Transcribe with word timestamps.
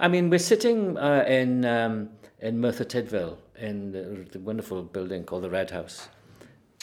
I 0.00 0.08
mean, 0.08 0.30
we're 0.30 0.38
sitting 0.38 0.96
uh, 0.96 1.26
in 1.28 1.66
um, 1.66 2.08
in 2.40 2.58
Merthyr 2.58 2.86
Tydfil 2.86 3.36
in 3.58 3.92
the, 3.92 4.26
the 4.32 4.40
wonderful 4.40 4.82
building 4.82 5.24
called 5.24 5.44
the 5.44 5.50
Red 5.50 5.70
House. 5.70 6.08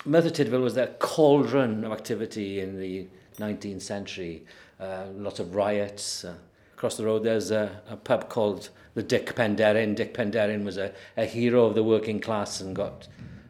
Merthyr 0.05 0.29
Tydfil 0.29 0.61
was 0.61 0.75
that 0.75 0.99
cauldron 0.99 1.83
of 1.83 1.91
activity 1.91 2.59
in 2.59 2.79
the 2.79 3.07
19th 3.39 3.81
century. 3.81 4.45
Uh, 4.79 5.05
lots 5.15 5.39
of 5.39 5.55
riots. 5.55 6.25
Uh, 6.25 6.35
across 6.75 6.95
the 6.95 7.05
road, 7.05 7.23
there's 7.23 7.49
a, 7.49 7.81
a 7.89 7.97
pub 7.97 8.29
called 8.29 8.69
the 8.93 9.01
Dick 9.01 9.33
Penderyn. 9.33 9.95
Dick 9.95 10.13
Penderyn 10.13 10.63
was 10.63 10.77
a, 10.77 10.93
a 11.17 11.25
hero 11.25 11.65
of 11.65 11.73
the 11.73 11.83
working 11.83 12.19
class 12.19 12.61
and 12.61 12.75
got 12.75 13.07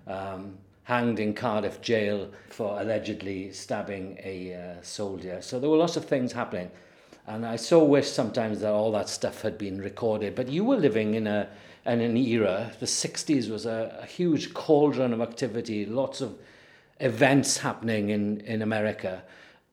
um, 0.07 0.57
hanged 0.83 1.19
in 1.19 1.33
Cardiff 1.33 1.81
jail 1.81 2.31
for 2.51 2.79
allegedly 2.79 3.51
stabbing 3.51 4.17
a 4.23 4.53
uh, 4.53 4.81
soldier. 4.81 5.41
So 5.41 5.59
there 5.59 5.69
were 5.69 5.75
lots 5.75 5.97
of 5.97 6.05
things 6.05 6.31
happening. 6.31 6.71
And 7.27 7.45
I 7.45 7.57
so 7.57 7.83
wish 7.83 8.09
sometimes 8.09 8.61
that 8.61 8.71
all 8.71 8.91
that 8.93 9.09
stuff 9.09 9.41
had 9.41 9.57
been 9.57 9.81
recorded. 9.81 10.33
But 10.33 10.47
you 10.47 10.63
were 10.63 10.77
living 10.77 11.13
in 11.13 11.27
a 11.27 11.49
in 11.85 12.01
an 12.01 12.17
era, 12.17 12.71
the 12.79 12.85
60s 12.85 13.49
was 13.49 13.65
a, 13.65 13.99
a 14.01 14.05
huge 14.05 14.53
cauldron 14.53 15.13
of 15.13 15.21
activity, 15.21 15.85
lots 15.85 16.19
of 16.19 16.37
events 16.99 17.57
happening 17.57 18.09
in, 18.09 18.41
in 18.41 18.61
America. 18.61 19.23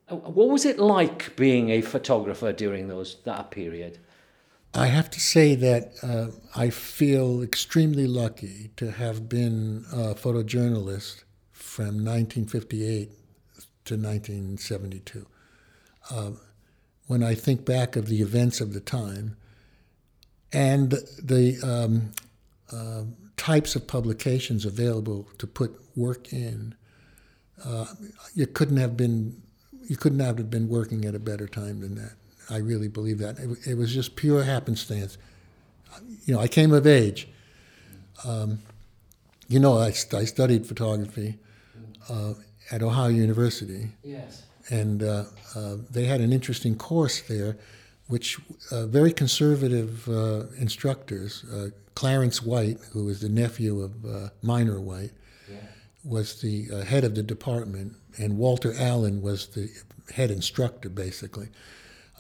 Uh, 0.09 0.17
what 0.17 0.49
was 0.49 0.65
it 0.65 0.79
like 0.79 1.35
being 1.35 1.71
a 1.71 1.81
photographer 1.81 2.53
during 2.53 2.89
those 2.89 3.17
that 3.25 3.51
period? 3.51 3.99
I 4.75 4.87
have 4.87 5.11
to 5.11 5.21
say 5.21 5.55
that 5.55 5.93
uh, 6.03 6.29
I 6.55 6.71
feel 6.71 7.43
extremely 7.43 8.07
lucky 8.07 8.71
to 8.77 8.91
have 8.91 9.29
been 9.29 9.85
a 9.93 10.15
photojournalist 10.15 11.25
from 11.53 12.05
1958 12.05 13.11
to 13.87 13.95
1972. 13.95 15.27
Uh, 16.11 16.31
when 17.07 17.23
I 17.23 17.35
think 17.35 17.65
back 17.65 17.97
of 17.97 18.07
the 18.07 18.21
events 18.23 18.61
of 18.61 18.73
the 18.73 18.81
time 18.81 19.37
and 20.53 20.93
the 21.23 21.59
um, 21.63 22.13
uh, 22.73 23.05
types 23.37 23.77
of 23.77 23.87
publications 23.87 24.65
available 24.65 25.29
to 25.39 25.47
put 25.47 25.75
work 25.97 26.33
in, 26.33 26.75
uh, 27.65 27.87
you 28.35 28.47
couldn't 28.47 28.79
have 28.79 28.97
been 28.97 29.41
you 29.87 29.97
couldn't 29.97 30.21
have 30.21 30.49
been 30.49 30.69
working 30.69 31.05
at 31.05 31.15
a 31.15 31.19
better 31.19 31.47
time 31.47 31.81
than 31.81 31.95
that. 31.97 32.13
I 32.49 32.57
really 32.57 32.89
believe 32.89 33.19
that. 33.19 33.39
It, 33.39 33.59
it 33.67 33.75
was 33.77 33.93
just 33.93 34.17
pure 34.17 34.43
happenstance. 34.43 35.19
You 36.25 36.35
know, 36.35 36.41
I 36.41 36.49
came 36.49 36.73
of 36.73 36.87
age. 36.87 37.29
Um, 38.25 38.61
you 39.49 39.61
know, 39.61 39.79
I, 39.79 39.89
I 39.89 40.25
studied 40.25 40.67
photography 40.67 41.39
uh, 42.09 42.35
at 42.71 42.83
Ohio 42.83 43.09
University. 43.09 43.91
Yes. 44.03 44.45
And 44.71 45.03
uh, 45.03 45.25
uh, 45.55 45.77
they 45.91 46.05
had 46.05 46.21
an 46.21 46.33
interesting 46.33 46.77
course 46.77 47.21
there, 47.23 47.57
which 48.09 48.39
uh, 48.71 48.87
very 48.87 49.13
conservative 49.13 50.09
uh, 50.09 50.45
instructors, 50.59 51.45
uh, 51.53 51.69
Clarence 51.95 52.43
White, 52.43 52.79
who 52.93 53.05
was 53.05 53.21
the 53.21 53.29
nephew 53.29 53.83
of 53.83 54.33
Minor 54.43 54.81
White, 54.81 55.13
yeah. 55.51 55.57
was 56.03 56.41
the 56.41 56.67
head 56.85 57.05
of 57.05 57.15
the 57.15 57.23
department, 57.23 57.95
and 58.19 58.37
Walter 58.37 58.75
Allen 58.77 59.23
was 59.23 59.49
the 59.49 59.71
head 60.13 60.31
instructor, 60.31 60.89
basically. 60.89 61.49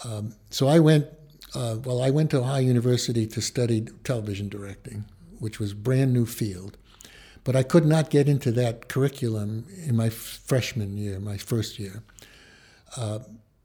Um, 0.05 0.35
so 0.51 0.69
I 0.69 0.79
went, 0.81 1.07
uh, 1.55 1.77
well, 1.85 2.03
I 2.03 2.11
went 2.11 2.31
to 2.31 2.39
Ohio 2.39 2.61
University 2.61 3.27
to 3.27 3.41
study 3.41 3.87
television 4.05 4.49
directing, 4.49 5.05
which 5.39 5.59
was 5.59 5.73
a 5.73 5.77
brand 5.77 6.13
new 6.13 6.27
field. 6.27 6.77
But 7.45 7.55
I 7.55 7.63
could 7.63 7.85
not 7.85 8.09
get 8.09 8.27
into 8.27 8.51
that 8.53 8.89
curriculum 8.89 9.67
in 9.87 9.97
my 9.97 10.09
freshman 10.09 10.97
year, 10.97 11.21
my 11.21 11.37
first 11.37 11.79
year. 11.79 12.03
Uh, 12.97 13.19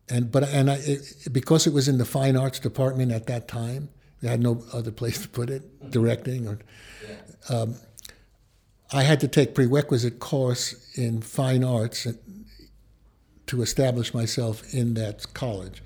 and 0.10 0.32
but 0.32 0.44
and 0.50 0.72
I, 0.72 0.76
it, 0.76 1.28
because 1.32 1.68
it 1.68 1.74
was 1.74 1.88
in 1.88 1.98
the 1.98 2.06
fine 2.06 2.36
arts 2.36 2.60
department 2.60 3.12
at 3.12 3.28
that 3.28 3.48
time, 3.48 3.90
they 4.22 4.28
had 4.28 4.42
no 4.42 4.64
other 4.74 4.92
place 4.92 5.22
to 5.24 5.30
put 5.30 5.50
it, 5.50 5.92
directing 5.92 6.48
or. 6.48 6.60
Um, 7.50 7.76
I 8.92 9.04
had 9.04 9.20
to 9.20 9.28
take 9.28 9.54
prerequisite 9.54 10.20
course 10.20 10.98
in 10.98 11.22
fine 11.22 11.64
arts 11.64 12.08
to 13.48 13.62
establish 13.62 14.14
myself 14.14 14.74
in 14.74 14.96
that 14.96 15.34
college. 15.34 15.84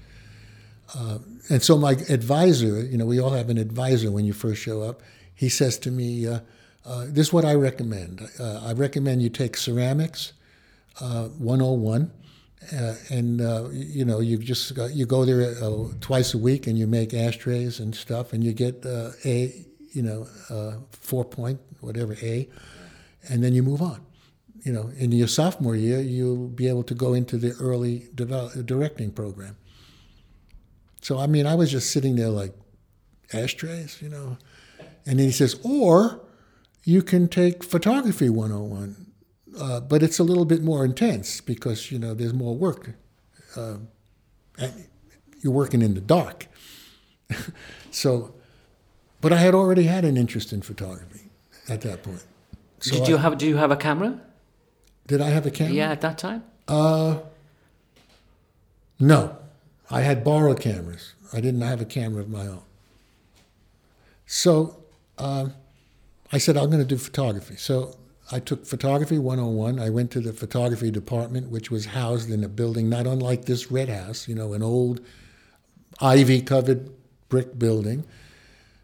Uh, 0.96 1.20
and 1.50 1.62
so 1.62 1.78
my 1.78 1.92
advisor, 2.10 2.86
you 2.86 2.98
know, 2.98 3.06
we 3.06 3.20
all 3.20 3.32
have 3.32 3.50
an 3.50 3.58
advisor 3.58 4.12
when 4.12 4.26
you 4.26 4.34
first 4.34 4.62
show 4.62 4.82
up. 4.82 5.02
He 5.34 5.50
says 5.50 5.78
to 5.80 5.92
me, 5.92 6.28
uh, 6.28 6.40
uh, 6.86 7.06
"This 7.10 7.28
is 7.28 7.34
what 7.34 7.46
I 7.46 7.56
recommend. 7.56 8.22
Uh, 8.40 8.62
I 8.64 8.74
recommend 8.74 9.22
you 9.22 9.30
take 9.30 9.58
ceramics 9.58 10.34
101." 11.00 12.12
Uh, 12.72 12.76
uh, 12.76 12.96
and 13.10 13.40
you 13.74 14.06
know 14.06 14.20
you 14.20 14.38
just 14.38 14.72
you 14.92 15.06
go 15.06 15.26
there 15.26 15.54
twice 16.00 16.34
a 16.34 16.38
week 16.38 16.68
and 16.68 16.78
you 16.78 16.88
make 16.88 17.14
ashtrays 17.14 17.80
and 17.80 17.94
stuff 17.96 18.34
and 18.34 18.44
you 18.44 18.54
get 18.54 18.86
a 18.86 19.66
you 19.94 20.02
know 20.02 20.28
four 20.92 21.26
point 21.26 21.60
whatever 21.82 22.16
a 22.22 22.48
and 23.30 23.44
then 23.44 23.54
you 23.54 23.64
move 23.64 23.82
on. 23.82 24.02
You 24.62 24.72
know 24.72 24.92
in 24.98 25.12
your 25.12 25.28
sophomore 25.28 25.76
year 25.76 26.00
you'll 26.00 26.48
be 26.48 26.70
able 26.70 26.84
to 26.84 26.94
go 26.94 27.14
into 27.14 27.38
the 27.38 27.54
early 27.60 28.08
develop, 28.16 28.66
directing 28.66 29.12
program. 29.12 29.58
So, 31.04 31.20
I 31.20 31.28
mean, 31.28 31.46
I 31.46 31.56
was 31.56 31.70
just 31.70 31.92
sitting 31.92 32.16
there 32.16 32.30
like, 32.30 32.54
ashtrays, 33.34 34.02
you 34.02 34.08
know. 34.08 34.38
And 35.06 35.20
then 35.20 35.26
he 35.26 35.32
says, 35.34 35.60
or 35.62 36.22
you 36.86 37.02
can 37.02 37.28
take 37.28 37.62
photography 37.62 38.30
101, 38.30 39.08
uh, 39.60 39.80
but 39.80 40.04
it's 40.04 40.20
a 40.20 40.24
little 40.24 40.46
bit 40.46 40.64
more 40.64 40.86
intense 40.86 41.42
because, 41.42 41.92
you 41.92 42.00
know, 42.00 42.14
there's 42.14 42.34
more 42.34 42.56
work. 42.56 42.92
Uh, 43.56 43.78
you're 45.42 45.54
working 45.54 45.82
in 45.82 45.94
the 45.94 46.02
dark. 46.02 46.48
so, 47.92 48.34
but 49.22 49.32
I 49.32 49.38
had 49.38 49.54
already 49.54 49.84
had 49.84 50.06
an 50.06 50.18
interest 50.18 50.54
in 50.54 50.62
photography 50.62 51.30
at 51.70 51.82
that 51.82 52.04
point. 52.04 52.24
So 52.80 52.98
did 52.98 53.08
you 53.08 53.18
I, 53.18 53.22
have? 53.22 53.38
Do 53.38 53.48
you 53.48 53.58
have 53.58 53.72
a 53.72 53.78
camera? 53.78 54.20
Did 55.08 55.22
I 55.22 55.30
have 55.30 55.46
a 55.46 55.52
camera? 55.52 55.74
Yeah, 55.74 55.92
at 55.92 56.02
that 56.02 56.18
time. 56.18 56.44
Uh, 56.68 57.20
no. 59.00 59.38
I 59.90 60.02
had 60.02 60.24
borrowed 60.24 60.60
cameras. 60.60 61.14
I 61.32 61.42
didn't 61.42 61.62
have 61.62 61.82
a 61.82 61.86
camera 61.86 62.22
of 62.22 62.30
my 62.30 62.48
own. 62.48 62.64
So 64.26 64.78
uh, 65.18 65.50
I 66.32 66.38
said, 66.38 66.58
I'm 66.58 66.70
going 66.70 66.82
to 66.82 66.88
do 66.88 66.98
photography. 66.98 67.56
So 67.58 67.96
I 68.34 68.40
took 68.40 68.66
Photography 68.66 69.20
101. 69.20 69.80
I 69.80 69.92
went 69.92 70.10
to 70.12 70.20
the 70.20 70.34
photography 70.34 70.90
department, 70.90 71.52
which 71.52 71.70
was 71.70 71.86
housed 71.86 72.32
in 72.32 72.44
a 72.44 72.50
building 72.50 72.90
not 72.90 73.06
unlike 73.06 73.46
this 73.46 73.70
red 73.70 73.90
house, 73.90 74.28
you 74.28 74.34
know, 74.34 74.54
an 74.54 74.64
old 74.64 75.02
ivy 76.02 76.42
covered 76.42 76.90
brick 77.30 77.60
building 77.60 78.06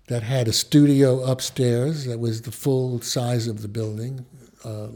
that 0.08 0.22
had 0.22 0.48
a 0.48 0.54
studio 0.54 1.24
upstairs 1.24 2.06
that 2.06 2.20
was 2.20 2.44
the 2.44 2.52
full 2.52 3.02
size 3.02 3.48
of 3.48 3.64
the 3.64 3.68
building, 3.68 4.24
uh, 4.64 4.90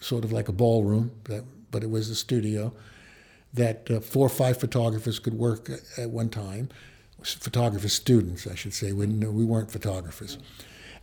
sort 0.00 0.24
of 0.24 0.32
like 0.32 0.48
a 0.48 0.52
ballroom, 0.52 1.10
that, 1.24 1.44
but 1.70 1.82
it 1.82 1.90
was 1.90 2.08
a 2.08 2.14
studio 2.14 2.72
that 3.52 3.90
uh, 3.90 4.00
four 4.00 4.24
or 4.24 4.30
five 4.30 4.58
photographers 4.58 5.18
could 5.18 5.34
work 5.34 5.68
at 5.98 6.08
one 6.08 6.30
time. 6.30 6.70
Photographer 7.22 7.88
students, 7.88 8.46
I 8.46 8.54
should 8.54 8.72
say. 8.72 8.92
We, 8.92 9.06
we 9.06 9.44
weren't 9.44 9.70
photographers. 9.70 10.38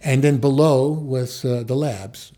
And 0.01 0.23
then 0.23 0.37
below 0.37 0.89
was 0.89 1.45
uh, 1.45 1.61
the 1.63 1.75
labs. 1.75 2.31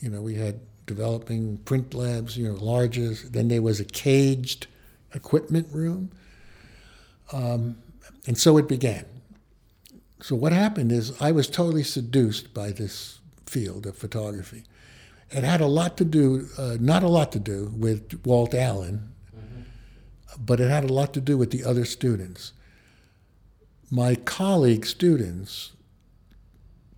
You 0.00 0.10
know, 0.10 0.20
we 0.20 0.34
had 0.34 0.60
developing 0.86 1.58
print 1.58 1.94
labs, 1.94 2.36
you 2.36 2.48
know, 2.48 2.54
larges. 2.54 3.30
Then 3.30 3.48
there 3.48 3.62
was 3.62 3.80
a 3.80 3.84
caged 3.84 4.66
equipment 5.14 5.68
room. 5.72 6.10
Um, 7.32 7.78
and 8.26 8.38
so 8.38 8.56
it 8.56 8.68
began. 8.68 9.04
So 10.20 10.34
what 10.34 10.52
happened 10.52 10.92
is 10.92 11.20
I 11.20 11.32
was 11.32 11.48
totally 11.48 11.82
seduced 11.82 12.54
by 12.54 12.70
this 12.72 13.20
field 13.46 13.86
of 13.86 13.96
photography. 13.96 14.64
It 15.30 15.44
had 15.44 15.60
a 15.60 15.66
lot 15.66 15.96
to 15.98 16.04
do, 16.04 16.48
uh, 16.56 16.76
not 16.80 17.02
a 17.02 17.08
lot 17.08 17.32
to 17.32 17.38
do 17.38 17.72
with 17.76 18.24
Walt 18.24 18.54
Allen, 18.54 19.12
but 20.38 20.60
it 20.60 20.70
had 20.70 20.84
a 20.84 20.92
lot 20.92 21.12
to 21.14 21.20
do 21.20 21.36
with 21.36 21.50
the 21.50 21.64
other 21.64 21.84
students. 21.84 22.52
My 23.90 24.14
colleague 24.14 24.86
students 24.86 25.72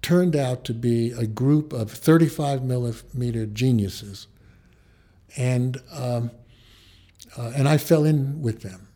turned 0.08 0.34
out 0.34 0.64
to 0.64 0.72
be 0.72 1.12
a 1.12 1.26
group 1.26 1.75
of 1.75 1.90
35 1.90 2.64
millimeter 2.64 3.44
geniuses. 3.44 4.26
And, 5.37 5.76
um, 5.93 6.31
uh, 7.37 7.52
and 7.55 7.69
I 7.69 7.76
fell 7.76 8.06
in 8.06 8.40
with 8.40 8.62
them. 8.62 8.88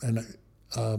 And, 0.00 0.36
uh, 0.76 0.98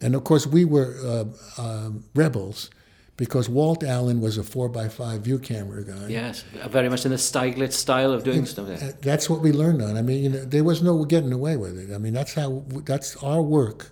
and 0.00 0.14
of 0.14 0.24
course, 0.24 0.46
we 0.46 0.64
were 0.64 0.94
uh, 1.04 1.60
um, 1.62 2.04
rebels 2.14 2.70
because 3.18 3.50
Walt 3.50 3.84
Allen 3.84 4.22
was 4.22 4.38
a 4.38 4.42
four 4.42 4.70
by 4.70 4.88
five 4.88 5.20
view 5.20 5.38
camera 5.38 5.84
guy. 5.84 6.06
Yes, 6.08 6.42
very 6.70 6.88
much 6.88 7.04
in 7.04 7.10
the 7.10 7.18
Stieglitz 7.18 7.74
style 7.74 8.12
of 8.12 8.24
doing 8.24 8.46
and. 8.46 8.94
That's 9.02 9.28
what 9.28 9.42
we 9.42 9.52
learned 9.52 9.82
on. 9.82 9.98
I 9.98 10.00
mean, 10.00 10.24
you 10.24 10.30
know, 10.30 10.44
there 10.46 10.64
was 10.64 10.82
no 10.82 11.04
getting 11.04 11.34
away 11.34 11.58
with 11.58 11.78
it. 11.78 11.94
I 11.94 11.98
mean, 11.98 12.14
that's 12.14 12.32
how, 12.32 12.64
that's 12.86 13.14
our 13.22 13.42
work, 13.42 13.90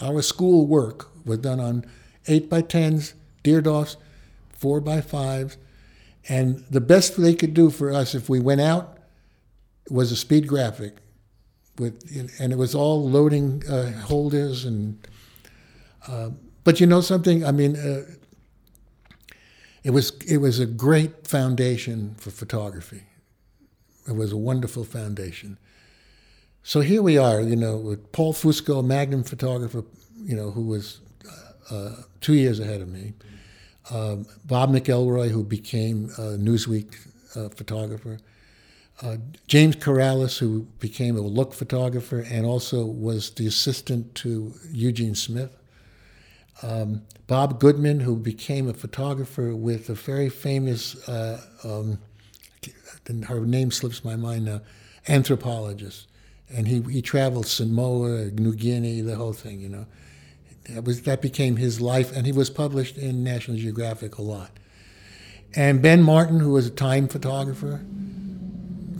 our 0.00 0.22
school 0.22 0.66
work 0.66 1.10
was 1.26 1.40
done 1.40 1.60
on 1.60 1.84
8 2.26 2.48
by 2.48 2.62
10s 2.62 3.12
Deardorff's, 3.48 3.96
four 4.50 4.80
by 4.80 5.00
fives. 5.00 5.56
And 6.28 6.64
the 6.70 6.80
best 6.80 7.20
they 7.20 7.34
could 7.34 7.54
do 7.54 7.70
for 7.70 7.92
us 7.92 8.14
if 8.14 8.28
we 8.28 8.40
went 8.40 8.60
out 8.60 8.98
was 9.90 10.12
a 10.12 10.16
speed 10.16 10.46
graphic. 10.46 10.96
With, 11.78 12.02
and 12.40 12.52
it 12.52 12.56
was 12.58 12.74
all 12.74 13.08
loading 13.08 13.62
uh, 13.68 13.92
holders 13.92 14.64
and 14.64 14.98
uh, 16.08 16.30
but 16.64 16.80
you 16.80 16.86
know 16.86 17.00
something 17.00 17.44
i 17.44 17.52
mean 17.52 17.76
uh, 17.76 18.02
it 19.84 19.90
was 19.90 20.10
it 20.26 20.38
was 20.38 20.58
a 20.58 20.66
great 20.66 21.26
foundation 21.26 22.14
for 22.18 22.30
photography 22.30 23.04
it 24.08 24.16
was 24.16 24.32
a 24.32 24.36
wonderful 24.36 24.84
foundation 24.84 25.56
so 26.62 26.80
here 26.80 27.00
we 27.00 27.16
are 27.16 27.40
you 27.40 27.56
know 27.56 27.76
with 27.76 28.12
paul 28.12 28.34
fusco 28.34 28.84
magnum 28.84 29.22
photographer 29.22 29.84
you 30.24 30.34
know 30.36 30.50
who 30.50 30.62
was 30.62 31.00
uh, 31.70 31.74
uh, 31.74 31.92
two 32.20 32.34
years 32.34 32.58
ahead 32.60 32.80
of 32.80 32.88
me 32.88 33.12
um, 33.90 34.26
Bob 34.44 34.70
McElroy, 34.70 35.30
who 35.30 35.42
became 35.42 36.10
a 36.18 36.36
Newsweek 36.36 36.94
uh, 37.34 37.48
photographer. 37.48 38.18
Uh, 39.00 39.16
James 39.46 39.76
Corrales, 39.76 40.38
who 40.38 40.66
became 40.80 41.16
a 41.16 41.20
look 41.20 41.54
photographer 41.54 42.24
and 42.28 42.44
also 42.44 42.84
was 42.84 43.30
the 43.30 43.46
assistant 43.46 44.14
to 44.16 44.52
Eugene 44.72 45.14
Smith. 45.14 45.56
Um, 46.62 47.02
Bob 47.28 47.60
Goodman, 47.60 48.00
who 48.00 48.16
became 48.16 48.68
a 48.68 48.74
photographer 48.74 49.54
with 49.54 49.88
a 49.88 49.94
very 49.94 50.28
famous, 50.28 51.08
uh, 51.08 51.40
um, 51.62 51.98
her 53.26 53.40
name 53.40 53.70
slips 53.70 54.04
my 54.04 54.16
mind 54.16 54.46
now, 54.46 54.60
anthropologist. 55.06 56.08
And 56.50 56.66
he, 56.66 56.82
he 56.82 57.02
traveled 57.02 57.46
Samoa, 57.46 58.30
New 58.32 58.54
Guinea, 58.54 59.02
the 59.02 59.14
whole 59.14 59.34
thing, 59.34 59.60
you 59.60 59.68
know. 59.68 59.86
That, 60.68 60.84
was, 60.84 61.02
that 61.02 61.22
became 61.22 61.56
his 61.56 61.80
life, 61.80 62.14
and 62.14 62.26
he 62.26 62.32
was 62.32 62.50
published 62.50 62.98
in 62.98 63.24
National 63.24 63.56
Geographic 63.56 64.18
a 64.18 64.22
lot. 64.22 64.50
And 65.56 65.80
Ben 65.80 66.02
Martin, 66.02 66.40
who 66.40 66.50
was 66.50 66.66
a 66.66 66.70
time 66.70 67.08
photographer. 67.08 67.84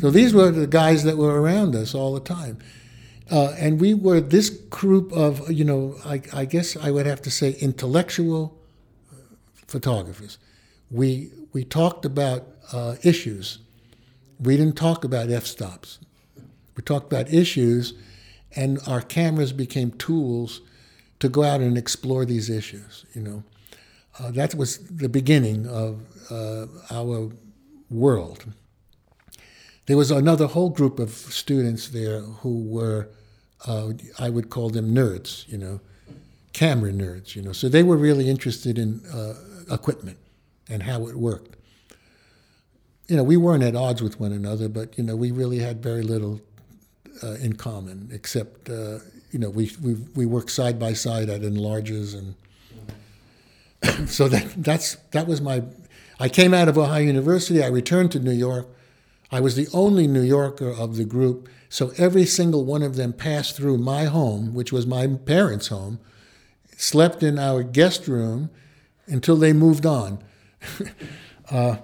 So 0.01 0.11
these 0.11 0.33
were 0.33 0.51
the 0.51 0.67
guys 0.67 1.05
that 1.05 1.19
were 1.19 1.41
around 1.41 1.75
us 1.75 1.95
all 1.95 2.15
the 2.15 2.21
time. 2.21 2.59
Uh, 3.31 3.55
and 3.59 3.79
we 3.79 3.93
were 3.93 4.21
this 4.21 4.49
group 4.49 5.13
of, 5.13 5.51
you 5.51 5.65
know, 5.65 5.97
I, 6.05 6.23
I, 6.33 6.45
guess 6.47 6.77
I 6.77 6.91
would 6.91 7.05
have 7.05 7.21
to 7.23 7.31
say 7.31 7.57
intellectual 7.61 8.59
photographers. 9.67 10.39
We, 10.91 11.31
we 11.53 11.65
talked 11.65 12.07
about 12.07 12.47
uh, 12.73 12.97
issues. 13.03 13.59
We 14.41 14.57
didn't 14.57 14.77
talk 14.77 15.05
about 15.05 15.29
f 15.29 15.45
stops. 15.45 15.99
We 16.75 16.83
talked 16.83 17.13
about 17.13 17.31
issues, 17.31 17.93
and 18.57 18.79
our 18.87 19.03
cameras 19.03 19.53
became 19.53 19.91
tools 19.93 20.63
to 21.21 21.29
go 21.29 21.43
out 21.43 21.61
and 21.61 21.77
explore 21.77 22.25
these 22.25 22.49
issues, 22.51 23.05
you 23.15 23.23
know. 23.23 23.43
Uh, 24.19 24.31
that 24.33 24.55
was 24.55 24.79
the 24.89 25.09
beginning 25.09 25.67
of 25.67 26.01
uh, 26.31 26.67
our 26.91 27.31
world. 27.91 28.45
There 29.87 29.97
was 29.97 30.11
another 30.11 30.47
whole 30.47 30.71
group 30.71 30.99
of 30.99 31.11
students 31.11 31.89
there 31.89 32.21
who 32.21 32.63
were 32.65 33.09
uh, 33.67 33.93
I 34.19 34.31
would 34.31 34.51
call 34.51 34.71
them 34.71 34.95
nerds, 34.95 35.49
you 35.49 35.59
know, 35.59 35.81
camera 36.53 36.93
nerds, 36.93 37.35
you 37.35 37.43
know. 37.43 37.53
So 37.53 37.69
they 37.69 37.83
were 37.83 37.97
really 37.97 38.29
interested 38.29 38.79
in 38.79 39.01
uh, 39.07 39.35
equipment 39.73 40.19
and 40.69 40.83
how 40.83 41.09
it 41.09 41.17
worked. 41.17 41.57
You 43.09 43.17
know, 43.17 43.25
we 43.25 43.37
weren't 43.37 43.63
at 43.63 43.75
odds 43.75 44.03
with 44.03 44.21
one 44.21 44.33
another, 44.33 44.69
but 44.69 44.97
you 44.99 45.05
know, 45.05 45.17
we 45.17 45.31
really 45.31 45.59
had 45.59 45.83
very 45.83 46.03
little 46.03 46.41
uh, 47.23 47.35
in 47.35 47.55
common, 47.55 48.11
except 48.13 48.69
uh, 48.69 48.99
you 49.31 49.39
know, 49.39 49.51
we 49.51 49.71
we 49.83 49.95
we 50.15 50.27
worked 50.27 50.51
side 50.51 50.79
by 50.79 50.93
side 50.93 51.29
at 51.29 51.43
enlarges 51.43 52.15
and 52.15 52.35
so 54.09 54.29
that 54.29 54.53
that's 54.57 54.97
that 55.13 55.27
was 55.27 55.41
my. 55.41 55.63
I 56.21 56.29
came 56.29 56.53
out 56.53 56.69
of 56.69 56.77
Ohio 56.77 57.03
University. 57.03 57.63
I 57.63 57.69
returned 57.69 58.11
to 58.13 58.19
New 58.19 58.33
York. 58.33 58.67
I 59.31 59.41
was 59.41 59.55
the 59.55 59.69
only 59.73 60.07
New 60.07 60.23
Yorker 60.23 60.71
of 60.71 60.97
the 60.97 61.05
group 61.05 61.49
so 61.69 61.93
every 61.99 62.25
single 62.25 62.65
one 62.65 62.83
of 62.83 62.97
them 62.97 63.13
passed 63.13 63.57
through 63.57 63.79
my 63.79 64.05
home, 64.05 64.55
which 64.55 64.73
was 64.73 64.87
my 64.87 65.07
parents' 65.07 65.69
home, 65.69 66.01
slept 66.77 67.23
in 67.23 67.39
our 67.39 67.63
guest 67.63 68.09
room 68.09 68.51
until 69.07 69.37
they 69.37 69.53
moved 69.53 69.85
on. 69.85 70.23
uh, 71.51 71.77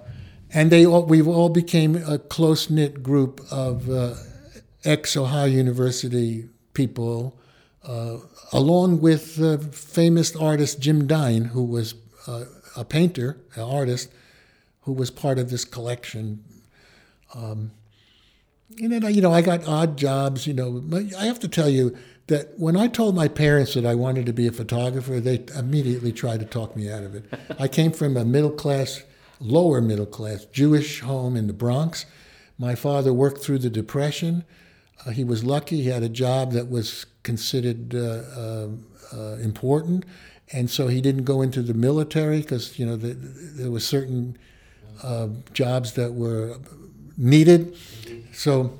and 0.51 0.71
they 0.71 0.85
all, 0.85 1.05
we 1.05 1.21
all 1.21 1.49
became 1.49 1.95
a 1.95 2.17
close 2.17 2.69
knit 2.69 3.03
group 3.03 3.41
of 3.51 3.89
uh, 3.89 4.15
ex 4.83 5.15
Ohio 5.15 5.45
University 5.45 6.49
people, 6.75 7.39
uh, 7.83 8.17
along 8.53 9.01
with 9.01 9.37
the 9.37 9.57
famous 9.57 10.35
artist 10.35 10.79
Jim 10.79 11.07
Dine, 11.07 11.45
who 11.45 11.63
was 11.63 11.95
uh, 12.27 12.45
a 12.75 12.85
painter, 12.85 13.37
an 13.55 13.63
artist, 13.63 14.11
who 14.81 14.93
was 14.93 15.09
part 15.09 15.39
of 15.39 15.49
this 15.49 15.65
collection. 15.65 16.43
Um, 17.33 17.71
and 18.79 18.91
then, 18.91 19.13
you 19.13 19.21
know, 19.21 19.33
I 19.33 19.41
got 19.41 19.67
odd 19.67 19.97
jobs, 19.97 20.45
you 20.45 20.53
know. 20.53 20.83
I 21.17 21.25
have 21.25 21.39
to 21.39 21.47
tell 21.47 21.69
you 21.69 21.95
that 22.27 22.57
when 22.57 22.75
I 22.75 22.87
told 22.87 23.15
my 23.15 23.27
parents 23.27 23.75
that 23.75 23.85
I 23.85 23.95
wanted 23.95 24.25
to 24.25 24.33
be 24.33 24.47
a 24.47 24.51
photographer, 24.51 25.19
they 25.19 25.45
immediately 25.55 26.11
tried 26.11 26.39
to 26.39 26.45
talk 26.45 26.75
me 26.75 26.89
out 26.89 27.03
of 27.03 27.15
it. 27.15 27.25
I 27.59 27.67
came 27.67 27.91
from 27.91 28.17
a 28.17 28.25
middle 28.25 28.51
class, 28.51 29.03
lower 29.39 29.81
middle 29.81 30.05
class 30.05 30.45
Jewish 30.45 31.01
home 31.01 31.35
in 31.35 31.47
the 31.47 31.53
Bronx. 31.53 32.05
My 32.57 32.75
father 32.75 33.13
worked 33.13 33.41
through 33.41 33.59
the 33.59 33.69
Depression. 33.69 34.43
Uh, 35.05 35.11
he 35.11 35.23
was 35.23 35.43
lucky; 35.43 35.81
he 35.83 35.89
had 35.89 36.03
a 36.03 36.09
job 36.09 36.51
that 36.53 36.69
was 36.69 37.05
considered 37.23 37.93
uh, 37.93 38.67
uh, 39.13 39.35
important, 39.41 40.05
and 40.51 40.69
so 40.69 40.87
he 40.87 41.01
didn't 41.01 41.23
go 41.23 41.41
into 41.41 41.61
the 41.61 41.73
military 41.73 42.41
because 42.41 42.79
you 42.79 42.85
know 42.85 42.95
the, 42.95 43.13
there 43.13 43.71
were 43.71 43.79
certain 43.79 44.37
jobs 45.53 45.93
that 45.93 46.13
were 46.13 46.57
needed. 47.17 47.75
So, 48.33 48.79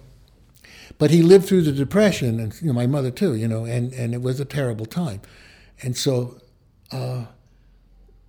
but 0.98 1.12
he 1.12 1.22
lived 1.22 1.46
through 1.46 1.64
the 1.64 1.72
depression, 1.72 2.40
and 2.40 2.54
you 2.62 2.68
know, 2.68 2.74
my 2.74 2.88
mother 2.88 3.12
too. 3.12 3.36
You 3.36 3.48
know, 3.48 3.66
and 3.66 3.94
and 3.94 4.14
it 4.14 4.22
was 4.22 4.40
a 4.40 4.46
terrible 4.46 4.86
time, 4.86 5.22
and 5.82 5.96
so 5.96 6.40
uh, 6.92 7.26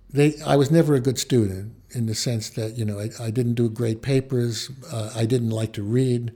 they. 0.09 0.39
I 0.45 0.55
was 0.55 0.71
never 0.71 0.95
a 0.95 0.99
good 0.99 1.17
student 1.17 1.73
in 1.91 2.05
the 2.05 2.15
sense 2.15 2.49
that 2.51 2.77
you 2.77 2.85
know 2.85 2.99
I, 2.99 3.09
I 3.19 3.31
didn't 3.31 3.55
do 3.55 3.69
great 3.69 4.01
papers. 4.01 4.69
Uh, 4.91 5.11
I 5.15 5.25
didn't 5.25 5.51
like 5.51 5.73
to 5.73 5.83
read. 5.83 6.33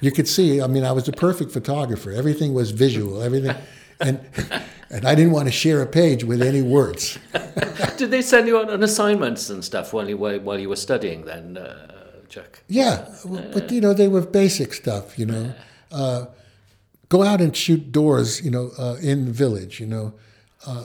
You 0.00 0.12
could 0.12 0.28
see. 0.28 0.60
I 0.62 0.66
mean, 0.66 0.84
I 0.84 0.92
was 0.92 1.08
a 1.08 1.12
perfect 1.12 1.50
photographer. 1.52 2.10
Everything 2.12 2.54
was 2.54 2.70
visual. 2.70 3.22
Everything, 3.22 3.56
and 4.00 4.20
and 4.90 5.06
I 5.06 5.14
didn't 5.14 5.32
want 5.32 5.46
to 5.46 5.52
share 5.52 5.82
a 5.82 5.86
page 5.86 6.24
with 6.24 6.42
any 6.42 6.62
words. 6.62 7.18
Did 7.96 8.10
they 8.10 8.22
send 8.22 8.46
you 8.46 8.58
on 8.58 8.82
assignments 8.82 9.50
and 9.50 9.64
stuff 9.64 9.92
while 9.92 10.08
you 10.08 10.16
were 10.16 10.38
while 10.38 10.58
you 10.58 10.68
were 10.68 10.76
studying 10.76 11.24
then? 11.24 11.56
Uh 11.56 11.98
check. 12.28 12.62
Yeah, 12.68 13.08
but 13.24 13.70
you 13.70 13.80
know 13.80 13.92
they 13.92 14.08
were 14.08 14.20
basic 14.20 14.74
stuff. 14.74 15.18
You 15.18 15.26
know, 15.26 15.54
uh, 15.90 16.26
go 17.08 17.22
out 17.22 17.40
and 17.40 17.56
shoot 17.56 17.90
doors. 17.90 18.42
You 18.42 18.50
know, 18.50 18.70
uh, 18.78 18.96
in 19.00 19.26
the 19.26 19.32
village. 19.32 19.80
You 19.80 19.86
know, 19.86 20.14
uh, 20.66 20.84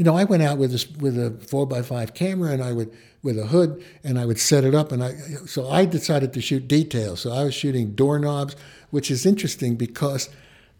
you 0.00 0.04
know 0.04 0.16
I 0.16 0.24
went 0.24 0.42
out 0.42 0.56
with 0.56 0.72
this 0.72 0.90
with 0.92 1.18
a 1.18 1.30
four 1.46 1.66
by 1.66 1.82
five 1.82 2.14
camera 2.14 2.52
and 2.52 2.62
I 2.62 2.72
would 2.72 2.90
with 3.22 3.38
a 3.38 3.46
hood 3.46 3.84
and 4.02 4.18
I 4.18 4.24
would 4.24 4.40
set 4.40 4.64
it 4.64 4.74
up 4.74 4.92
and 4.92 5.04
I 5.04 5.12
so 5.44 5.68
I 5.68 5.84
decided 5.84 6.32
to 6.32 6.40
shoot 6.40 6.66
details. 6.66 7.20
So 7.20 7.30
I 7.30 7.44
was 7.44 7.54
shooting 7.54 7.92
doorknobs, 7.92 8.56
which 8.88 9.10
is 9.10 9.26
interesting 9.26 9.76
because 9.76 10.30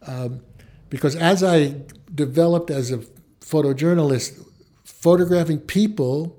um, 0.07 0.41
because 0.89 1.17
as 1.17 1.45
I 1.45 1.83
developed 2.15 2.71
as 2.71 2.91
a 2.91 2.99
photojournalist, 3.41 4.43
photographing 4.85 5.59
people 5.59 6.39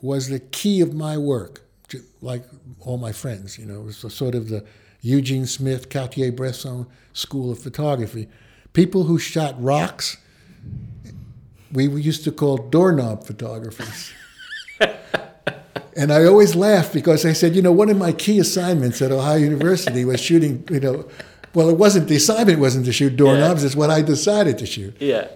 was 0.00 0.28
the 0.28 0.40
key 0.40 0.80
of 0.80 0.94
my 0.94 1.18
work 1.18 1.60
like 2.22 2.42
all 2.80 2.96
my 2.96 3.12
friends. 3.12 3.58
You 3.58 3.66
know, 3.66 3.80
it 3.80 3.84
was 3.84 3.98
sort 4.14 4.34
of 4.34 4.48
the 4.48 4.64
Eugene 5.02 5.44
Smith, 5.44 5.90
Cartier-Bresson 5.90 6.86
school 7.12 7.50
of 7.50 7.58
photography. 7.58 8.28
People 8.72 9.04
who 9.04 9.18
shot 9.18 9.62
rocks, 9.62 10.16
we 11.72 11.86
used 12.00 12.24
to 12.24 12.32
call 12.32 12.56
doorknob 12.56 13.26
photographers. 13.26 14.12
and 15.96 16.12
I 16.12 16.24
always 16.24 16.54
laugh 16.54 16.92
because 16.92 17.26
I 17.26 17.32
said, 17.32 17.54
you 17.54 17.62
know, 17.62 17.72
one 17.72 17.90
of 17.90 17.96
my 17.96 18.12
key 18.12 18.38
assignments 18.38 19.02
at 19.02 19.10
Ohio 19.10 19.36
University 19.36 20.04
was 20.04 20.20
shooting, 20.20 20.66
you 20.70 20.80
know, 20.80 21.08
well, 21.54 21.68
it 21.68 21.76
wasn't 21.76 22.08
the 22.08 22.16
assignment 22.16 22.60
wasn't 22.60 22.84
to 22.86 22.92
shoot 22.92 23.16
doorknobs; 23.16 23.62
yeah. 23.62 23.66
it's 23.66 23.76
what 23.76 23.90
I 23.90 24.02
decided 24.02 24.58
to 24.58 24.66
shoot. 24.66 24.96
Yeah. 25.00 25.28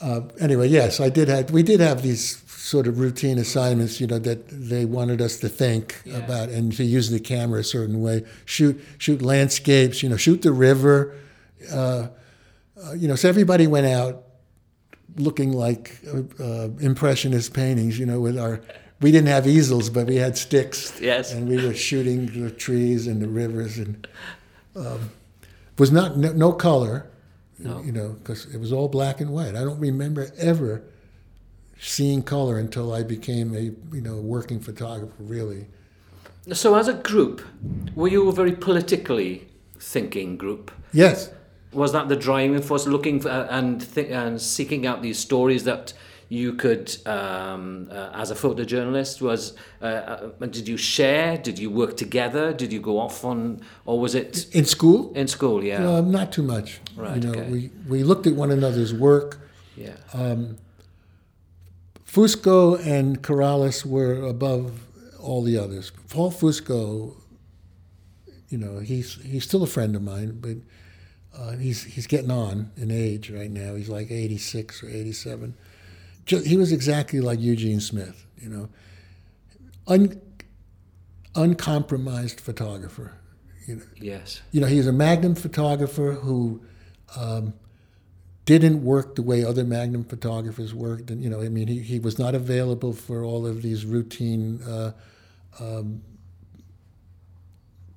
Uh, 0.00 0.22
anyway, 0.40 0.68
yes, 0.68 1.00
I 1.00 1.08
did 1.08 1.28
have. 1.28 1.50
We 1.50 1.62
did 1.62 1.80
have 1.80 2.02
these 2.02 2.42
sort 2.46 2.86
of 2.86 2.98
routine 3.00 3.38
assignments, 3.38 4.00
you 4.00 4.06
know, 4.06 4.18
that 4.20 4.48
they 4.48 4.84
wanted 4.84 5.20
us 5.20 5.38
to 5.40 5.48
think 5.48 6.00
yeah. 6.04 6.18
about 6.18 6.50
and 6.50 6.72
to 6.76 6.84
use 6.84 7.10
the 7.10 7.18
camera 7.18 7.60
a 7.60 7.64
certain 7.64 8.00
way. 8.00 8.24
Shoot, 8.44 8.80
shoot 8.98 9.22
landscapes, 9.22 10.02
you 10.02 10.08
know, 10.08 10.16
shoot 10.16 10.42
the 10.42 10.52
river. 10.52 11.16
Uh, 11.72 12.08
uh, 12.84 12.92
you 12.92 13.08
know, 13.08 13.16
so 13.16 13.28
everybody 13.28 13.66
went 13.66 13.86
out 13.86 14.22
looking 15.18 15.52
like 15.52 15.98
uh, 16.40 16.68
impressionist 16.80 17.52
paintings. 17.54 17.98
You 17.98 18.06
know, 18.06 18.20
with 18.20 18.38
our 18.38 18.60
we 19.00 19.12
didn't 19.12 19.28
have 19.28 19.46
easels, 19.46 19.90
but 19.90 20.06
we 20.06 20.16
had 20.16 20.36
sticks. 20.36 21.00
Yes, 21.00 21.32
and 21.32 21.48
we 21.48 21.64
were 21.64 21.74
shooting 21.74 22.26
the 22.26 22.50
trees 22.50 23.06
and 23.06 23.20
the 23.20 23.28
rivers, 23.28 23.78
and 23.78 24.06
um, 24.76 25.10
was 25.78 25.92
not 25.92 26.16
no, 26.16 26.32
no 26.32 26.52
color. 26.52 27.06
No. 27.58 27.82
You 27.82 27.92
know, 27.92 28.10
because 28.10 28.52
it 28.54 28.58
was 28.58 28.72
all 28.72 28.88
black 28.88 29.20
and 29.20 29.30
white. 29.30 29.56
I 29.56 29.64
don't 29.64 29.80
remember 29.80 30.30
ever 30.38 30.82
seeing 31.80 32.22
color 32.22 32.58
until 32.58 32.92
I 32.92 33.02
became 33.02 33.54
a 33.54 33.62
you 33.94 34.00
know 34.00 34.16
working 34.16 34.60
photographer 34.60 35.14
really. 35.18 35.66
So 36.52 36.74
as 36.76 36.88
a 36.88 36.94
group, 36.94 37.42
were 37.94 38.08
you 38.08 38.28
a 38.28 38.32
very 38.32 38.52
politically 38.52 39.48
thinking 39.78 40.36
group? 40.36 40.70
Yes. 40.92 41.30
Was 41.72 41.92
that 41.92 42.08
the 42.08 42.16
driving 42.16 42.62
force, 42.62 42.86
looking 42.86 43.20
for, 43.20 43.28
and 43.28 43.80
th- 43.94 44.10
and 44.10 44.40
seeking 44.40 44.86
out 44.86 45.02
these 45.02 45.18
stories 45.18 45.64
that 45.64 45.92
you 46.30 46.52
could, 46.54 46.94
um, 47.06 47.88
uh, 47.90 48.10
as 48.14 48.30
a 48.30 48.34
photojournalist, 48.34 49.20
was 49.22 49.54
uh, 49.82 49.84
uh, 49.84 50.46
did 50.46 50.66
you 50.68 50.76
share? 50.78 51.36
Did 51.38 51.58
you 51.58 51.70
work 51.70 51.96
together? 51.96 52.52
Did 52.52 52.72
you 52.72 52.80
go 52.80 52.98
off 52.98 53.24
on, 53.24 53.60
or 53.86 53.98
was 54.00 54.14
it 54.14 54.46
In 54.54 54.64
school? 54.64 55.12
in 55.14 55.26
school? 55.28 55.62
Yeah, 55.64 55.86
Uh, 55.88 56.00
not 56.00 56.32
too 56.32 56.42
much. 56.42 56.80
Right, 56.96 57.16
You 57.16 57.20
know, 57.32 57.38
okay. 57.38 57.50
we, 57.50 57.70
we 57.88 58.02
looked 58.02 58.26
at 58.26 58.34
one 58.34 58.50
another's 58.50 58.92
work. 58.94 59.38
yeah, 59.76 59.96
Fusco 62.06 62.78
and 62.86 63.22
Corrales 63.22 63.84
were 63.84 64.22
above 64.22 64.80
all 65.20 65.42
the 65.42 65.58
others. 65.58 65.92
Paul 66.08 66.32
Fusco, 66.32 67.14
you 68.48 68.58
know, 68.58 68.78
he's 68.78 69.14
he's 69.22 69.44
still 69.44 69.62
a 69.62 69.66
friend 69.66 69.94
of 69.94 70.02
mine, 70.02 70.38
but 70.40 70.56
uh, 71.38 71.52
he's 71.52 71.84
he's 71.84 72.06
getting 72.06 72.30
on 72.30 72.70
in 72.76 72.90
age 72.90 73.30
right 73.30 73.50
now. 73.50 73.74
He's 73.74 73.88
like 73.88 74.10
86 74.10 74.82
or 74.82 74.88
87. 74.88 75.54
Just, 76.26 76.46
he 76.46 76.56
was 76.56 76.72
exactly 76.72 77.20
like 77.20 77.40
Eugene 77.40 77.80
Smith, 77.80 78.26
you 78.38 78.48
know, 78.48 78.68
Un, 79.86 80.20
uncompromised 81.34 82.40
photographer. 82.40 83.12
You 83.66 83.76
know, 83.76 83.82
yes, 83.96 84.42
you 84.50 84.60
know, 84.60 84.66
he's 84.66 84.86
a 84.86 84.92
Magnum 84.92 85.34
photographer 85.34 86.12
who 86.12 86.62
um, 87.16 87.54
didn't 88.48 88.82
work 88.82 89.14
the 89.14 89.22
way 89.22 89.44
other 89.44 89.62
Magnum 89.62 90.04
photographers 90.04 90.74
worked. 90.74 91.10
And, 91.10 91.22
you 91.22 91.28
know, 91.28 91.42
I 91.42 91.50
mean, 91.50 91.68
he, 91.68 91.80
he 91.80 91.98
was 91.98 92.18
not 92.18 92.34
available 92.34 92.94
for 92.94 93.22
all 93.22 93.46
of 93.46 93.60
these 93.60 93.84
routine 93.84 94.62
uh, 94.62 94.92
um, 95.60 96.00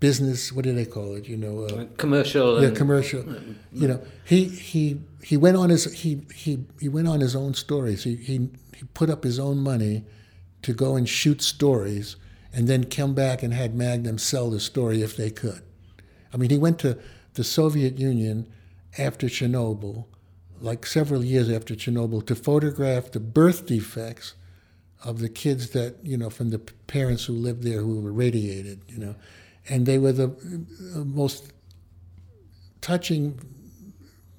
business, 0.02 0.52
what 0.52 0.66
do 0.66 0.74
they 0.74 0.86
call 0.86 1.16
it? 1.16 1.30
You 1.30 1.38
know, 1.38 1.64
uh, 1.64 1.86
commercial. 1.96 2.60
yeah, 2.60 2.68
And, 2.68 2.76
commercial. 2.76 3.24
You 3.72 3.88
know, 3.88 4.02
he 4.26 4.44
he 4.46 5.00
he 5.24 5.38
went 5.38 5.56
on 5.56 5.70
his 5.70 5.86
he 5.94 6.24
he 6.36 6.66
he 6.82 6.90
went 6.90 7.08
on 7.08 7.22
his 7.22 7.34
own 7.38 7.54
stories. 7.54 8.04
He 8.04 8.16
he 8.18 8.50
he 8.76 8.84
put 8.94 9.10
up 9.10 9.24
his 9.24 9.40
own 9.40 9.60
money 9.60 10.04
to 10.64 10.74
go 10.74 10.98
and 10.98 11.08
shoot 11.08 11.42
stories, 11.42 12.18
and 12.54 12.68
then 12.68 12.84
come 12.84 13.14
back 13.14 13.42
and 13.42 13.54
had 13.54 13.74
Magnum 13.76 14.18
sell 14.18 14.50
the 14.50 14.60
story 14.60 15.02
if 15.02 15.16
they 15.16 15.30
could. 15.30 15.62
I 16.34 16.38
mean, 16.38 16.50
he 16.50 16.58
went 16.58 16.80
to 16.80 16.98
the 17.36 17.44
Soviet 17.44 17.98
Union 17.98 18.48
after 18.98 19.28
Chernobyl, 19.28 20.06
like 20.60 20.86
several 20.86 21.24
years 21.24 21.50
after 21.50 21.76
Chernobyl, 21.76 22.26
to 22.26 22.36
photograph 22.36 23.12
the 23.12 23.20
birth 23.20 23.66
defects 23.68 24.34
of 25.04 25.20
the 25.20 25.30
kids 25.30 25.70
that 25.72 25.96
you 26.04 26.18
know 26.18 26.30
from 26.32 26.50
the 26.50 26.60
parents 26.60 27.26
who 27.26 27.34
lived 27.34 27.62
there 27.64 27.82
who 27.82 28.00
were 28.02 28.12
radiated. 28.12 28.82
You 28.88 28.98
know, 28.98 29.16
and 29.70 29.86
they 29.86 29.98
were 29.98 30.12
the 30.12 30.28
uh, 30.96 31.00
most 31.00 31.54
touching 32.82 33.40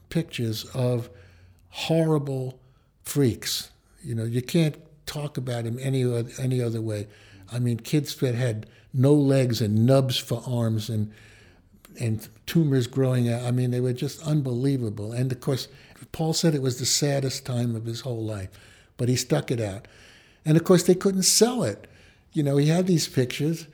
pictures 0.08 0.64
of 0.74 1.08
horrible 1.70 2.58
freaks. 3.04 3.70
You 4.02 4.14
know, 4.14 4.24
you 4.24 4.42
can't 4.42 4.76
talk 5.06 5.36
about 5.36 5.64
him 5.64 5.78
any 5.80 6.04
other, 6.04 6.30
any 6.38 6.60
other 6.60 6.80
way. 6.80 7.06
I 7.52 7.58
mean, 7.58 7.78
kids 7.78 8.14
that 8.16 8.34
had 8.34 8.66
no 8.92 9.12
legs 9.12 9.60
and 9.60 9.86
nubs 9.86 10.18
for 10.18 10.42
arms 10.46 10.88
and 10.88 11.12
and 12.00 12.26
tumors 12.46 12.86
growing 12.86 13.28
out. 13.28 13.42
I 13.42 13.50
mean, 13.50 13.70
they 13.70 13.80
were 13.80 13.92
just 13.92 14.26
unbelievable. 14.26 15.12
And 15.12 15.30
of 15.30 15.40
course, 15.40 15.68
Paul 16.12 16.32
said 16.32 16.54
it 16.54 16.62
was 16.62 16.78
the 16.78 16.86
saddest 16.86 17.44
time 17.44 17.76
of 17.76 17.84
his 17.84 18.00
whole 18.00 18.24
life, 18.24 18.48
but 18.96 19.10
he 19.10 19.16
stuck 19.16 19.50
it 19.50 19.60
out. 19.60 19.86
And 20.44 20.56
of 20.56 20.64
course, 20.64 20.84
they 20.84 20.94
couldn't 20.94 21.24
sell 21.24 21.62
it. 21.62 21.86
You 22.32 22.42
know, 22.42 22.56
he 22.56 22.68
had 22.68 22.86
these 22.86 23.08
pictures. 23.08 23.66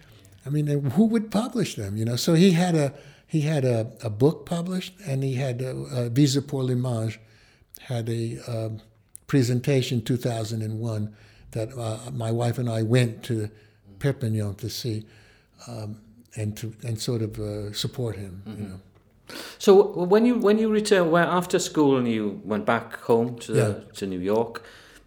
I 0.49 0.51
mean, 0.51 0.67
who 0.67 1.05
would 1.05 1.31
publish 1.31 1.75
them? 1.77 1.97
You 1.97 2.05
know, 2.07 2.17
so 2.17 2.33
he 2.35 2.53
had 2.53 2.75
a 2.75 2.95
he 3.27 3.43
had 3.43 3.65
a, 3.65 3.93
a 4.03 4.09
book 4.09 4.47
published, 4.47 4.95
and 5.07 5.23
he 5.23 5.35
had 5.35 5.61
a, 5.61 5.77
a 5.93 6.09
Visa 6.09 6.41
pour 6.41 6.65
l'image 6.65 7.19
had 7.83 8.09
a 8.09 8.39
um, 8.49 8.81
presentation 9.27 10.03
2001 10.03 11.15
that 11.51 11.69
uh, 11.79 12.11
my 12.13 12.31
wife 12.31 12.59
and 12.59 12.69
I 12.71 12.83
went 12.83 13.23
to 13.25 13.51
Perpignan 13.99 14.55
to 14.57 14.69
see 14.71 15.05
um, 15.67 16.01
and 16.37 16.57
to 16.57 16.73
and 16.87 16.99
sort 16.99 17.21
of 17.23 17.39
uh, 17.39 17.73
support 17.75 18.17
him. 18.17 18.43
You 18.47 18.67
know. 18.69 18.81
So 19.59 19.73
when 20.15 20.25
you 20.25 20.37
when 20.37 20.59
you 20.59 20.71
returned, 20.73 21.11
well, 21.13 21.29
after 21.29 21.59
school, 21.59 21.99
and 21.99 22.09
you 22.09 22.41
went 22.45 22.65
back 22.65 22.97
home 23.01 23.39
to 23.41 23.53
the, 23.53 23.59
Yeah. 23.59 23.93
to 23.99 24.07
New 24.07 24.21
York, 24.21 24.63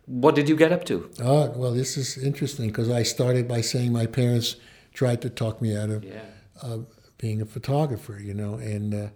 what 0.05 0.35
did 0.35 0.47
you 0.47 0.55
get 0.55 0.71
up 0.71 0.83
to? 0.85 1.09
Oh, 1.23 1.49
well, 1.55 1.73
this 1.73 1.97
is 1.97 2.17
interesting 2.17 2.67
because 2.67 2.89
I 2.91 3.03
started 3.03 3.47
by 3.47 3.61
saying 3.61 3.91
my 3.91 4.05
parents 4.05 4.55
tried 4.93 5.21
to 5.21 5.29
talk 5.29 5.61
me 5.61 5.75
out 5.75 5.89
of 5.89 6.03
Yeah. 6.03 6.21
uh, 6.61 6.79
being 7.17 7.41
a 7.41 7.45
photographer, 7.45 8.19
you 8.19 8.33
know, 8.33 8.55
and 8.55 8.93
uh, 8.93 9.07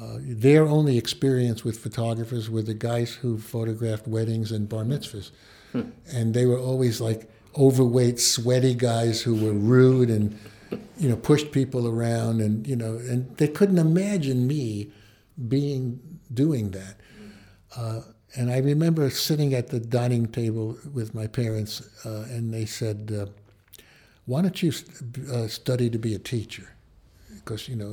uh, 0.00 0.18
their 0.20 0.64
only 0.66 0.96
experience 0.96 1.64
with 1.64 1.78
photographers 1.78 2.48
were 2.48 2.62
the 2.62 2.74
guys 2.74 3.12
who 3.14 3.36
photographed 3.38 4.06
weddings 4.08 4.50
and 4.52 4.68
bar 4.68 4.84
mitzvahs. 4.84 5.30
And 6.12 6.34
they 6.34 6.44
were 6.46 6.58
always 6.58 7.00
like 7.00 7.30
overweight, 7.56 8.20
sweaty 8.20 8.74
guys 8.74 9.22
who 9.22 9.34
were 9.34 9.52
rude 9.54 10.10
and, 10.10 10.38
you 10.98 11.08
know, 11.08 11.16
pushed 11.16 11.50
people 11.50 11.88
around 11.88 12.40
and, 12.42 12.66
you 12.66 12.76
know, 12.76 12.96
and 12.96 13.34
they 13.38 13.48
couldn't 13.48 13.78
imagine 13.78 14.46
me 14.46 14.90
being, 15.48 15.98
doing 16.32 16.70
that. 16.72 16.96
Uh, 17.76 18.00
and 18.36 18.50
I 18.50 18.58
remember 18.58 19.08
sitting 19.10 19.54
at 19.54 19.68
the 19.68 19.80
dining 19.80 20.26
table 20.26 20.76
with 20.92 21.14
my 21.14 21.26
parents, 21.26 21.82
uh, 22.06 22.26
and 22.30 22.52
they 22.52 22.66
said, 22.66 23.10
uh, 23.18 23.26
"Why 24.26 24.42
don't 24.42 24.62
you 24.62 24.72
uh, 25.32 25.46
study 25.48 25.90
to 25.90 25.98
be 25.98 26.14
a 26.14 26.18
teacher? 26.18 26.68
Because 27.34 27.68
you 27.68 27.76
know, 27.76 27.92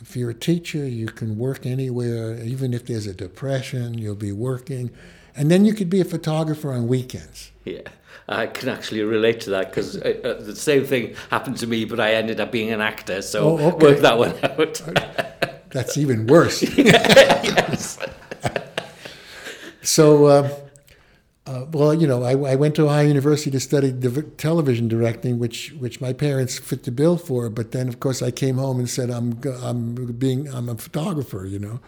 if 0.00 0.16
you're 0.16 0.30
a 0.30 0.34
teacher, 0.34 0.86
you 0.86 1.06
can 1.06 1.36
work 1.38 1.66
anywhere. 1.66 2.42
Even 2.42 2.72
if 2.74 2.86
there's 2.86 3.06
a 3.06 3.14
depression, 3.14 3.98
you'll 3.98 4.14
be 4.14 4.32
working, 4.32 4.90
and 5.36 5.50
then 5.50 5.64
you 5.64 5.74
could 5.74 5.90
be 5.90 6.00
a 6.00 6.04
photographer 6.04 6.72
on 6.72 6.88
weekends." 6.88 7.50
Yeah, 7.64 7.82
I 8.28 8.46
can 8.46 8.68
actually 8.68 9.02
relate 9.02 9.40
to 9.42 9.50
that 9.50 9.70
because 9.70 9.96
uh, 9.96 10.20
uh, 10.24 10.42
the 10.42 10.56
same 10.56 10.84
thing 10.84 11.14
happened 11.30 11.58
to 11.58 11.66
me, 11.66 11.84
but 11.84 12.00
I 12.00 12.14
ended 12.14 12.40
up 12.40 12.50
being 12.50 12.70
an 12.72 12.80
actor, 12.80 13.22
so 13.22 13.58
Oh, 13.58 13.68
okay. 13.72 13.86
worked 13.86 14.02
that 14.02 14.18
one 14.18 14.34
out. 14.42 14.82
That's 15.70 15.96
even 15.96 16.26
worse. 16.26 16.62
yes. 16.76 17.98
So, 19.84 20.26
uh, 20.26 20.48
uh, 21.52 21.66
well, 21.70 21.92
you 21.92 22.06
know, 22.06 22.22
I, 22.22 22.30
I 22.30 22.54
went 22.54 22.74
to 22.76 22.86
Ohio 22.86 23.06
University 23.06 23.50
to 23.50 23.60
study 23.60 23.92
div- 23.92 24.38
television 24.38 24.88
directing, 24.88 25.38
which 25.38 25.74
which 25.78 26.00
my 26.00 26.14
parents 26.14 26.58
fit 26.58 26.84
the 26.84 26.90
bill 26.90 27.18
for. 27.18 27.50
But 27.50 27.72
then, 27.72 27.88
of 27.88 28.00
course, 28.00 28.22
I 28.22 28.30
came 28.30 28.56
home 28.56 28.78
and 28.78 28.88
said, 28.88 29.10
"I'm 29.10 29.38
I'm 29.62 30.12
being 30.12 30.48
I'm 30.48 30.70
a 30.70 30.76
photographer." 30.76 31.44
You 31.44 31.58
know, 31.58 31.80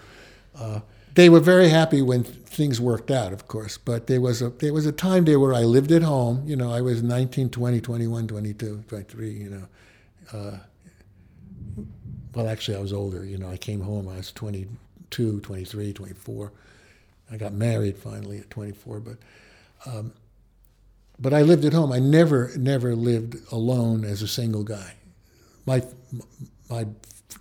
uh, 0.59 0.81
they 1.15 1.31
were 1.31 1.41
very 1.41 1.71
happy 1.71 2.03
when 2.03 2.25
things 2.25 2.79
worked 2.79 3.11
out, 3.11 3.33
of 3.33 3.49
course. 3.49 3.79
But 3.79 4.07
there 4.07 4.21
was 4.21 4.43
a 4.43 4.51
there 4.51 4.75
was 4.75 4.85
a 4.85 4.93
time 4.93 5.25
there 5.25 5.41
where 5.41 5.55
I 5.55 5.63
lived 5.63 5.93
at 5.93 6.03
home. 6.03 6.43
You 6.45 6.57
know, 6.57 6.71
I 6.71 6.83
was 6.83 7.03
19, 7.03 7.49
20, 7.49 7.81
21, 7.81 8.29
22, 8.29 8.85
23. 8.87 9.31
You 9.31 9.51
know. 9.51 9.69
Uh, 10.31 10.59
well, 12.35 12.49
actually, 12.49 12.77
I 12.77 12.81
was 12.81 12.93
older. 12.93 13.25
You 13.25 13.39
know, 13.39 13.49
I 13.49 13.57
came 13.57 13.81
home. 13.81 14.09
I 14.09 14.17
was 14.17 14.31
22, 14.33 15.41
23, 15.41 15.93
24. 15.95 16.53
I 17.31 17.37
got 17.39 17.55
married 17.55 17.97
finally 17.97 18.39
at 18.39 18.51
24, 18.51 19.01
but 19.01 19.17
um, 19.87 20.13
but 21.19 21.33
I 21.33 21.43
lived 21.43 21.65
at 21.65 21.73
home. 21.73 21.93
I 21.93 21.99
never 21.99 22.51
never 22.57 22.95
lived 22.95 23.37
alone 23.53 24.05
as 24.05 24.23
a 24.23 24.29
single 24.29 24.65
guy. 24.65 24.95
My 25.67 25.83
my 26.69 26.87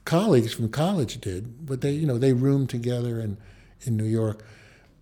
colleagues 0.06 0.54
from 0.54 0.70
college 0.70 1.20
did, 1.22 1.66
but 1.66 1.82
they 1.82 1.92
you 1.92 2.06
know 2.06 2.18
they 2.18 2.34
roomed 2.34 2.70
together 2.70 3.20
in 3.20 3.38
in 3.82 3.98
New 3.98 4.06
York. 4.06 4.46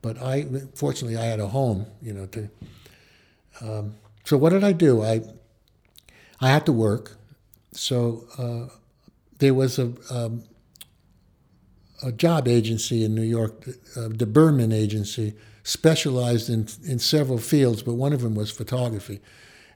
But 0.01 0.21
I 0.21 0.45
fortunately 0.75 1.17
I 1.17 1.25
had 1.25 1.39
a 1.39 1.47
home, 1.47 1.85
you 2.01 2.13
know. 2.13 2.25
To 2.27 2.49
um, 3.61 3.95
so 4.23 4.37
what 4.37 4.51
did 4.51 4.63
I 4.63 4.71
do? 4.71 5.03
I 5.03 5.21
I 6.39 6.49
had 6.49 6.65
to 6.65 6.71
work, 6.71 7.17
so 7.73 8.25
uh, 8.37 8.73
there 9.39 9.53
was 9.53 9.77
a 9.79 9.93
um, 10.09 10.43
a 12.03 12.11
job 12.11 12.47
agency 12.47 13.03
in 13.03 13.13
New 13.13 13.21
York, 13.21 13.67
uh, 13.95 14.07
the 14.09 14.25
Berman 14.25 14.71
Agency, 14.71 15.35
specialized 15.63 16.49
in 16.49 16.67
in 16.83 16.99
several 16.99 17.37
fields, 17.37 17.83
but 17.83 17.93
one 17.93 18.13
of 18.13 18.21
them 18.21 18.35
was 18.35 18.51
photography. 18.51 19.19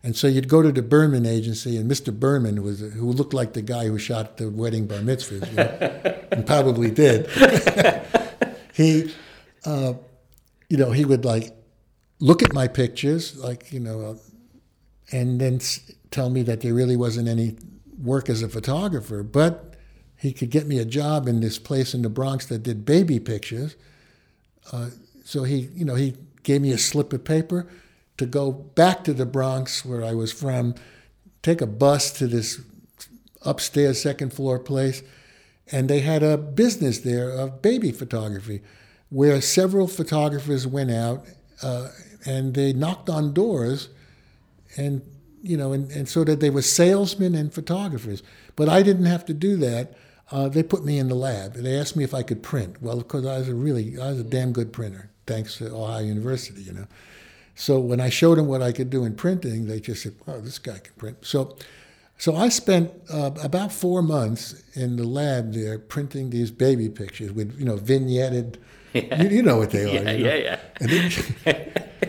And 0.03 0.15
so 0.15 0.27
you'd 0.27 0.47
go 0.47 0.61
to 0.61 0.71
the 0.71 0.83
Berman 0.83 1.25
Agency, 1.25 1.77
and 1.77 1.89
Mr. 1.89 2.17
Berman 2.17 2.61
was 2.61 2.79
who 2.79 3.11
looked 3.11 3.33
like 3.33 3.53
the 3.53 3.63
guy 3.63 3.87
who 3.87 3.97
shot 3.97 4.37
the 4.37 4.49
wedding 4.51 4.85
bar 4.85 4.99
mitzvahs, 4.99 5.49
you 5.49 5.55
know, 5.55 6.23
and 6.31 6.45
probably 6.45 6.91
did. 6.91 7.27
he, 8.73 9.11
uh, 9.65 9.93
you 10.69 10.77
know, 10.77 10.91
he 10.91 11.05
would 11.05 11.25
like 11.25 11.55
look 12.19 12.43
at 12.43 12.53
my 12.53 12.67
pictures, 12.67 13.35
like 13.37 13.71
you 13.73 13.79
know, 13.79 14.01
uh, 14.01 14.15
and 15.11 15.41
then 15.41 15.55
s- 15.55 15.91
tell 16.11 16.29
me 16.29 16.43
that 16.43 16.61
there 16.61 16.73
really 16.73 16.95
wasn't 16.95 17.27
any 17.27 17.57
work 17.97 18.29
as 18.29 18.43
a 18.43 18.49
photographer, 18.49 19.23
but 19.23 19.73
he 20.17 20.31
could 20.31 20.49
get 20.49 20.67
me 20.67 20.77
a 20.77 20.85
job 20.85 21.27
in 21.27 21.39
this 21.39 21.57
place 21.57 21.93
in 21.93 22.01
the 22.03 22.09
Bronx 22.09 22.45
that 22.47 22.63
did 22.63 22.85
baby 22.85 23.19
pictures. 23.19 23.75
Uh, 24.71 24.89
so 25.25 25.44
he, 25.44 25.70
you 25.74 25.84
know, 25.84 25.96
he 25.96 26.15
gave 26.44 26.62
me 26.62 26.72
a 26.72 26.77
slip 26.77 27.12
of 27.12 27.25
paper 27.25 27.67
to 28.17 28.25
go 28.27 28.51
back 28.51 29.03
to 29.03 29.13
the 29.13 29.25
Bronx 29.25 29.84
where 29.84 30.03
I 30.03 30.13
was 30.13 30.32
from, 30.32 30.75
take 31.41 31.62
a 31.62 31.67
bus 31.67 32.12
to 32.20 32.27
this 32.27 32.62
upstairs 33.41 34.01
second 34.01 34.34
floor 34.34 34.60
place, 34.60 35.01
and 35.72 35.89
they 35.89 36.01
had 36.01 36.22
a 36.22 36.38
business 36.38 37.00
there 37.00 37.32
of 37.32 37.63
baby 37.63 37.91
photography, 37.91 38.62
where 39.10 39.41
several 39.41 39.88
photographers 39.88 40.67
went 40.67 40.91
out 40.91 41.25
uh, 41.63 41.89
and 42.25 42.53
they 42.53 42.72
knocked 42.72 43.10
on 43.10 43.34
doors, 43.34 43.89
and 44.77 45.01
you 45.41 45.58
know, 45.58 45.74
and, 45.74 45.91
and 45.91 46.08
so 46.08 46.24
that 46.24 46.39
they 46.39 46.51
were 46.51 46.62
salesmen 46.62 47.34
and 47.34 47.51
photographers. 47.51 48.22
But 48.55 48.70
I 48.70 48.84
didn't 48.84 49.05
have 49.05 49.25
to 49.25 49.34
do 49.34 49.58
that. 49.58 49.94
Uh, 50.32 50.50
they 50.50 50.63
put 50.63 50.84
me 50.84 50.98
in 50.98 51.08
the 51.08 51.15
lab. 51.15 51.53
They 51.53 51.77
asked 51.77 51.96
me 51.96 52.03
if 52.03 52.13
I 52.13 52.24
could 52.24 52.41
print. 52.41 52.82
Well, 52.82 52.98
of 52.98 53.08
course, 53.08 53.25
I 53.25 53.39
was 53.39 53.50
a 53.50 53.55
really, 53.55 54.00
I 54.00 54.10
was 54.10 54.20
a 54.20 54.24
damn 54.24 54.53
good 54.53 54.74
printer, 54.74 55.12
thanks 55.27 55.58
to 55.58 55.74
Ohio 55.74 56.03
University, 56.03 56.62
you 56.62 56.74
know. 56.74 56.88
So 57.55 57.79
when 57.79 58.01
I 58.01 58.10
showed 58.10 58.38
them 58.38 58.48
what 58.48 58.62
I 58.62 58.72
could 58.72 58.89
do 58.89 59.05
in 59.05 59.15
printing, 59.15 59.67
they 59.67 59.79
just 59.79 60.03
said, 60.03 60.15
"Oh, 60.27 60.41
this 60.41 60.60
guy 60.60 60.79
can 60.79 60.94
print." 60.98 61.17
So, 61.22 61.55
so 62.17 62.36
I 62.36 62.50
spent 62.50 62.91
uh, 63.12 63.32
about 63.41 63.72
four 63.72 64.01
months 64.01 64.62
in 64.74 64.98
the 64.98 65.05
lab 65.05 65.53
there 65.53 65.79
printing 65.79 66.29
these 66.29 66.51
baby 66.51 66.89
pictures 66.89 67.32
with, 67.32 67.58
you 67.60 67.65
know, 67.65 67.77
vignetted. 67.77 68.58
Yeah. 68.96 69.24
You, 69.24 69.29
you, 69.29 69.44
know 69.44 69.58
what 69.58 69.72
they 69.72 69.84
are. 69.84 69.88
Yeah, 69.89 70.12
you 70.12 70.24
know? 70.24 70.34
yeah, 70.36 70.58
yeah. 70.79 71.60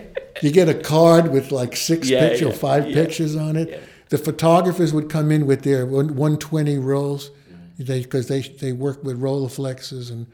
you 0.40 0.52
get 0.52 0.68
a 0.68 0.74
card 0.74 1.32
with 1.32 1.50
like 1.50 1.74
six 1.74 2.08
yeah, 2.08 2.20
pictures 2.20 2.42
yeah, 2.42 2.46
or 2.46 2.52
five 2.52 2.84
pictures 2.84 3.34
on 3.34 3.56
it. 3.56 3.82
The 4.10 4.18
photographers 4.18 4.92
would 4.92 5.10
come 5.10 5.32
in 5.32 5.48
with 5.48 5.62
their 5.62 5.84
120 5.84 6.78
rolls 6.78 7.32
because 7.76 8.28
they, 8.28 8.40
they, 8.40 8.48
they 8.50 8.72
work 8.72 9.02
with 9.02 9.20
Rolleiflexes 9.20 10.12
and 10.12 10.28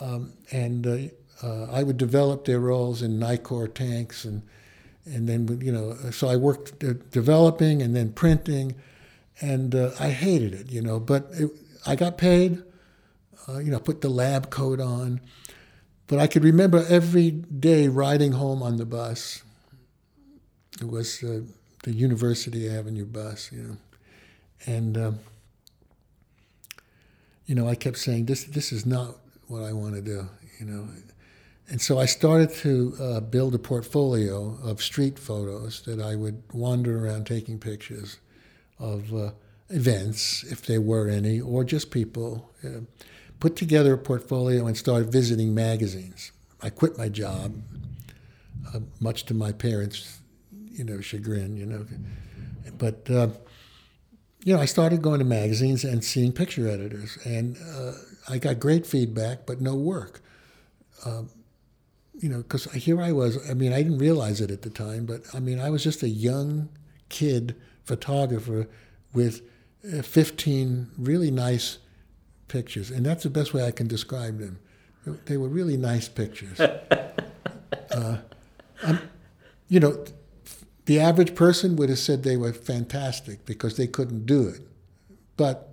um, 0.00 0.32
and 0.50 0.86
uh, 0.86 0.96
uh, 1.42 1.64
I 1.64 1.82
would 1.82 1.96
develop 1.96 2.44
their 2.44 2.60
rolls 2.60 3.02
in 3.02 3.18
Nikkor 3.18 3.72
tanks 3.72 4.24
and 4.24 4.42
and 5.04 5.28
then 5.28 5.60
you 5.60 5.72
know 5.72 5.96
so 6.10 6.28
I 6.28 6.36
worked 6.36 6.78
developing 7.10 7.82
and 7.82 7.94
then 7.96 8.12
printing 8.12 8.76
and 9.40 9.74
uh, 9.74 9.90
I 9.98 10.10
hated 10.10 10.54
it 10.54 10.70
you 10.70 10.80
know 10.80 11.00
but 11.00 11.28
it, 11.32 11.50
I 11.86 11.96
got 11.96 12.18
paid 12.18 12.62
uh, 13.48 13.58
you 13.58 13.70
know 13.70 13.80
put 13.80 14.00
the 14.00 14.08
lab 14.08 14.50
coat 14.50 14.80
on 14.80 15.20
but 16.06 16.18
I 16.18 16.26
could 16.26 16.44
remember 16.44 16.84
every 16.88 17.30
day 17.30 17.88
riding 17.88 18.32
home 18.32 18.62
on 18.62 18.76
the 18.76 18.86
bus 18.86 19.42
it 20.80 20.88
was 20.88 21.22
uh, 21.24 21.40
the 21.82 21.92
University 21.92 22.68
Avenue 22.68 23.06
bus 23.06 23.50
you 23.50 23.62
know 23.62 23.76
and 24.66 24.96
um, 24.96 25.18
you 27.46 27.54
know, 27.54 27.68
I 27.68 27.74
kept 27.74 27.98
saying, 27.98 28.26
this, 28.26 28.44
this 28.44 28.72
is 28.72 28.86
not 28.86 29.16
what 29.48 29.62
I 29.62 29.72
want 29.72 29.94
to 29.94 30.00
do, 30.00 30.28
you 30.58 30.66
know. 30.66 30.88
And 31.72 31.80
so 31.80 31.98
I 31.98 32.04
started 32.04 32.52
to 32.56 32.94
uh, 33.00 33.20
build 33.20 33.54
a 33.54 33.58
portfolio 33.58 34.58
of 34.62 34.82
street 34.82 35.18
photos 35.18 35.80
that 35.86 36.02
I 36.02 36.16
would 36.16 36.42
wander 36.52 37.06
around 37.06 37.26
taking 37.26 37.58
pictures 37.58 38.18
of 38.78 39.14
uh, 39.14 39.30
events, 39.70 40.44
if 40.44 40.66
there 40.66 40.82
were 40.82 41.08
any, 41.08 41.40
or 41.40 41.64
just 41.64 41.90
people. 41.90 42.50
Uh, 42.62 42.80
put 43.40 43.56
together 43.56 43.94
a 43.94 43.98
portfolio 43.98 44.66
and 44.66 44.76
started 44.76 45.10
visiting 45.10 45.54
magazines. 45.54 46.30
I 46.60 46.68
quit 46.68 46.98
my 46.98 47.08
job, 47.08 47.54
uh, 48.74 48.80
much 49.00 49.24
to 49.24 49.34
my 49.34 49.52
parents' 49.52 50.20
you 50.70 50.84
know 50.84 51.00
chagrin, 51.00 51.56
you 51.56 51.64
know. 51.64 51.86
But 52.76 53.08
uh, 53.08 53.28
you 54.44 54.54
know, 54.54 54.60
I 54.60 54.66
started 54.66 55.00
going 55.00 55.20
to 55.20 55.24
magazines 55.24 55.84
and 55.84 56.04
seeing 56.04 56.32
picture 56.32 56.68
editors, 56.68 57.16
and 57.24 57.56
uh, 57.74 57.92
I 58.28 58.36
got 58.36 58.60
great 58.60 58.86
feedback, 58.86 59.46
but 59.46 59.62
no 59.62 59.74
work. 59.74 60.20
Um, 61.06 61.30
you 62.22 62.28
know, 62.28 62.38
because 62.38 62.64
here 62.72 63.02
I 63.02 63.10
was. 63.10 63.50
I 63.50 63.54
mean, 63.54 63.72
I 63.72 63.82
didn't 63.82 63.98
realize 63.98 64.40
it 64.40 64.50
at 64.52 64.62
the 64.62 64.70
time, 64.70 65.06
but 65.06 65.22
I 65.34 65.40
mean, 65.40 65.58
I 65.58 65.70
was 65.70 65.82
just 65.82 66.04
a 66.04 66.08
young 66.08 66.68
kid 67.08 67.56
photographer 67.82 68.68
with 69.12 69.42
uh, 69.92 70.02
15 70.02 70.92
really 70.96 71.32
nice 71.32 71.78
pictures, 72.46 72.90
and 72.90 73.04
that's 73.04 73.24
the 73.24 73.30
best 73.30 73.52
way 73.52 73.66
I 73.66 73.72
can 73.72 73.88
describe 73.88 74.38
them. 74.38 74.60
They 75.26 75.36
were 75.36 75.48
really 75.48 75.76
nice 75.76 76.08
pictures. 76.08 76.60
uh, 77.90 78.18
you 79.68 79.80
know, 79.80 80.04
the 80.84 81.00
average 81.00 81.34
person 81.34 81.74
would 81.74 81.88
have 81.88 81.98
said 81.98 82.22
they 82.22 82.36
were 82.36 82.52
fantastic 82.52 83.44
because 83.44 83.76
they 83.76 83.88
couldn't 83.88 84.26
do 84.26 84.46
it. 84.46 84.60
But 85.36 85.70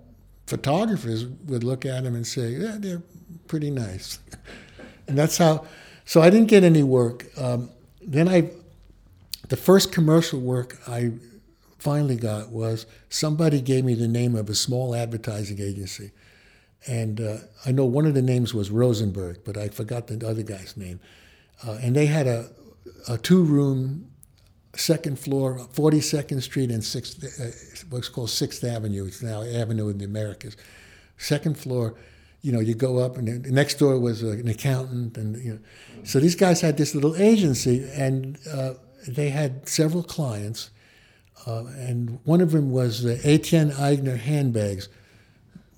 photographers 0.48 1.26
would 1.26 1.62
look 1.62 1.86
at 1.86 2.02
them 2.02 2.16
and 2.16 2.26
say, 2.26 2.50
yeah, 2.50 2.74
they're 2.76 3.02
pretty 3.46 3.70
nice. 3.70 4.18
and 5.06 5.16
that's 5.16 5.38
how, 5.38 5.64
so 6.10 6.20
I 6.20 6.28
didn't 6.28 6.48
get 6.48 6.64
any 6.64 6.82
work. 6.82 7.26
Um, 7.38 7.70
then 8.02 8.28
I, 8.28 8.50
the 9.46 9.56
first 9.56 9.92
commercial 9.92 10.40
work 10.40 10.76
I 10.88 11.12
finally 11.78 12.16
got 12.16 12.50
was 12.50 12.86
somebody 13.10 13.60
gave 13.60 13.84
me 13.84 13.94
the 13.94 14.08
name 14.08 14.34
of 14.34 14.50
a 14.50 14.56
small 14.56 14.96
advertising 14.96 15.60
agency. 15.60 16.10
And 16.88 17.20
uh, 17.20 17.36
I 17.64 17.70
know 17.70 17.84
one 17.84 18.06
of 18.06 18.14
the 18.14 18.22
names 18.22 18.52
was 18.52 18.72
Rosenberg, 18.72 19.44
but 19.44 19.56
I 19.56 19.68
forgot 19.68 20.08
the 20.08 20.26
other 20.26 20.42
guy's 20.42 20.76
name. 20.76 20.98
Uh, 21.64 21.78
and 21.80 21.94
they 21.94 22.06
had 22.06 22.26
a, 22.26 22.50
a 23.08 23.16
two 23.16 23.44
room 23.44 24.10
second 24.74 25.16
floor, 25.16 25.60
42nd 25.74 26.42
Street 26.42 26.72
and 26.72 26.82
Sixth, 26.82 27.22
uh, 27.22 27.86
what's 27.88 28.08
called 28.08 28.30
Sixth 28.30 28.64
Avenue. 28.64 29.06
It's 29.06 29.22
now 29.22 29.44
Avenue 29.44 29.90
in 29.90 29.98
the 29.98 30.06
Americas. 30.06 30.56
Second 31.18 31.56
floor, 31.56 31.94
you 32.42 32.52
know, 32.52 32.60
you 32.60 32.74
go 32.74 32.98
up, 32.98 33.16
and 33.16 33.50
next 33.50 33.78
door 33.78 33.98
was 33.98 34.22
an 34.22 34.48
accountant, 34.48 35.16
and 35.16 35.36
you 35.42 35.52
know, 35.52 35.58
so 36.04 36.20
these 36.20 36.34
guys 36.34 36.60
had 36.60 36.76
this 36.76 36.94
little 36.94 37.16
agency, 37.16 37.88
and 37.94 38.38
uh, 38.50 38.74
they 39.06 39.28
had 39.28 39.68
several 39.68 40.02
clients, 40.02 40.70
uh, 41.46 41.64
and 41.76 42.18
one 42.24 42.40
of 42.40 42.52
them 42.52 42.70
was 42.70 43.02
the 43.02 43.20
Etienne 43.24 43.70
Aigner 43.72 44.18
handbags, 44.18 44.88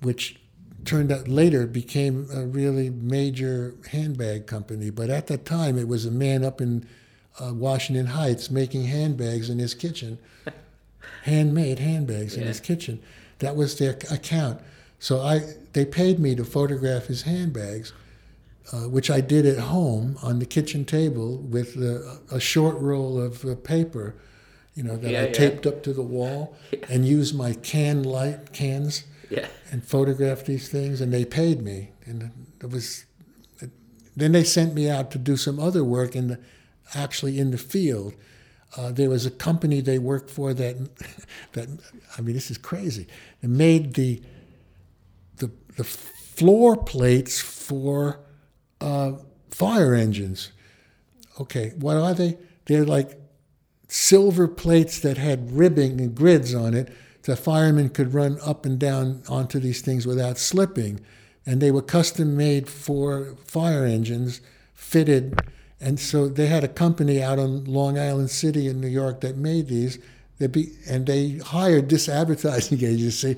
which 0.01 0.39
turned 0.85 1.13
out 1.13 1.29
later 1.29 1.67
became 1.67 2.29
a 2.35 2.45
really 2.45 2.91
major 2.91 3.75
handbag 3.91 4.47
company. 4.47 4.91
But 4.91 5.11
at 5.11 5.29
that 5.29 5.45
time, 5.45 5.79
it 5.79 5.87
was 5.87 6.07
a 6.07 6.11
man 6.11 6.45
up 6.45 6.61
in 6.61 6.87
uh, 7.41 7.53
Washington 7.55 8.07
Heights 8.07 8.51
making 8.51 8.85
handbags 8.85 9.49
in 9.49 9.59
his 9.59 9.75
kitchen, 9.75 10.19
handmade 11.23 11.79
handbags 11.79 12.35
yeah. 12.35 12.43
in 12.43 12.49
his 12.49 12.61
kitchen. 12.61 13.01
That 13.39 13.57
was 13.57 13.79
their 13.79 13.93
account. 14.11 14.61
So 14.99 15.21
I, 15.21 15.41
they 15.73 15.85
paid 15.85 16.19
me 16.19 16.35
to 16.35 16.45
photograph 16.45 17.07
his 17.07 17.23
handbags, 17.23 17.93
uh, 18.73 18.89
which 18.89 19.11
I 19.11 19.21
did 19.21 19.47
at 19.47 19.59
home 19.59 20.17
on 20.23 20.39
the 20.39 20.47
kitchen 20.47 20.85
table 20.85 21.39
with 21.39 21.77
a, 21.77 22.19
a 22.31 22.41
short 22.41 22.79
roll 22.79 23.21
of 23.21 23.45
uh, 23.45 23.55
paper, 23.57 24.15
you 24.75 24.83
know, 24.83 24.97
that 24.97 25.11
yeah, 25.11 25.21
I 25.21 25.25
yeah. 25.27 25.33
taped 25.33 25.67
up 25.67 25.83
to 25.85 25.93
the 25.93 26.03
wall, 26.03 26.57
and 26.89 27.07
used 27.07 27.35
my 27.35 27.55
can 27.55 28.03
light 28.03 28.53
cans 28.53 29.05
and 29.71 29.83
photographed 29.83 30.45
these 30.45 30.69
things, 30.69 31.01
and 31.01 31.13
they 31.13 31.25
paid 31.25 31.63
me, 31.63 31.91
and 32.05 32.31
it 32.61 32.71
was. 32.71 33.07
Then 34.15 34.33
they 34.33 34.45
sent 34.45 34.75
me 34.75 34.91
out 34.91 35.11
to 35.13 35.19
do 35.19 35.39
some 35.39 35.59
other 35.59 35.83
work, 35.83 36.15
and 36.15 36.37
actually 36.95 37.39
in 37.39 37.51
the 37.51 37.59
field. 37.59 38.15
Uh, 38.77 38.91
there 38.91 39.11
was 39.11 39.27
a 39.27 39.31
company 39.31 39.83
they 39.83 39.99
worked 39.99 40.31
for 40.31 40.55
that, 40.55 40.77
that 41.53 41.69
I 42.17 42.21
mean, 42.23 42.35
this 42.35 42.51
is 42.51 42.57
crazy. 42.57 43.07
They 43.43 43.49
made 43.49 43.95
the 43.95 44.23
the, 45.77 45.85
floor 46.33 46.77
plates 46.77 47.41
for 47.41 48.19
uh, 48.81 49.13
fire 49.51 49.95
engines. 49.95 50.51
Okay, 51.41 51.73
what 51.79 51.97
are 51.97 52.15
they? 52.15 52.39
They're 52.65 52.87
like 52.87 53.21
silver 53.87 54.49
plates 54.49 54.99
that 55.01 55.19
had 55.19 55.53
ribbing 55.53 56.01
and 56.01 56.15
grids 56.15 56.55
on 56.55 56.75
it. 56.75 56.93
The 57.25 57.37
firemen 57.37 57.91
could 57.91 58.15
run 58.15 58.39
up 58.45 58.65
and 58.65 58.79
down 58.79 59.23
onto 59.29 59.61
these 59.61 59.83
things 59.83 60.07
without 60.07 60.39
slipping, 60.39 61.01
and 61.45 61.61
they 61.61 61.71
were 61.71 61.83
custom 61.83 62.37
made 62.37 62.69
for 62.69 63.37
fire 63.45 63.85
engines, 63.85 64.41
fitted 64.75 65.39
and 65.81 65.99
so 65.99 66.29
they 66.29 66.47
had 66.47 66.63
a 66.63 66.69
company 66.69 67.21
out 67.21 67.41
on 67.41 67.65
Long 67.65 67.99
Island 67.99 68.31
City 68.31 68.69
in 68.69 68.81
New 68.81 68.89
York 68.89 69.21
that 69.23 69.37
made 69.37 69.67
these. 69.67 69.99
Be, 70.39 70.73
and 70.89 71.07
they 71.07 71.39
hired 71.39 71.89
this 71.89 72.09
advertising 72.09 72.79
agency 72.85 73.37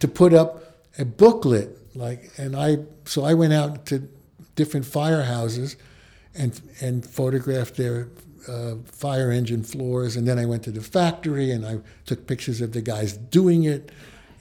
to 0.00 0.08
put 0.08 0.34
up 0.34 0.71
a 0.98 1.04
booklet. 1.04 1.78
Like, 1.94 2.30
and 2.38 2.56
I 2.56 2.78
so 3.04 3.24
I 3.24 3.34
went 3.34 3.52
out 3.52 3.86
to 3.86 4.08
different 4.54 4.86
firehouses 4.86 5.76
and 6.34 6.60
and 6.80 7.04
photographed 7.04 7.76
their 7.76 8.08
uh, 8.48 8.76
fire 8.84 9.30
engine 9.30 9.62
floors. 9.62 10.16
And 10.16 10.26
then 10.26 10.38
I 10.38 10.46
went 10.46 10.62
to 10.64 10.70
the 10.70 10.80
factory 10.80 11.50
and 11.50 11.66
I 11.66 11.78
took 12.06 12.26
pictures 12.26 12.60
of 12.60 12.72
the 12.72 12.82
guys 12.82 13.16
doing 13.16 13.64
it. 13.64 13.92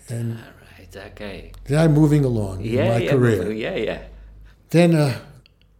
And 0.09 0.37
All 0.37 0.43
right, 0.77 0.97
okay. 1.11 1.51
Then 1.65 1.79
I'm 1.79 1.93
moving 1.93 2.25
along 2.25 2.61
yeah, 2.61 2.83
in 2.83 2.89
my 2.89 2.97
yeah, 2.97 3.11
career. 3.11 3.51
Yeah, 3.51 3.75
yeah. 3.75 4.01
Then. 4.69 4.95
Uh, 4.95 5.19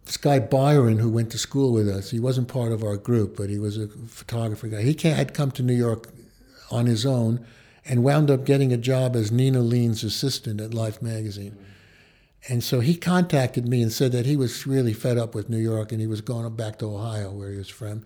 this 0.04 0.16
guy 0.16 0.40
Byron, 0.40 0.98
who 0.98 1.08
went 1.08 1.30
to 1.30 1.38
school 1.38 1.72
with 1.72 1.88
us, 1.88 2.10
he 2.10 2.18
wasn't 2.18 2.48
part 2.48 2.72
of 2.72 2.82
our 2.82 2.96
group, 2.96 3.36
but 3.36 3.48
he 3.48 3.58
was 3.58 3.78
a 3.78 3.86
photographer 4.08 4.66
guy. 4.66 4.82
He 4.82 4.96
had 5.08 5.32
come 5.32 5.52
to 5.52 5.62
New 5.62 5.74
York 5.74 6.08
on 6.72 6.86
his 6.86 7.06
own 7.06 7.46
and 7.84 8.04
wound 8.04 8.30
up 8.30 8.44
getting 8.44 8.72
a 8.72 8.76
job 8.76 9.16
as 9.16 9.32
Nina 9.32 9.58
Leen's 9.58 10.04
assistant 10.04 10.60
at 10.60 10.74
Life 10.74 11.02
magazine. 11.02 11.56
And 12.48 12.62
so 12.62 12.80
he 12.80 12.96
contacted 12.96 13.68
me 13.68 13.82
and 13.82 13.92
said 13.92 14.12
that 14.12 14.26
he 14.26 14.36
was 14.36 14.66
really 14.66 14.92
fed 14.92 15.16
up 15.16 15.34
with 15.34 15.48
New 15.48 15.58
York 15.58 15.92
and 15.92 16.00
he 16.00 16.06
was 16.06 16.20
going 16.20 16.48
back 16.56 16.78
to 16.78 16.86
Ohio, 16.86 17.30
where 17.30 17.50
he 17.50 17.58
was 17.58 17.68
from, 17.68 18.04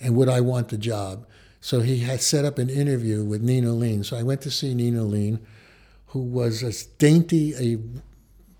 and 0.00 0.14
would 0.16 0.28
I 0.28 0.40
want 0.40 0.68
the 0.68 0.78
job? 0.78 1.26
So 1.60 1.80
he 1.80 2.00
had 2.00 2.20
set 2.20 2.44
up 2.44 2.58
an 2.58 2.70
interview 2.70 3.24
with 3.24 3.42
Nina 3.42 3.68
Leen. 3.68 4.04
So 4.04 4.16
I 4.16 4.22
went 4.22 4.42
to 4.42 4.50
see 4.50 4.74
Nina 4.74 5.02
Leen, 5.02 5.40
who 6.08 6.20
was 6.20 6.62
as 6.62 6.84
dainty 6.84 7.54
a 7.58 7.78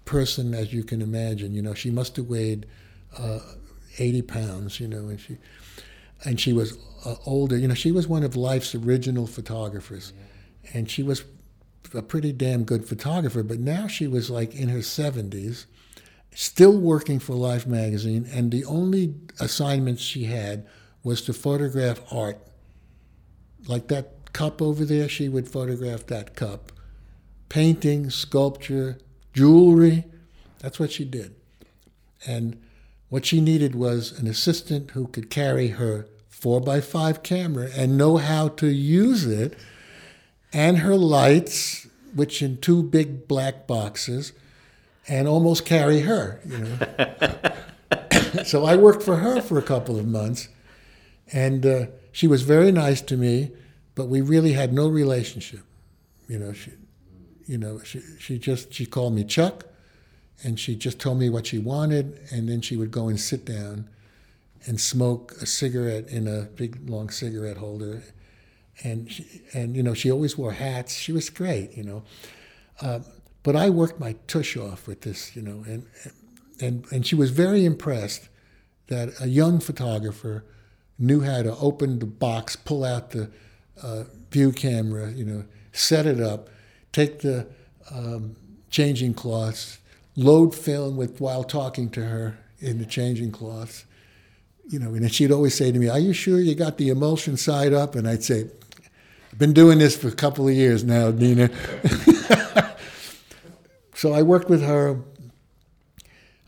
person 0.05 0.55
as 0.55 0.73
you 0.73 0.83
can 0.83 1.01
imagine. 1.01 1.55
You 1.55 1.63
know, 1.63 1.75
she 1.75 1.91
must 1.91 2.17
have 2.17 2.27
weighed 2.27 2.67
uh, 3.17 3.41
80 3.99 4.23
pounds, 4.23 4.81
you 4.81 4.89
know, 4.89 5.09
and 5.09 5.21
she, 5.21 5.37
and 6.25 6.41
she 6.41 6.53
was 6.53 6.77
uh, 7.05 7.17
older. 7.27 7.57
You 7.57 7.69
know, 7.69 7.75
she 7.75 7.93
was 7.93 8.09
one 8.09 8.25
of 8.25 8.35
life's 8.35 8.75
original 8.75 9.27
photographers. 9.27 10.13
And 10.73 10.91
she 10.91 11.03
was 11.03 11.25
a 11.95 12.03
pretty 12.03 12.33
damn 12.33 12.65
good 12.65 12.87
photographer, 12.87 13.43
but 13.43 13.59
now 13.59 13.87
she 13.87 14.07
was 14.07 14.31
like 14.31 14.55
in 14.55 14.69
her 14.69 14.81
70s, 14.81 15.67
still 16.35 16.79
working 16.79 17.19
for 17.19 17.35
Life 17.35 17.67
magazine, 17.67 18.29
and 18.33 18.51
the 18.51 18.65
only 18.65 19.15
assignments 19.41 20.03
she 20.03 20.25
had 20.25 20.67
was 21.03 21.23
to 21.23 21.33
photograph 21.33 22.01
art. 22.13 22.39
Like 23.67 23.89
that 23.89 24.33
cup 24.33 24.61
over 24.61 24.85
there, 24.85 25.09
she 25.09 25.29
would 25.29 25.49
photograph 25.49 26.07
that 26.07 26.35
cup. 26.35 26.73
Painting, 27.49 28.11
sculpture, 28.11 28.99
jewelry, 29.33 30.05
that's 30.59 30.79
what 30.79 30.93
she 30.93 31.05
did. 31.05 31.35
And 32.27 32.61
what 33.09 33.25
she 33.25 33.41
needed 33.41 33.75
was 33.75 34.19
an 34.19 34.27
assistant 34.27 34.91
who 34.91 35.07
could 35.07 35.31
carry 35.31 35.69
her 35.69 36.07
4x5 36.31 37.23
camera 37.23 37.69
and 37.75 37.97
know 37.97 38.19
how 38.19 38.49
to 38.49 38.67
use 38.69 39.25
it 39.25 39.57
and 40.53 40.79
her 40.79 40.97
lights, 40.97 41.87
which 42.15 42.43
in 42.43 42.59
two 42.59 42.83
big 42.83 43.29
black 43.29 43.67
boxes, 43.67 44.33
and 45.07 45.27
almost 45.27 45.65
carry 45.65 46.01
her. 46.01 46.41
You 46.47 46.59
know. 46.59 48.43
so 48.45 48.65
I 48.65 48.77
worked 48.77 49.03
for 49.03 49.17
her 49.17 49.41
for 49.41 49.59
a 49.59 49.63
couple 49.63 49.99
of 49.99 50.07
months, 50.07 50.49
and 51.33 51.65
uh, 51.65 51.87
she 52.13 52.27
was 52.27 52.43
very 52.43 52.73
nice 52.73 53.01
to 53.03 53.17
me, 53.17 53.51
but 53.95 54.07
we 54.07 54.21
really 54.21 54.53
had 54.53 54.73
no 54.73 54.89
relationship. 54.89 55.61
You 56.29 56.39
know, 56.39 56.53
she, 56.53 56.73
you 57.47 57.59
know, 57.59 57.81
she, 57.83 58.01
she 58.19 58.39
just 58.39 58.73
she 58.73 58.87
called 58.87 59.15
me 59.15 59.25
Chuck, 59.25 59.65
and 60.43 60.59
she 60.59 60.77
just 60.77 60.99
told 60.99 61.19
me 61.19 61.29
what 61.29 61.47
she 61.47 61.59
wanted, 61.59 62.21
and 62.31 62.49
then 62.49 62.61
she 62.61 62.77
would 62.77 62.91
go 62.91 63.09
and 63.09 63.19
sit 63.19 63.45
down 63.45 63.89
and 64.67 64.81
smoke 64.81 65.33
a 65.41 65.47
cigarette 65.47 66.09
in 66.09 66.27
a 66.27 66.43
big 66.43 66.89
long 66.89 67.11
cigarette 67.11 67.57
holder 67.57 68.03
and 68.85 69.11
she, 69.11 69.43
and 69.55 69.77
you 69.77 69.83
know 69.83 69.95
she 69.95 70.11
always 70.11 70.37
wore 70.37 70.53
hats. 70.53 70.95
She 70.95 71.13
was 71.13 71.31
great, 71.31 71.77
you 71.77 71.85
know. 71.85 72.03
Uh, 72.81 73.01
but 73.43 73.57
I 73.57 73.71
worked 73.71 73.99
my 73.99 74.15
tush 74.27 74.57
off 74.57 74.87
with 74.87 75.03
this, 75.03 75.35
you 75.35 75.43
know, 75.43 75.65
and 75.67 75.87
and 76.61 76.85
and 76.93 77.07
she 77.07 77.15
was 77.15 77.31
very 77.31 77.65
impressed 77.65 78.29
that 78.89 79.11
a 79.21 79.29
young 79.29 79.61
photographer 79.61 80.45
knew 80.99 81.21
how 81.21 81.43
to 81.43 81.55
open 81.57 81.99
the 81.99 82.07
box, 82.07 82.57
pull 82.57 82.85
out 82.85 83.11
the 83.11 83.31
uh, 83.83 84.05
view 84.31 84.51
camera, 84.51 85.11
you 85.13 85.25
know, 85.25 85.45
set 85.73 86.07
it 86.07 86.21
up, 86.21 86.49
take 86.93 87.21
the 87.21 87.47
um, 87.91 88.35
changing 88.71 89.15
cloths, 89.15 89.79
load 90.17 90.55
film 90.55 90.97
with 90.97 91.21
while 91.21 91.45
talking 91.45 91.89
to 91.91 92.05
her 92.05 92.39
in 92.59 92.79
the 92.79 92.87
changing 92.87 93.31
cloths. 93.31 93.85
You 94.69 94.79
know, 94.79 94.95
and 94.95 95.11
she'd 95.13 95.33
always 95.33 95.55
say 95.55 95.73
to 95.73 95.79
me, 95.79 95.89
"Are 95.89 95.99
you 95.99 96.13
sure 96.13 96.41
you 96.41 96.55
got 96.55 96.77
the 96.77 96.91
emulsion 96.91 97.37
side 97.39 97.73
up?" 97.73 97.95
And 97.95 98.07
I'd 98.07 98.23
say, 98.23 98.51
been 99.39 99.53
doing 99.53 99.79
this 99.79 99.97
for 99.97 100.09
a 100.09 100.13
couple 100.13 100.49
of 100.49 100.55
years 100.55 100.85
now, 100.85 101.11
Nina. 101.11 101.49
so 103.95 104.13
I 104.13 104.23
worked 104.23 104.51
with 104.51 104.63
her. 104.63 105.01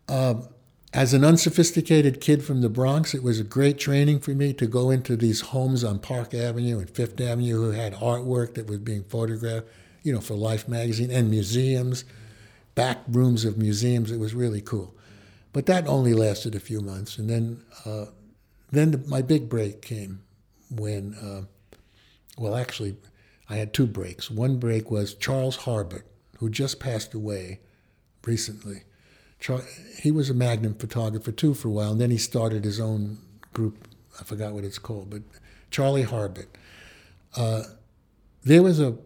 Um, 0.09 0.49
as 0.93 1.15
an 1.15 1.25
unsophisticated 1.25 2.21
kid 2.21 2.43
from 2.43 2.63
the 2.63 2.69
Bronx, 2.69 3.15
it 3.15 3.23
was 3.23 3.39
a 3.39 3.45
great 3.45 3.79
training 3.79 4.19
for 4.19 4.33
me 4.33 4.53
to 4.55 4.67
go 4.67 4.91
into 4.91 5.17
these 5.17 5.41
homes 5.41 5.85
on 5.85 6.01
Park 6.01 6.35
Avenue 6.35 6.81
and 6.81 6.91
Fifth 6.91 7.21
Avenue 7.21 7.63
who 7.63 7.71
had 7.71 7.95
artwork 7.95 8.55
that 8.55 8.67
was 8.67 8.79
being 8.79 9.05
photographed, 9.05 9.69
you 10.03 10.13
know, 10.13 10.21
for 10.21 10.35
Life 10.35 10.67
magazine 10.67 11.13
and 11.13 11.31
museums, 11.31 12.05
back 12.75 12.99
rooms 13.07 13.45
of 13.45 13.57
museums. 13.57 14.11
It 14.11 14.19
was 14.19 14.35
really 14.35 14.61
cool. 14.61 14.93
But 15.53 15.67
that 15.67 15.87
only 15.87 16.13
lasted 16.13 16.57
a 16.57 16.61
few 16.61 16.81
months. 16.81 17.19
And 17.19 17.31
then, 17.31 17.63
uh, 17.85 18.07
then 18.73 18.91
the, 18.91 18.99
my 18.99 19.23
big 19.23 19.49
break 19.49 19.83
came 19.83 20.23
when 20.71 21.15
uh, 21.15 21.43
well, 22.41 22.57
actually, 22.57 22.97
I 23.51 23.57
had 23.57 23.75
two 23.75 23.87
breaks. 23.87 24.31
One 24.31 24.57
break 24.57 24.91
was 24.91 25.13
Charles 25.13 25.59
Harbutt, 25.59 26.05
who 26.39 26.49
just 26.49 26.81
passed 26.81 27.13
away 27.13 27.61
recently. 28.25 28.85
Char- 29.39 29.65
he 29.99 30.11
was 30.11 30.31
a 30.31 30.35
Magnum 30.35 30.75
photographer 30.75 31.33
too 31.33 31.53
for 31.53 31.69
a 31.69 31.71
while, 31.71 31.93
and 31.93 32.01
then 32.01 32.11
he 32.11 32.17
started 32.17 32.65
his 32.65 32.81
own 32.81 33.19
group. 33.53 33.87
I 34.19 34.25
forgot 34.25 34.55
what 34.55 34.65
it's 34.65 34.79
called, 34.79 35.11
but 35.11 35.21
Charlie 35.71 36.05
Harbutt. 36.05 36.47
Uh, 37.37 37.65
there 38.43 38.63
was 38.63 38.81
a 38.81 38.97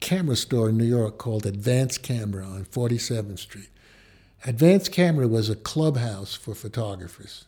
camera 0.00 0.36
store 0.36 0.68
in 0.68 0.76
New 0.76 0.84
York 0.84 1.16
called 1.16 1.46
Advance 1.46 1.96
Camera 1.96 2.44
on 2.44 2.66
47th 2.66 3.38
Street. 3.38 3.70
Advance 4.44 4.90
Camera 4.90 5.26
was 5.26 5.48
a 5.48 5.56
clubhouse 5.56 6.34
for 6.34 6.54
photographers 6.54 7.46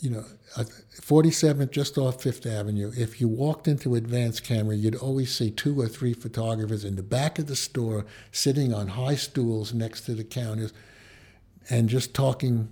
you 0.00 0.10
know, 0.10 0.24
47th, 0.56 1.70
just 1.70 1.98
off 1.98 2.22
Fifth 2.22 2.46
Avenue, 2.46 2.92
if 2.96 3.20
you 3.20 3.28
walked 3.28 3.66
into 3.68 3.94
Advance 3.94 4.40
Camera, 4.40 4.76
you'd 4.76 4.94
always 4.94 5.34
see 5.34 5.50
two 5.50 5.80
or 5.80 5.88
three 5.88 6.12
photographers 6.12 6.84
in 6.84 6.96
the 6.96 7.02
back 7.02 7.38
of 7.38 7.46
the 7.46 7.56
store 7.56 8.06
sitting 8.32 8.72
on 8.72 8.88
high 8.88 9.16
stools 9.16 9.74
next 9.74 10.02
to 10.02 10.14
the 10.14 10.24
counters 10.24 10.72
and 11.70 11.88
just 11.88 12.14
talking 12.14 12.68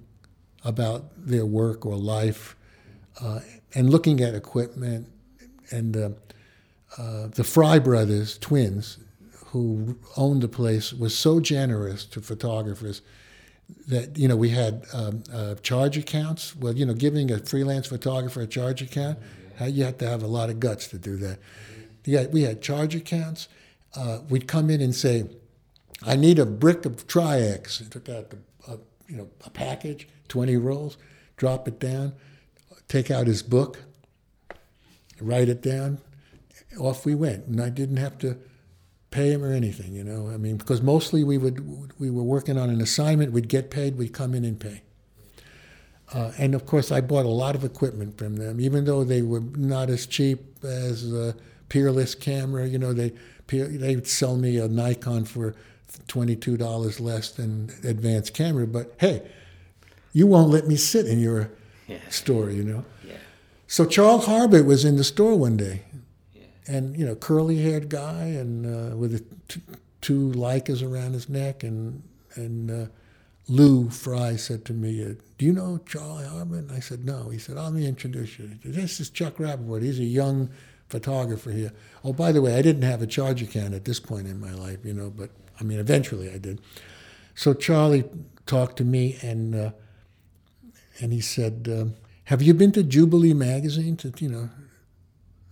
about 0.65 1.11
their 1.17 1.47
work 1.47 1.85
or 1.85 1.97
life 1.97 2.57
uh, 3.21 3.41
and 3.75 3.91
looking 3.91 4.21
at 4.21 4.35
equipment. 4.35 5.09
And 5.71 5.97
uh, 5.97 6.11
uh, 6.99 7.29
the 7.29 7.45
Fry 7.45 7.79
brothers, 7.79 8.39
twins, 8.39 8.99
who 9.47 9.99
owned 10.17 10.43
the 10.43 10.49
place, 10.49 10.93
was 10.93 11.17
so 11.17 11.41
generous 11.41 12.05
to 12.07 12.21
photographers 12.21 13.03
that 13.89 14.17
you 14.17 14.29
know 14.29 14.37
we 14.37 14.51
had 14.51 14.85
um, 14.93 15.23
uh, 15.33 15.55
charge 15.57 15.97
accounts. 15.97 16.55
Well, 16.57 16.75
you 16.75 16.87
know, 16.87 16.95
giving 16.95 17.31
a 17.31 17.39
freelance 17.39 17.87
photographer 17.87 18.43
a 18.43 18.47
charge 18.47 18.83
account, 18.83 19.19
you 19.65 19.85
have 19.85 19.99
to 19.99 20.09
have 20.09 20.23
a 20.23 20.27
lot 20.27 20.51
of 20.51 20.61
guts 20.61 20.89
to 20.89 20.99
do 20.99 21.17
that. 21.19 21.39
Yeah, 22.05 22.27
we 22.27 22.43
had 22.43 22.63
charge 22.63 22.95
accounts. 22.95 23.49
Uh, 23.95 24.21
we'd 24.29 24.49
come 24.49 24.71
in 24.71 24.81
and 24.81 24.95
say, 24.95 25.25
"I 26.05 26.17
need 26.17 26.39
a 26.39 26.47
brick 26.47 26.85
of 26.85 27.07
Tri-X." 27.07 27.83
Took 27.91 28.09
out 28.09 28.31
the, 28.31 28.39
uh, 28.67 28.77
you 29.09 29.17
know 29.17 29.29
a 29.45 29.51
package, 29.51 30.09
twenty 30.29 30.57
rolls, 30.57 30.97
drop 31.37 31.69
it 31.69 31.79
down, 31.79 32.15
take 32.89 33.11
out 33.11 33.27
his 33.27 33.43
book, 33.43 33.79
write 35.21 35.49
it 35.49 35.63
down. 35.63 35.99
Off 36.79 37.05
we 37.05 37.15
went, 37.15 37.47
and 37.47 37.61
I 37.61 37.69
didn't 37.69 37.99
have 37.99 38.17
to 38.19 38.39
pay 39.13 39.31
him 39.31 39.45
or 39.45 39.53
anything, 39.53 39.95
you 39.95 40.03
know. 40.03 40.29
I 40.29 40.37
mean, 40.37 40.57
because 40.57 40.83
mostly 40.83 41.23
we 41.23 41.39
would 41.39 42.01
we 42.01 42.11
were 42.11 42.25
working 42.25 42.59
on 42.59 42.69
an 42.69 42.81
assignment, 42.81 43.31
we'd 43.31 43.49
get 43.49 43.71
paid, 43.71 43.97
we'd 43.97 44.13
come 44.13 44.35
in 44.35 44.45
and 44.45 44.59
pay. 44.59 44.83
Uh, 46.13 46.33
and 46.37 46.55
of 46.55 46.67
course, 46.67 46.91
I 46.91 47.01
bought 47.01 47.25
a 47.25 47.29
lot 47.29 47.55
of 47.55 47.65
equipment 47.65 48.19
from 48.19 48.37
them, 48.37 48.61
even 48.61 48.85
though 48.85 49.05
they 49.05 49.23
were 49.23 49.41
not 49.41 49.89
as 49.89 50.07
cheap 50.07 50.63
as 50.65 51.13
a 51.13 51.35
Peerless 51.69 52.15
camera. 52.15 52.67
You 52.67 52.79
know, 52.79 52.93
they 52.93 53.13
they'd 53.47 54.07
sell 54.07 54.37
me 54.37 54.59
a 54.59 54.69
Nikon 54.69 55.25
for 55.25 55.55
twenty-two 56.09 56.57
dollars 56.57 57.01
less 57.01 57.31
than 57.31 57.71
advanced 57.85 58.35
camera, 58.35 58.67
but 58.67 58.95
hey, 58.99 59.23
you 60.13 60.27
won't 60.27 60.51
let 60.51 60.67
me 60.67 60.77
sit 60.77 61.07
in 61.07 61.21
your 61.21 61.51
yeah. 61.87 61.99
store, 62.11 62.51
you 62.51 62.65
know. 62.65 62.85
Yeah. 63.07 63.15
So 63.67 63.87
Charles 63.87 64.27
Harbutt 64.27 64.67
was 64.67 64.85
in 64.85 64.97
the 64.97 65.05
store 65.05 65.37
one 65.37 65.57
day, 65.57 65.83
and 66.67 66.97
you 66.97 67.05
know, 67.05 67.15
curly-haired 67.15 67.89
guy 67.89 68.25
and 68.25 68.67
uh, 68.67 68.97
with 68.97 69.49
t- 69.49 69.61
two 70.01 70.31
Leicas 70.31 70.83
around 70.83 71.13
his 71.13 71.29
neck, 71.29 71.63
and 71.63 72.03
and 72.35 72.71
uh, 72.71 72.87
Lou 73.49 73.91
Fry 73.91 74.37
said 74.37 74.65
to 74.67 74.73
me, 74.73 75.05
uh, 75.05 75.15
"Do 75.39 75.47
you 75.47 75.53
know 75.53 75.79
Charlie 75.87 76.25
Harbutt?" 76.25 76.71
I 76.71 76.81
said, 76.81 77.05
"No." 77.05 77.31
He 77.31 77.39
said, 77.39 77.57
"Let 77.57 77.73
me 77.73 77.87
introduce 77.87 78.39
you. 78.39 78.51
This 78.65 79.01
is 79.01 79.11
Chuck 79.11 79.39
Rapoport. 79.39 79.83
He's 79.83 79.99
a 79.99 80.05
young 80.05 80.51
photographer 80.89 81.51
here. 81.51 81.73
Oh, 82.05 82.13
by 82.13 82.33
the 82.33 82.43
way, 82.43 82.57
I 82.57 82.63
didn't 82.63 82.83
have 82.83 83.03
a 83.03 83.07
charge 83.07 83.43
account 83.43 83.75
at 83.75 83.85
this 83.85 83.99
point 84.01 84.27
in 84.27 84.39
my 84.41 84.53
life, 84.53 84.79
you 84.85 84.93
know, 84.93 85.11
but 85.11 85.31
I 85.59 85.65
mean, 85.65 85.79
eventually 85.79 86.31
I 86.31 86.39
did. 86.39 86.61
So 87.35 87.55
Charlie 87.55 88.05
talked 88.47 88.77
to 88.79 88.85
me, 88.85 89.17
and 89.23 89.55
uh, 89.55 89.71
and 91.01 91.13
he 91.13 91.21
said." 91.21 91.69
Um, 91.71 91.95
have 92.27 92.41
you 92.41 92.55
been 92.55 92.73
to 92.73 92.83
Jubilee 92.83 93.35
magazine? 93.35 93.97
To, 93.99 94.13
you 94.19 94.29
know, 94.29 94.51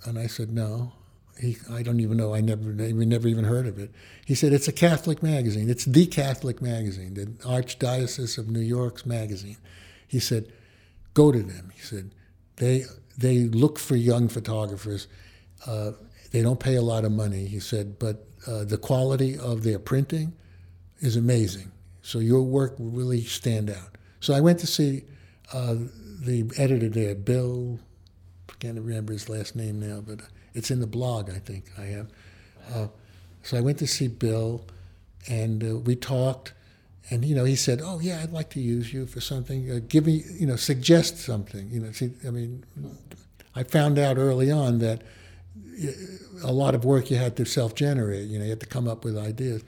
and 0.05 0.19
I 0.19 0.27
said 0.27 0.51
no. 0.53 0.93
He, 1.41 1.57
I 1.71 1.83
don't 1.83 2.01
even 2.01 2.17
know. 2.17 2.35
I 2.35 2.41
never, 2.41 2.71
we 2.71 3.07
never 3.07 3.27
even 3.27 3.45
heard 3.45 3.67
of 3.67 3.79
it. 3.79 3.91
He 4.27 4.35
said 4.35 4.53
it's 4.53 4.69
a 4.69 4.73
Catholic 4.73 5.23
magazine. 5.23 5.71
It's 5.71 5.87
the 5.87 6.07
Catholic 6.07 6.61
magazine, 6.61 7.15
the 7.15 7.27
Archdiocese 7.45 8.37
of 8.37 8.49
New 8.49 8.61
York's 8.61 9.07
magazine. 9.07 9.57
He 10.07 10.21
said, 10.21 10.53
go 11.15 11.33
to 11.33 11.43
them. 11.43 11.73
He 11.75 11.81
said, 11.81 12.11
they 12.57 12.85
they 13.17 13.39
look 13.45 13.79
for 13.79 13.97
young 13.97 14.29
photographers. 14.29 15.09
Uh, 15.67 15.93
they 16.31 16.43
don't 16.43 16.61
pay 16.61 16.77
a 16.77 16.83
lot 16.83 17.05
of 17.05 17.13
money. 17.13 17.47
He 17.47 17.61
said, 17.61 17.99
but 17.99 18.27
uh, 18.47 18.65
the 18.65 18.79
quality 18.79 19.39
of 19.39 19.63
their 19.63 19.79
printing 19.79 20.33
is 21.01 21.17
amazing. 21.17 21.73
So 22.03 22.19
your 22.19 22.43
work 22.43 22.79
will 22.79 22.91
really 22.91 23.23
stand 23.25 23.71
out. 23.71 23.97
So 24.21 24.35
I 24.35 24.41
went 24.41 24.59
to 24.61 24.67
see 24.67 25.05
uh, 25.53 25.77
the 26.23 26.51
editor 26.57 26.89
there, 26.89 27.15
Bill. 27.15 27.79
I 28.49 28.55
can't 28.59 28.79
remember 28.79 29.13
his 29.13 29.29
last 29.29 29.57
name 29.57 29.81
now, 29.81 30.01
but 30.01 30.21
it's 30.55 30.71
in 30.71 30.81
the 30.81 30.87
blog, 30.87 31.31
I 31.31 31.39
think 31.39 31.65
I 31.79 31.85
have. 31.85 32.09
Uh, 32.75 32.89
so 33.43 33.57
I 33.57 33.61
went 33.61 33.79
to 33.79 33.87
see 33.87 34.09
Bill, 34.09 34.65
and 35.29 35.63
uh, 35.65 35.79
we 35.79 35.97
talked, 35.97 36.53
And 37.11 37.25
you 37.25 37.35
know, 37.35 37.45
he 37.45 37.57
said, 37.57 37.81
"Oh 37.83 37.99
yeah, 38.01 38.21
I'd 38.23 38.33
like 38.33 38.51
to 38.51 38.61
use 38.61 38.93
you 38.93 39.07
for 39.07 39.21
something. 39.21 39.71
Uh, 39.71 39.81
give 39.87 40.07
me, 40.07 40.23
you 40.39 40.47
know, 40.47 40.57
suggest 40.57 41.19
something. 41.19 41.69
You 41.71 41.81
know, 41.81 41.93
see, 41.93 42.13
I 42.27 42.31
mean, 42.31 42.65
I 43.55 43.65
found 43.65 43.99
out 43.99 44.17
early 44.17 44.51
on 44.51 44.79
that 44.79 45.03
a 46.45 46.53
lot 46.53 46.75
of 46.75 46.85
work 46.85 47.11
you 47.11 47.17
had 47.17 47.37
to 47.37 47.45
self-generate. 47.45 48.29
You 48.29 48.39
know, 48.39 48.45
you 48.45 48.51
had 48.51 48.61
to 48.61 48.67
come 48.67 48.87
up 48.87 49.05
with 49.05 49.17
ideas. 49.19 49.63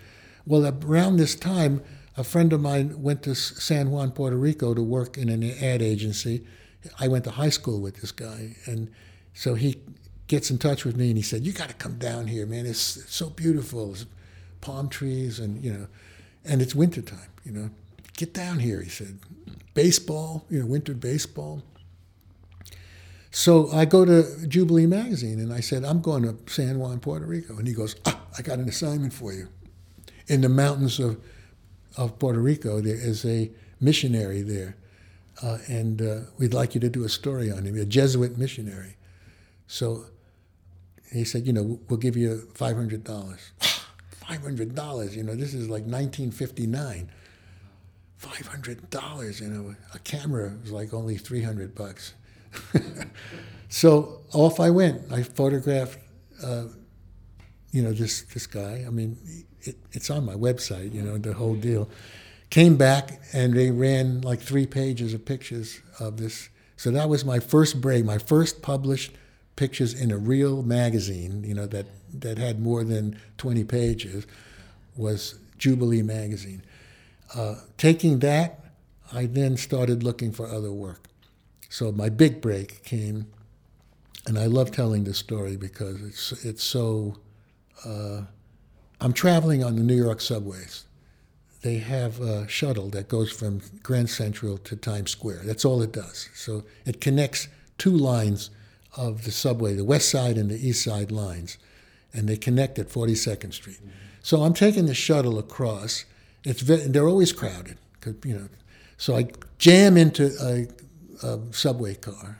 Well, 0.46 0.66
around 0.84 1.16
this 1.16 1.34
time, 1.34 1.82
a 2.16 2.24
friend 2.24 2.52
of 2.52 2.60
mine 2.60 3.02
went 3.02 3.22
to 3.24 3.34
San 3.34 3.90
Juan, 3.90 4.12
Puerto 4.12 4.36
Rico, 4.36 4.74
to 4.74 4.82
work 4.82 5.16
in 5.18 5.28
an 5.28 5.42
ad 5.42 5.82
agency. 5.82 6.44
I 7.00 7.08
went 7.08 7.24
to 7.24 7.30
high 7.30 7.48
school 7.48 7.80
with 7.80 8.00
this 8.00 8.12
guy, 8.12 8.56
and 8.66 8.90
so 9.34 9.54
he 9.54 9.80
gets 10.26 10.50
in 10.50 10.58
touch 10.58 10.84
with 10.84 10.96
me 10.96 11.08
and 11.08 11.16
he 11.16 11.22
said, 11.22 11.44
"You 11.44 11.52
got 11.52 11.68
to 11.68 11.74
come 11.74 11.98
down 11.98 12.26
here, 12.26 12.46
man. 12.46 12.66
It's, 12.66 12.96
it's 12.96 13.14
so 13.14 13.30
beautiful. 13.30 13.92
It's 13.92 14.06
palm 14.60 14.88
trees, 14.88 15.38
and 15.38 15.62
you 15.62 15.72
know, 15.72 15.86
and 16.44 16.62
it's 16.62 16.74
wintertime. 16.74 17.30
You 17.44 17.52
know, 17.52 17.70
get 18.16 18.32
down 18.32 18.58
here." 18.58 18.80
He 18.82 18.90
said, 18.90 19.18
"Baseball, 19.74 20.44
you 20.48 20.60
know, 20.60 20.66
winter 20.66 20.94
baseball." 20.94 21.62
So 23.34 23.70
I 23.72 23.86
go 23.86 24.04
to 24.04 24.46
Jubilee 24.46 24.84
Magazine 24.84 25.40
and 25.40 25.54
I 25.54 25.60
said, 25.60 25.84
I'm 25.84 26.02
going 26.02 26.22
to 26.24 26.36
San 26.52 26.78
Juan, 26.78 27.00
Puerto 27.00 27.24
Rico. 27.24 27.56
And 27.56 27.66
he 27.66 27.72
goes, 27.72 27.96
ah, 28.04 28.20
I 28.38 28.42
got 28.42 28.58
an 28.58 28.68
assignment 28.68 29.14
for 29.14 29.32
you. 29.32 29.48
In 30.28 30.42
the 30.42 30.50
mountains 30.50 31.00
of, 31.00 31.18
of 31.96 32.18
Puerto 32.18 32.40
Rico, 32.40 32.82
there 32.82 32.94
is 32.94 33.24
a 33.24 33.50
missionary 33.80 34.42
there. 34.42 34.76
Uh, 35.42 35.58
and 35.66 36.02
uh, 36.02 36.20
we'd 36.38 36.52
like 36.52 36.74
you 36.74 36.80
to 36.82 36.90
do 36.90 37.04
a 37.04 37.08
story 37.08 37.50
on 37.50 37.64
him, 37.64 37.74
a 37.74 37.86
Jesuit 37.86 38.36
missionary. 38.36 38.96
So 39.66 40.04
he 41.12 41.24
said, 41.24 41.46
you 41.46 41.52
know, 41.52 41.78
we'll 41.88 41.98
give 41.98 42.16
you 42.16 42.48
$500. 42.54 43.02
$500, 44.22 45.16
you 45.16 45.22
know, 45.22 45.34
this 45.34 45.54
is 45.54 45.68
like 45.68 45.82
1959. 45.82 47.10
$500, 48.20 49.40
you 49.40 49.48
know, 49.48 49.74
a 49.94 49.98
camera 50.00 50.52
was 50.62 50.70
like 50.70 50.94
only 50.94 51.16
300 51.16 51.74
bucks. 51.74 52.14
so 53.68 54.20
off 54.32 54.60
I 54.60 54.70
went. 54.70 55.12
I 55.12 55.22
photographed, 55.22 55.98
uh, 56.42 56.66
you 57.72 57.82
know, 57.82 57.92
this 57.92 58.22
this 58.22 58.46
guy. 58.46 58.84
I 58.86 58.90
mean, 58.90 59.16
it, 59.62 59.76
it's 59.92 60.10
on 60.10 60.24
my 60.24 60.34
website. 60.34 60.92
You 60.92 61.02
know, 61.02 61.18
the 61.18 61.32
whole 61.32 61.54
deal. 61.54 61.88
Came 62.50 62.76
back 62.76 63.18
and 63.32 63.54
they 63.54 63.70
ran 63.70 64.20
like 64.20 64.40
three 64.40 64.66
pages 64.66 65.14
of 65.14 65.24
pictures 65.24 65.80
of 65.98 66.18
this. 66.18 66.50
So 66.76 66.90
that 66.90 67.08
was 67.08 67.24
my 67.24 67.38
first 67.38 67.80
break, 67.80 68.04
my 68.04 68.18
first 68.18 68.60
published 68.60 69.12
pictures 69.56 69.94
in 69.94 70.10
a 70.10 70.18
real 70.18 70.62
magazine. 70.62 71.44
You 71.44 71.54
know 71.54 71.66
that 71.66 71.86
that 72.14 72.38
had 72.38 72.60
more 72.60 72.84
than 72.84 73.18
20 73.38 73.64
pages 73.64 74.26
was 74.96 75.38
Jubilee 75.58 76.02
magazine. 76.02 76.62
Uh, 77.34 77.56
taking 77.78 78.18
that, 78.18 78.64
I 79.12 79.26
then 79.26 79.56
started 79.56 80.02
looking 80.02 80.32
for 80.32 80.46
other 80.46 80.72
work. 80.72 81.08
So 81.68 81.90
my 81.90 82.08
big 82.08 82.40
break 82.42 82.84
came, 82.84 83.26
and 84.26 84.38
I 84.38 84.46
love 84.46 84.70
telling 84.70 85.04
this 85.04 85.18
story 85.18 85.56
because 85.56 86.02
it's 86.02 86.44
it's 86.44 86.62
so. 86.62 87.16
Uh, 87.84 88.22
I'm 89.00 89.12
traveling 89.12 89.64
on 89.64 89.76
the 89.76 89.82
New 89.82 89.96
York 89.96 90.20
subways. 90.20 90.84
They 91.62 91.78
have 91.78 92.20
a 92.20 92.46
shuttle 92.48 92.88
that 92.90 93.08
goes 93.08 93.32
from 93.32 93.62
Grand 93.82 94.10
Central 94.10 94.58
to 94.58 94.76
Times 94.76 95.10
Square. 95.10 95.42
That's 95.44 95.64
all 95.64 95.80
it 95.82 95.92
does. 95.92 96.28
So 96.34 96.64
it 96.84 97.00
connects 97.00 97.48
two 97.78 97.90
lines 97.96 98.50
of 98.96 99.24
the 99.24 99.30
subway, 99.30 99.74
the 99.74 99.84
west 99.84 100.08
side 100.08 100.36
and 100.36 100.50
the 100.50 100.68
east 100.68 100.84
side 100.84 101.10
lines, 101.10 101.58
and 102.12 102.28
they 102.28 102.36
connect 102.36 102.78
at 102.78 102.88
42nd 102.88 103.52
Street. 103.52 103.80
So 104.22 104.42
I'm 104.42 104.54
taking 104.54 104.86
the 104.86 104.94
shuttle 104.94 105.38
across. 105.38 106.04
It's 106.44 106.62
they're 106.62 107.08
always 107.08 107.32
crowded, 107.32 107.78
you 108.24 108.34
know. 108.34 108.48
So 108.96 109.16
I 109.16 109.28
jam 109.58 109.96
into 109.96 110.30
a 110.40 110.68
a 111.22 111.40
subway 111.52 111.94
car, 111.94 112.38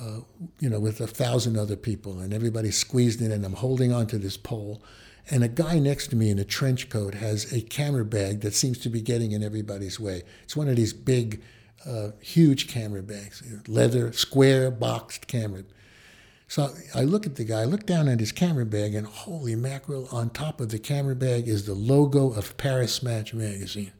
uh, 0.00 0.20
you 0.60 0.68
know, 0.68 0.80
with 0.80 1.00
a 1.00 1.06
thousand 1.06 1.56
other 1.56 1.76
people, 1.76 2.20
and 2.20 2.32
everybody's 2.32 2.76
squeezed 2.76 3.20
in, 3.20 3.32
and 3.32 3.44
I'm 3.44 3.54
holding 3.54 3.92
onto 3.92 4.18
this 4.18 4.36
pole. 4.36 4.82
And 5.30 5.44
a 5.44 5.48
guy 5.48 5.78
next 5.78 6.08
to 6.08 6.16
me 6.16 6.30
in 6.30 6.38
a 6.38 6.44
trench 6.44 6.88
coat 6.88 7.14
has 7.14 7.52
a 7.52 7.60
camera 7.60 8.04
bag 8.04 8.40
that 8.40 8.54
seems 8.54 8.78
to 8.78 8.88
be 8.88 9.02
getting 9.02 9.32
in 9.32 9.42
everybody's 9.42 10.00
way. 10.00 10.22
It's 10.42 10.56
one 10.56 10.68
of 10.68 10.76
these 10.76 10.94
big, 10.94 11.42
uh, 11.86 12.10
huge 12.20 12.68
camera 12.68 13.02
bags, 13.02 13.42
leather, 13.66 14.12
square, 14.12 14.70
boxed 14.70 15.26
camera. 15.26 15.64
So 16.48 16.74
I 16.94 17.02
look 17.02 17.26
at 17.26 17.36
the 17.36 17.44
guy, 17.44 17.60
I 17.60 17.64
look 17.64 17.84
down 17.84 18.08
at 18.08 18.20
his 18.20 18.32
camera 18.32 18.64
bag, 18.64 18.94
and 18.94 19.06
holy 19.06 19.54
mackerel, 19.54 20.08
on 20.10 20.30
top 20.30 20.60
of 20.60 20.70
the 20.70 20.78
camera 20.78 21.14
bag 21.14 21.46
is 21.46 21.66
the 21.66 21.74
logo 21.74 22.32
of 22.32 22.56
Paris 22.56 23.02
Match 23.02 23.34
magazine. 23.34 23.92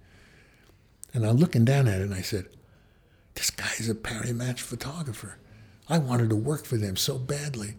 And 1.13 1.27
I'm 1.27 1.37
looking 1.37 1.65
down 1.65 1.89
at 1.89 2.01
it, 2.01 2.05
and 2.05 2.15
I 2.15 2.23
said, 2.23 2.47
this 3.35 3.51
guy's 3.51 3.89
a 3.89 3.95
Paris 3.95 4.33
Match 4.33 4.63
photographer. 4.63 5.37
I 5.89 5.99
wanted 5.99 6.31
to 6.31 6.37
work 6.37 6.65
for 6.65 6.77
them 6.77 6.97
so 6.97 7.19
badly. 7.19 7.75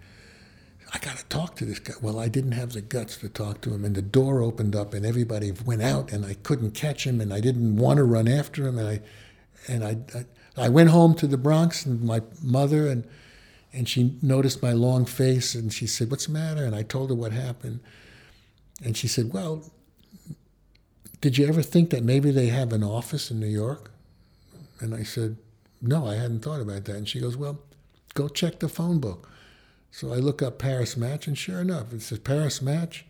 I 0.93 0.97
got 0.99 1.17
to 1.17 1.25
talk 1.25 1.55
to 1.57 1.65
this 1.65 1.79
guy. 1.79 1.93
Well, 2.01 2.19
I 2.19 2.27
didn't 2.27 2.53
have 2.53 2.73
the 2.73 2.81
guts 2.81 3.17
to 3.17 3.29
talk 3.29 3.61
to 3.61 3.73
him, 3.73 3.85
and 3.85 3.95
the 3.95 4.01
door 4.01 4.41
opened 4.41 4.75
up, 4.75 4.93
and 4.93 5.05
everybody 5.05 5.51
went 5.51 5.81
out, 5.81 6.11
and 6.11 6.25
I 6.25 6.35
couldn't 6.35 6.71
catch 6.71 7.05
him, 7.05 7.21
and 7.21 7.33
I 7.33 7.39
didn't 7.39 7.75
want 7.75 7.97
to 7.97 8.03
run 8.03 8.27
after 8.27 8.67
him, 8.67 8.77
and 8.77 8.87
I, 8.87 9.01
and 9.67 9.83
I, 9.83 9.97
I, 10.17 10.65
I 10.65 10.69
went 10.69 10.89
home 10.89 11.13
to 11.15 11.27
the 11.27 11.37
Bronx, 11.37 11.85
and 11.85 12.01
my 12.01 12.21
mother, 12.41 12.87
and, 12.87 13.07
and 13.73 13.87
she 13.87 14.17
noticed 14.21 14.61
my 14.61 14.71
long 14.71 15.05
face, 15.05 15.55
and 15.55 15.73
she 15.73 15.87
said, 15.87 16.09
"What's 16.09 16.27
the 16.27 16.33
matter?" 16.33 16.65
And 16.65 16.75
I 16.75 16.83
told 16.83 17.09
her 17.09 17.15
what 17.15 17.31
happened, 17.31 17.79
and 18.83 18.95
she 18.97 19.07
said, 19.07 19.33
"Well, 19.33 19.63
did 21.21 21.37
you 21.37 21.47
ever 21.47 21.61
think 21.61 21.89
that 21.89 22.03
maybe 22.03 22.31
they 22.31 22.47
have 22.47 22.73
an 22.73 22.83
office 22.83 23.31
in 23.31 23.39
New 23.39 23.47
York?" 23.47 23.91
And 24.81 24.95
I 24.95 25.03
said, 25.03 25.35
no, 25.81 26.07
I 26.07 26.15
hadn't 26.15 26.41
thought 26.41 26.61
about 26.61 26.85
that. 26.85 26.95
And 26.95 27.07
she 27.07 27.19
goes, 27.19 27.37
well, 27.37 27.59
go 28.13 28.27
check 28.27 28.59
the 28.59 28.69
phone 28.69 28.99
book. 28.99 29.29
So 29.91 30.13
I 30.13 30.17
look 30.17 30.41
up 30.41 30.59
Paris 30.59 30.95
Match, 30.97 31.27
and 31.27 31.37
sure 31.37 31.61
enough, 31.61 31.93
it 31.93 32.01
says 32.01 32.19
Paris 32.19 32.61
Match, 32.61 33.05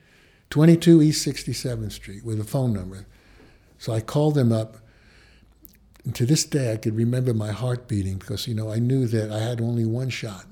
22 0.50 1.02
East 1.02 1.28
67th 1.28 1.92
Street 1.92 2.24
with 2.24 2.40
a 2.40 2.46
phone 2.46 2.74
number. 2.74 3.06
So 3.78 3.94
I 3.94 4.02
called 4.02 4.36
them 4.36 4.52
up. 4.52 4.78
And 6.06 6.16
to 6.16 6.26
this 6.26 6.46
day, 6.46 6.72
I 6.72 6.78
could 6.78 6.96
remember 6.96 7.34
my 7.34 7.52
heart 7.52 7.88
beating 7.88 8.18
because, 8.18 8.48
you 8.48 8.56
know, 8.56 8.72
I 8.72 8.80
knew 8.80 9.06
that 9.08 9.32
I 9.32 9.40
had 9.40 9.62
only 9.62 9.86
one 9.86 10.10
shot. 10.10 10.46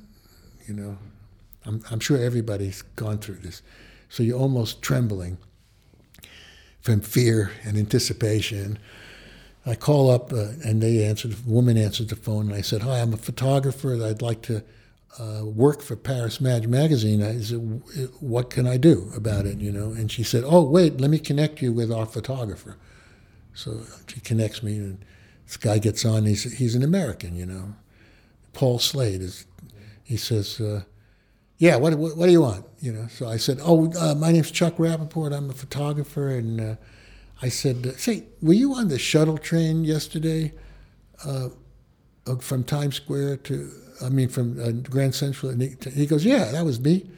You 0.68 0.74
know, 0.74 0.98
I'm, 1.66 1.84
I'm 1.90 2.00
sure 2.00 2.18
everybody's 2.18 2.82
gone 2.96 3.20
through 3.20 3.38
this. 3.38 3.62
So 4.10 4.24
you're 4.24 4.40
almost 4.40 4.82
trembling 4.82 5.38
from 6.82 7.02
fear 7.02 7.52
and 7.64 7.78
anticipation. 7.78 8.80
I 9.66 9.76
call 9.76 10.10
up 10.10 10.32
uh, 10.32 10.52
and 10.64 10.82
they 10.82 11.04
answered. 11.04 11.32
The 11.32 11.50
woman 11.50 11.78
answered 11.78 12.08
the 12.10 12.16
phone, 12.16 12.48
and 12.48 12.56
I 12.56 12.62
said, 12.62 12.84
"Hi, 12.84 13.02
I'm 13.02 13.14
a 13.14 13.18
photographer. 13.18 14.02
I'd 14.02 14.22
like 14.22 14.42
to 14.44 14.64
uh, 15.20 15.44
work 15.44 15.82
for 15.82 15.98
Paris 15.98 16.40
Match 16.40 16.68
magazine. 16.68 17.22
I 17.22 17.42
said, 17.42 17.82
what 18.20 18.50
can 18.50 18.68
I 18.68 18.78
do 18.78 19.12
about 19.16 19.46
it? 19.46 19.60
You 19.60 19.74
know?" 19.74 19.90
And 19.92 20.10
she 20.10 20.24
said, 20.24 20.44
"Oh, 20.46 20.64
wait, 20.64 21.02
let 21.02 21.10
me 21.10 21.20
connect 21.20 21.62
you 21.62 21.74
with 21.74 21.92
our 21.92 22.06
photographer." 22.06 22.78
So 23.54 23.82
she 24.08 24.22
connects 24.22 24.64
me, 24.64 24.78
and 24.78 25.04
this 25.48 25.58
guy 25.58 25.80
gets 25.80 26.06
on. 26.06 26.26
He's 26.26 26.44
he's 26.58 26.76
an 26.76 26.84
American, 26.84 27.36
you 27.36 27.46
know. 27.46 27.74
Paul 28.54 28.80
Slade 28.80 29.22
is. 29.22 29.46
He 30.04 30.18
says. 30.18 30.62
Uh, 30.62 30.84
yeah, 31.60 31.76
what, 31.78 31.96
what, 31.96 32.16
what, 32.16 32.28
do 32.28 32.32
you 32.32 32.42
want? 32.42 32.66
You 32.82 32.94
know, 32.94 33.08
so 33.08 33.28
I 33.28 33.38
said, 33.38 33.60
oh, 33.64 33.92
uh, 34.00 34.14
my 34.14 34.32
name's 34.32 34.52
Chuck 34.52 34.76
Rapoport. 34.78 35.34
I'm 35.34 35.50
a 35.50 35.54
photographer, 35.54 36.30
and 36.30 36.62
uh, 36.62 36.76
I 37.42 37.50
said, 37.50 38.00
"Say, 38.00 38.26
were 38.44 38.54
you 38.54 38.76
on 38.76 38.90
the 38.90 39.00
shuttle 39.00 39.40
train 39.40 39.84
yesterday 39.84 40.54
uh, 41.26 41.50
uh 42.28 42.36
from 42.36 42.64
Times 42.64 42.98
Square 42.98 43.38
to, 43.38 43.72
I 44.04 44.10
mean, 44.10 44.30
from 44.30 44.60
uh, 44.62 44.72
Grand 44.88 45.16
Central?" 45.16 45.52
And 45.52 45.64
he, 45.64 45.76
he, 45.90 46.06
goes, 46.06 46.24
"Yeah, 46.24 46.52
that 46.52 46.64
was 46.64 46.80
me." 46.80 47.10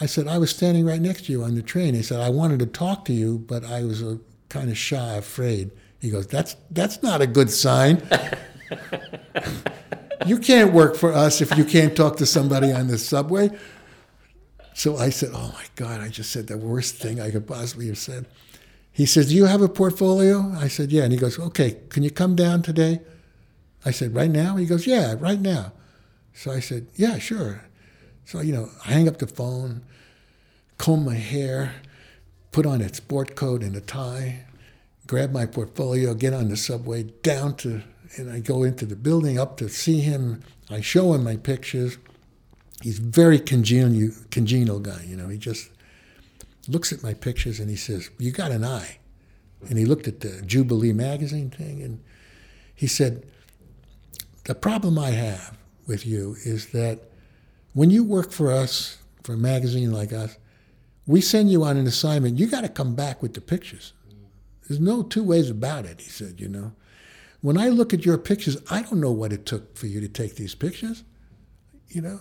I 0.00 0.06
said, 0.06 0.26
"I 0.26 0.38
was 0.38 0.50
standing 0.50 0.84
right 0.84 1.00
next 1.00 1.26
to 1.26 1.32
you 1.32 1.44
on 1.44 1.54
the 1.54 1.62
train." 1.62 1.94
He 1.94 2.02
said, 2.02 2.20
"I 2.20 2.30
wanted 2.30 2.58
to 2.60 2.66
talk 2.66 3.04
to 3.04 3.12
you, 3.12 3.38
but 3.38 3.64
I 3.64 3.84
was 3.84 4.02
uh, 4.02 4.16
kind 4.48 4.70
of 4.70 4.76
shy, 4.76 5.14
afraid." 5.14 5.70
He 6.04 6.10
goes, 6.10 6.26
"That's 6.26 6.54
that's 6.70 7.02
not 7.02 7.22
a 7.22 7.26
good 7.26 7.50
sign." 7.50 8.02
you 10.26 10.38
can't 10.38 10.74
work 10.74 10.96
for 10.96 11.14
us 11.14 11.40
if 11.40 11.56
you 11.56 11.64
can't 11.64 11.96
talk 11.96 12.18
to 12.18 12.26
somebody 12.26 12.70
on 12.72 12.88
the 12.88 12.98
subway. 12.98 13.48
So 14.74 14.98
I 14.98 15.08
said, 15.08 15.30
"Oh 15.32 15.50
my 15.54 15.64
God! 15.76 16.02
I 16.02 16.08
just 16.08 16.30
said 16.30 16.46
the 16.46 16.58
worst 16.58 16.96
thing 16.96 17.22
I 17.22 17.30
could 17.30 17.46
possibly 17.46 17.86
have 17.86 17.96
said." 17.96 18.26
He 18.92 19.06
says, 19.06 19.30
Do 19.30 19.34
you 19.34 19.46
have 19.46 19.60
a 19.60 19.68
portfolio? 19.68 20.52
I 20.56 20.68
said, 20.68 20.92
Yeah. 20.92 21.02
And 21.02 21.12
he 21.12 21.18
goes, 21.18 21.36
Okay, 21.36 21.78
can 21.88 22.04
you 22.04 22.10
come 22.12 22.36
down 22.36 22.62
today? 22.62 23.00
I 23.84 23.90
said, 23.90 24.14
Right 24.14 24.30
now? 24.30 24.54
He 24.54 24.66
goes, 24.66 24.86
Yeah, 24.86 25.16
right 25.18 25.40
now. 25.40 25.72
So 26.32 26.52
I 26.52 26.60
said, 26.60 26.86
Yeah, 26.94 27.18
sure. 27.18 27.64
So, 28.24 28.40
you 28.40 28.52
know, 28.52 28.70
I 28.86 28.92
hang 28.92 29.08
up 29.08 29.18
the 29.18 29.26
phone, 29.26 29.82
comb 30.78 31.04
my 31.04 31.16
hair, 31.16 31.74
put 32.52 32.66
on 32.66 32.80
a 32.80 32.94
sport 32.94 33.34
coat 33.34 33.64
and 33.64 33.74
a 33.74 33.80
tie, 33.80 34.44
grab 35.06 35.32
my 35.32 35.46
portfolio, 35.46 36.14
get 36.14 36.32
on 36.32 36.48
the 36.48 36.56
subway 36.56 37.04
down 37.22 37.56
to, 37.56 37.82
and 38.16 38.30
I 38.30 38.40
go 38.40 38.62
into 38.62 38.86
the 38.86 38.96
building 38.96 39.38
up 39.38 39.56
to 39.58 39.68
see 39.68 40.00
him. 40.00 40.42
I 40.70 40.80
show 40.80 41.14
him 41.14 41.24
my 41.24 41.36
pictures. 41.36 41.98
He's 42.82 42.98
very 42.98 43.38
congenial, 43.38 44.12
congenial 44.30 44.80
guy, 44.80 45.04
you 45.06 45.16
know. 45.16 45.28
He 45.28 45.38
just 45.38 45.70
looks 46.68 46.92
at 46.92 47.02
my 47.02 47.14
pictures 47.14 47.60
and 47.60 47.70
he 47.70 47.76
says, 47.76 48.10
You 48.18 48.30
got 48.30 48.50
an 48.50 48.64
eye. 48.64 48.98
And 49.68 49.78
he 49.78 49.86
looked 49.86 50.08
at 50.08 50.20
the 50.20 50.42
Jubilee 50.42 50.92
magazine 50.92 51.50
thing 51.50 51.82
and 51.82 52.02
he 52.74 52.86
said, 52.86 53.24
The 54.44 54.54
problem 54.54 54.98
I 54.98 55.10
have 55.10 55.56
with 55.86 56.06
you 56.06 56.36
is 56.44 56.68
that 56.68 57.00
when 57.72 57.90
you 57.90 58.04
work 58.04 58.30
for 58.30 58.52
us, 58.52 58.98
for 59.22 59.34
a 59.34 59.38
magazine 59.38 59.92
like 59.92 60.12
us, 60.12 60.36
we 61.06 61.20
send 61.20 61.50
you 61.50 61.64
on 61.64 61.76
an 61.76 61.86
assignment, 61.86 62.38
you 62.38 62.46
got 62.46 62.62
to 62.62 62.68
come 62.68 62.94
back 62.94 63.22
with 63.22 63.34
the 63.34 63.40
pictures. 63.40 63.92
There's 64.66 64.80
no 64.80 65.02
two 65.02 65.22
ways 65.22 65.50
about 65.50 65.84
it, 65.84 66.00
he 66.00 66.08
said, 66.08 66.40
you 66.40 66.48
know. 66.48 66.72
When 67.40 67.58
I 67.58 67.68
look 67.68 67.92
at 67.92 68.06
your 68.06 68.16
pictures, 68.16 68.56
I 68.70 68.82
don't 68.82 69.00
know 69.00 69.12
what 69.12 69.32
it 69.32 69.44
took 69.44 69.76
for 69.76 69.86
you 69.86 70.00
to 70.00 70.08
take 70.08 70.36
these 70.36 70.54
pictures. 70.54 71.04
You 71.88 72.00
know, 72.00 72.20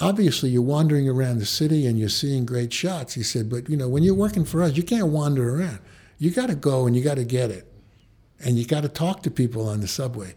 obviously 0.00 0.50
you're 0.50 0.62
wandering 0.62 1.08
around 1.08 1.38
the 1.38 1.46
city 1.46 1.86
and 1.86 1.98
you're 1.98 2.08
seeing 2.08 2.44
great 2.44 2.72
shots. 2.72 3.14
He 3.14 3.22
said, 3.22 3.48
but 3.48 3.68
you 3.68 3.76
know, 3.76 3.88
when 3.88 4.02
you're 4.02 4.14
working 4.14 4.44
for 4.44 4.60
us, 4.62 4.76
you 4.76 4.82
can't 4.82 5.08
wander 5.08 5.56
around. 5.56 5.78
You 6.18 6.32
got 6.32 6.48
to 6.48 6.56
go 6.56 6.86
and 6.86 6.96
you 6.96 7.02
got 7.04 7.16
to 7.16 7.24
get 7.24 7.50
it. 7.50 7.72
And 8.44 8.58
you 8.58 8.66
got 8.66 8.82
to 8.82 8.88
talk 8.88 9.22
to 9.22 9.30
people 9.30 9.68
on 9.68 9.80
the 9.80 9.86
subway. 9.86 10.34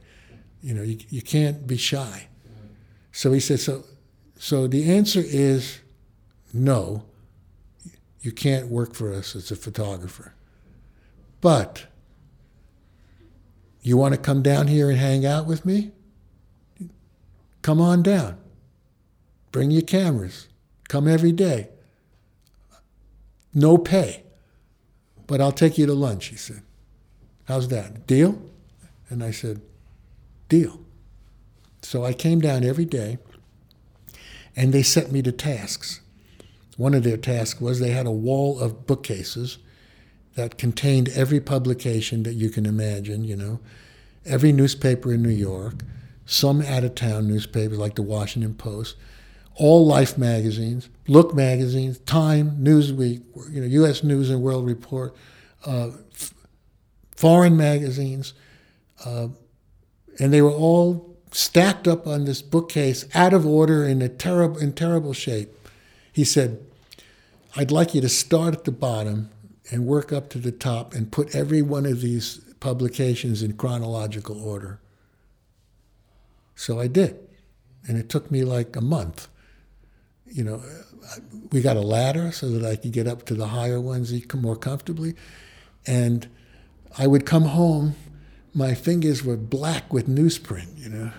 You 0.62 0.76
know, 0.76 0.84
you, 0.84 1.00
you 1.10 1.24
can't 1.24 1.66
be 1.66 1.78
shy. 1.78 2.28
So 3.12 3.32
he 3.32 3.40
said, 3.40 3.60
so, 3.60 3.84
so 4.38 4.68
the 4.68 4.92
answer 4.92 5.24
is 5.24 5.80
no, 6.54 7.06
you 8.22 8.32
can't 8.32 8.68
work 8.68 8.94
for 8.94 9.12
us 9.12 9.36
as 9.36 9.50
a 9.50 9.56
photographer. 9.56 10.35
But 11.42 11.86
you 13.82 13.98
want 13.98 14.14
to 14.14 14.20
come 14.20 14.42
down 14.42 14.68
here 14.68 14.90
and 14.90 14.98
hang 14.98 15.26
out 15.26 15.46
with 15.46 15.66
me? 15.66 15.92
Come 17.62 17.80
on 17.80 18.04
down. 18.04 18.38
Bring 19.52 19.72
your 19.72 19.84
cameras. 19.84 20.48
Come 20.88 21.08
every 21.08 21.32
day. 21.32 21.70
No 23.54 23.78
pay. 23.78 24.24
But 25.28 25.42
I'll 25.42 25.52
take 25.52 25.78
you 25.78 25.86
to 25.86 25.94
lunch, 25.94 26.26
he 26.26 26.36
said. 26.36 26.62
How's 27.46 27.68
that? 27.70 28.06
Deal? 28.08 28.42
And 29.10 29.24
I 29.24 29.32
said, 29.32 29.62
Deal. 30.50 30.80
So 31.82 32.04
I 32.04 32.14
came 32.14 32.40
down 32.40 32.64
every 32.64 32.86
day 32.86 33.20
and 34.56 34.74
they 34.74 34.84
set 34.84 35.12
me 35.12 35.22
to 35.22 35.32
tasks. 35.32 36.02
One 36.78 36.94
of 36.94 37.04
their 37.04 37.18
tasks 37.18 37.62
was 37.62 37.80
they 37.80 37.92
had 37.92 38.08
a 38.08 38.12
wall 38.12 38.60
of 38.60 38.88
bookcases 38.88 39.60
that 40.36 40.58
contained 40.58 41.10
every 41.10 41.40
publication 41.40 42.24
that 42.24 42.34
you 42.34 42.50
can 42.50 42.66
imagine, 42.66 43.24
you 43.24 43.36
know, 43.36 43.60
every 44.26 44.52
newspaper 44.52 45.14
in 45.14 45.24
New 45.24 45.30
York, 45.30 45.76
some 46.26 46.62
out 46.62 46.84
of 46.84 46.96
town 46.96 47.28
newspapers 47.28 47.78
like 47.78 47.96
the 47.96 48.02
Washington 48.02 48.54
Post, 48.54 48.96
all 49.56 49.86
Life 49.86 50.18
magazines, 50.18 50.90
Look 51.08 51.34
magazines, 51.34 52.00
Time, 52.00 52.58
Newsweek, 52.62 53.24
you 53.50 53.62
know, 53.62 53.68
U.S. 53.68 54.04
News 54.04 54.30
and 54.30 54.42
World 54.42 54.66
Report, 54.66 55.16
uh, 55.66 55.92
f- 56.12 56.34
foreign 57.16 57.56
magazines, 57.56 58.34
uh, 59.06 59.30
and 60.20 60.34
they 60.34 60.42
were 60.42 60.52
all 60.52 61.16
stacked 61.32 61.88
up 61.88 62.08
on 62.08 62.26
this 62.26 62.42
bookcase, 62.42 63.06
out 63.14 63.34
of 63.34 63.46
order, 63.46 63.86
in 63.86 64.02
a 64.02 64.10
terrible, 64.10 64.58
in 64.58 64.74
terrible 64.74 65.14
shape. 65.14 65.50
He 66.12 66.24
said, 66.24 66.60
"I'd 67.56 67.72
like 67.72 67.94
you 67.96 68.02
to 68.02 68.10
start 68.10 68.54
at 68.54 68.64
the 68.66 68.72
bottom 68.72 69.30
and 69.72 69.86
work 69.86 70.14
up 70.14 70.30
to 70.30 70.38
the 70.38 70.52
top 70.52 70.94
and 70.94 71.12
put 71.12 71.36
every 71.36 71.62
one 71.62 71.86
of 71.86 72.02
these 72.02 72.40
publications 72.60 73.42
in 73.42 73.54
chronological 73.54 74.42
order." 74.42 74.80
So 76.56 76.80
I 76.80 76.88
did, 76.88 77.18
and 77.88 77.98
it 77.98 78.10
took 78.10 78.32
me 78.32 78.44
like 78.44 78.76
a 78.76 78.82
month 78.82 79.28
you 80.36 80.44
know, 80.44 80.62
we 81.52 81.62
got 81.62 81.78
a 81.78 81.82
ladder 81.82 82.32
so 82.32 82.50
that 82.50 82.70
I 82.70 82.76
could 82.76 82.92
get 82.92 83.08
up 83.08 83.26
to 83.26 83.36
the 83.36 83.48
higher 83.48 83.80
ones 83.80 84.14
more 84.36 84.56
comfortably. 84.56 85.16
And 85.86 86.28
I 86.98 87.08
would 87.08 87.26
come 87.26 87.44
home, 87.44 87.96
my 88.54 88.74
fingers 88.74 89.24
were 89.24 89.38
black 89.38 89.94
with 89.94 90.08
newsprint, 90.08 90.78
you 90.78 90.90
know. 90.90 91.12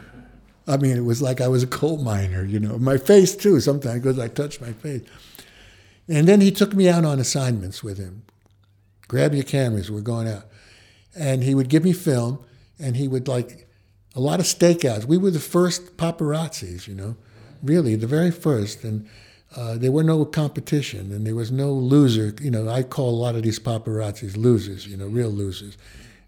I 0.67 0.77
mean, 0.77 0.97
it 0.97 1.05
was 1.05 1.23
like 1.23 1.41
I 1.41 1.49
was 1.49 1.63
a 1.63 1.69
coal 1.69 1.99
miner, 1.99 2.45
you 2.45 2.59
know. 2.59 2.77
My 2.79 2.99
face, 2.99 3.37
too, 3.37 3.61
sometimes, 3.61 4.03
because 4.03 4.19
I 4.19 4.29
touched 4.29 4.61
my 4.61 4.73
face. 4.73 5.03
And 6.09 6.27
then 6.27 6.41
he 6.41 6.51
took 6.51 6.75
me 6.75 6.89
out 6.89 7.05
on 7.05 7.21
assignments 7.21 7.85
with 7.85 7.99
him. 7.99 8.23
Grab 9.09 9.35
your 9.35 9.45
cameras, 9.45 9.91
we're 9.91 10.01
going 10.01 10.29
out. 10.29 10.45
And 11.17 11.43
he 11.43 11.55
would 11.55 11.69
give 11.69 11.85
me 11.85 11.93
film, 11.93 12.45
and 12.79 12.97
he 12.97 13.09
would 13.09 13.29
like 13.29 13.69
a 14.15 14.21
lot 14.21 14.41
of 14.41 14.47
stakeouts. 14.47 15.05
We 15.05 15.19
were 15.19 15.31
the 15.31 15.41
first 15.41 15.97
paparazzis, 15.97 16.87
you 16.87 16.95
know 16.95 17.17
really 17.63 17.97
the 17.97 18.07
very 18.07 18.31
first, 18.31 18.85
and 18.85 19.09
uh, 19.55 19.77
there 19.77 19.93
were 19.93 20.03
no 20.03 20.25
competition 20.25 21.13
and 21.13 21.27
there 21.27 21.35
was 21.35 21.51
no 21.51 21.73
loser. 21.73 22.35
You 22.41 22.51
know, 22.51 22.69
I 22.69 22.83
call 22.83 23.11
a 23.11 23.23
lot 23.23 23.35
of 23.35 23.43
these 23.43 23.59
paparazzis 23.59 24.37
losers. 24.37 24.87
You 24.87 24.97
know, 24.97 25.07
real 25.07 25.31
losers. 25.31 25.77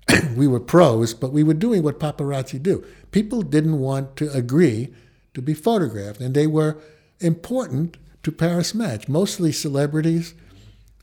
we 0.37 0.47
were 0.47 0.61
pros, 0.61 1.15
but 1.15 1.33
we 1.33 1.43
were 1.43 1.55
doing 1.55 1.83
what 1.83 2.01
paparazzi 2.01 2.63
do. 2.63 2.85
People 3.11 3.43
didn't 3.43 3.79
want 3.79 4.17
to 4.17 4.33
agree 4.33 4.95
to 5.35 5.43
be 5.43 5.55
photographed, 5.55 6.21
and 6.21 6.35
they 6.35 6.47
were 6.47 6.79
important 7.21 7.97
to 8.23 8.33
Paris 8.33 8.75
Match. 8.75 9.09
Mostly 9.09 9.53
celebrities, 9.53 10.35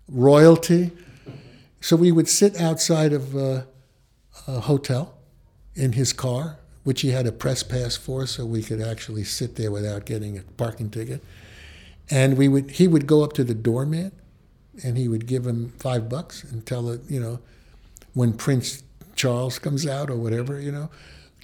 royalty. 0.10 0.92
So 1.86 1.96
we 1.96 2.12
would 2.12 2.28
sit 2.28 2.60
outside 2.60 3.14
of 3.14 3.36
uh, 3.36 3.62
a 4.48 4.60
hotel 4.62 5.20
in 5.76 5.92
his 5.92 6.14
car 6.14 6.58
which 6.84 7.02
he 7.02 7.12
had 7.12 7.28
a 7.28 7.32
press 7.32 7.62
pass 7.62 7.96
for, 7.96 8.26
so 8.26 8.44
we 8.44 8.64
could 8.64 8.82
actually 8.82 9.24
sit 9.24 9.56
there 9.56 9.70
without 9.70 10.04
getting 10.08 10.36
a 10.36 10.42
parking 10.58 10.90
ticket. 10.90 11.24
And 12.10 12.40
we 12.40 12.48
would, 12.48 12.72
he 12.72 12.88
would 12.88 13.06
go 13.06 13.24
up 13.24 13.34
to 13.34 13.44
the 13.44 13.54
doorman, 13.54 14.14
and 14.84 14.98
he 14.98 15.08
would 15.08 15.28
give 15.28 15.46
him 15.46 15.74
five 15.78 16.10
bucks 16.10 16.44
and 16.44 16.66
tell 16.66 16.90
it, 16.90 17.02
you 17.08 17.20
know, 17.20 17.38
when 18.16 18.34
Prince 18.34 18.82
Charles 19.16 19.60
comes 19.60 19.86
out 19.86 20.10
or 20.10 20.16
whatever, 20.16 20.60
you 20.60 20.72
know, 20.72 20.90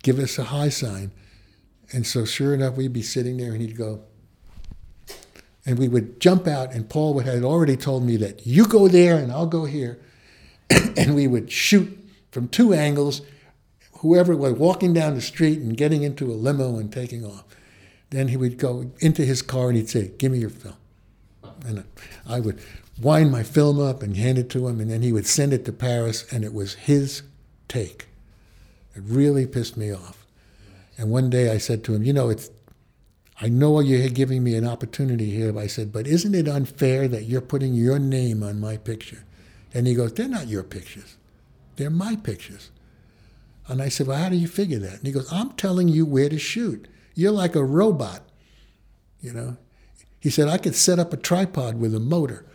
give 0.02 0.18
us 0.18 0.40
a 0.40 0.46
high 0.46 0.70
sign. 0.70 1.12
And 1.94 2.08
so, 2.08 2.26
sure 2.26 2.56
enough, 2.56 2.78
we'd 2.78 2.94
be 2.94 3.04
sitting 3.04 3.38
there, 3.38 3.52
and 3.52 3.62
he'd 3.62 3.78
go, 3.78 4.02
and 5.68 5.78
we 5.78 5.88
would 5.88 6.20
jump 6.20 6.48
out, 6.48 6.74
and 6.74 6.90
Paul 6.90 7.20
had 7.20 7.44
already 7.44 7.78
told 7.78 8.04
me 8.04 8.18
that 8.18 8.48
you 8.48 8.66
go 8.66 8.88
there 8.88 9.18
and 9.18 9.32
I'll 9.32 9.46
go 9.46 9.66
here, 9.66 10.00
and 10.98 11.16
we 11.16 11.28
would 11.28 11.52
shoot 11.52 11.98
from 12.32 12.48
two 12.48 12.74
angles 12.74 13.22
whoever 14.00 14.36
was 14.36 14.54
walking 14.54 14.94
down 14.94 15.16
the 15.16 15.22
street 15.22 15.60
and 15.60 15.78
getting 15.78 16.04
into 16.04 16.32
a 16.32 16.34
limo 16.34 16.78
and 16.78 16.92
taking 16.92 17.26
off. 17.26 17.44
Then 18.10 18.30
he 18.30 18.38
would 18.38 18.58
go 18.58 18.92
into 19.00 19.24
his 19.24 19.42
car 19.42 19.70
and 19.70 19.78
he'd 19.78 19.90
say, 19.90 20.12
Give 20.18 20.32
me 20.32 20.40
your 20.40 20.50
film. 20.50 20.76
And 21.66 21.84
I 22.28 22.40
would 22.40 22.60
wind 23.00 23.32
my 23.32 23.44
film 23.44 23.80
up 23.80 24.02
and 24.02 24.18
hand 24.18 24.38
it 24.38 24.50
to 24.50 24.68
him, 24.68 24.80
and 24.80 24.90
then 24.90 25.02
he 25.02 25.14
would 25.14 25.28
send 25.28 25.54
it 25.54 25.64
to 25.66 25.72
Paris, 25.72 26.32
and 26.32 26.44
it 26.44 26.54
was 26.54 26.74
his 26.74 27.22
take. 27.68 28.08
It 28.96 29.04
really 29.06 29.46
pissed 29.46 29.78
me 29.78 29.94
off. 29.94 30.26
And 30.98 31.12
one 31.12 31.30
day 31.30 31.52
I 31.52 31.58
said 31.58 31.84
to 31.86 31.94
him, 31.94 32.04
You 32.04 32.14
know, 32.14 32.30
it's 32.30 32.50
I 33.42 33.50
know 33.50 33.80
you're 33.80 34.08
giving 34.10 34.44
me 34.44 34.56
an 34.56 34.68
opportunity 34.68 35.32
here. 35.32 35.58
I 35.58 35.66
said, 35.66 35.92
but 35.92 36.06
isn't 36.06 36.36
it 36.36 36.48
unfair 36.48 37.08
that 37.08 37.24
you're 37.24 37.42
putting 37.42 37.74
your 37.74 37.98
name 37.98 38.44
on 38.44 38.60
my 38.60 38.78
picture? 38.78 39.24
And 39.74 39.88
he 39.88 39.94
goes, 39.94 40.14
they're 40.14 40.28
not 40.28 40.48
your 40.48 40.64
pictures. 40.64 41.18
They're 41.76 41.90
my 41.90 42.16
pictures. 42.16 42.72
And 43.68 43.82
I 43.82 43.90
said, 43.90 44.08
Well, 44.08 44.18
how 44.18 44.30
do 44.30 44.36
you 44.36 44.48
figure 44.48 44.80
that? 44.80 44.96
And 44.96 45.06
he 45.06 45.12
goes, 45.12 45.32
I'm 45.32 45.52
telling 45.52 45.88
you 45.88 46.06
where 46.06 46.30
to 46.30 46.38
shoot. 46.38 46.88
You're 47.16 47.32
like 47.32 47.56
a 47.56 47.64
robot, 47.64 48.24
you 49.22 49.34
know. 49.34 49.58
He 50.20 50.30
said, 50.30 50.48
I 50.48 50.58
could 50.58 50.76
set 50.76 51.00
up 51.00 51.14
a 51.14 51.18
tripod 51.18 51.80
with 51.80 51.96
a 51.96 52.00
motor. 52.00 52.46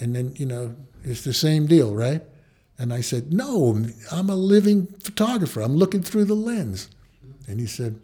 And 0.00 0.14
then, 0.14 0.34
you 0.36 0.46
know, 0.46 0.76
it's 1.02 1.22
the 1.22 1.34
same 1.34 1.66
deal, 1.66 1.94
right? 1.94 2.22
And 2.78 2.92
I 2.92 3.00
said, 3.00 3.32
No, 3.32 3.84
I'm 4.12 4.30
a 4.30 4.36
living 4.36 4.86
photographer. 5.02 5.60
I'm 5.60 5.76
looking 5.76 6.02
through 6.02 6.26
the 6.26 6.34
lens. 6.34 6.88
And 7.48 7.58
he 7.58 7.66
said, 7.66 7.98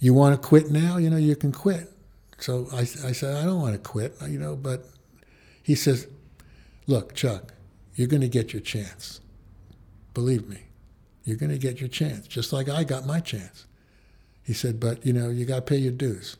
You 0.00 0.14
want 0.14 0.40
to 0.40 0.48
quit 0.48 0.70
now? 0.70 0.96
You 0.96 1.10
know, 1.10 1.16
you 1.16 1.36
can 1.36 1.52
quit. 1.52 1.92
So 2.38 2.66
I, 2.72 2.80
I 2.80 3.12
said, 3.12 3.36
I 3.36 3.44
don't 3.44 3.60
want 3.60 3.74
to 3.74 3.78
quit, 3.78 4.16
you 4.28 4.38
know, 4.38 4.56
but 4.56 4.84
he 5.62 5.76
says, 5.76 6.08
Look, 6.86 7.14
Chuck, 7.14 7.54
you're 7.94 8.08
going 8.08 8.22
to 8.22 8.28
get 8.28 8.52
your 8.52 8.62
chance. 8.62 9.20
Believe 10.14 10.48
me, 10.48 10.64
you're 11.24 11.36
going 11.36 11.52
to 11.52 11.58
get 11.58 11.80
your 11.80 11.88
chance, 11.88 12.26
just 12.26 12.52
like 12.52 12.68
I 12.68 12.84
got 12.84 13.06
my 13.06 13.20
chance. 13.20 13.66
He 14.42 14.52
said, 14.52 14.80
but 14.80 15.04
you 15.06 15.12
know, 15.12 15.30
you 15.30 15.44
got 15.44 15.56
to 15.56 15.62
pay 15.62 15.76
your 15.76 15.92
dues. 15.92 16.36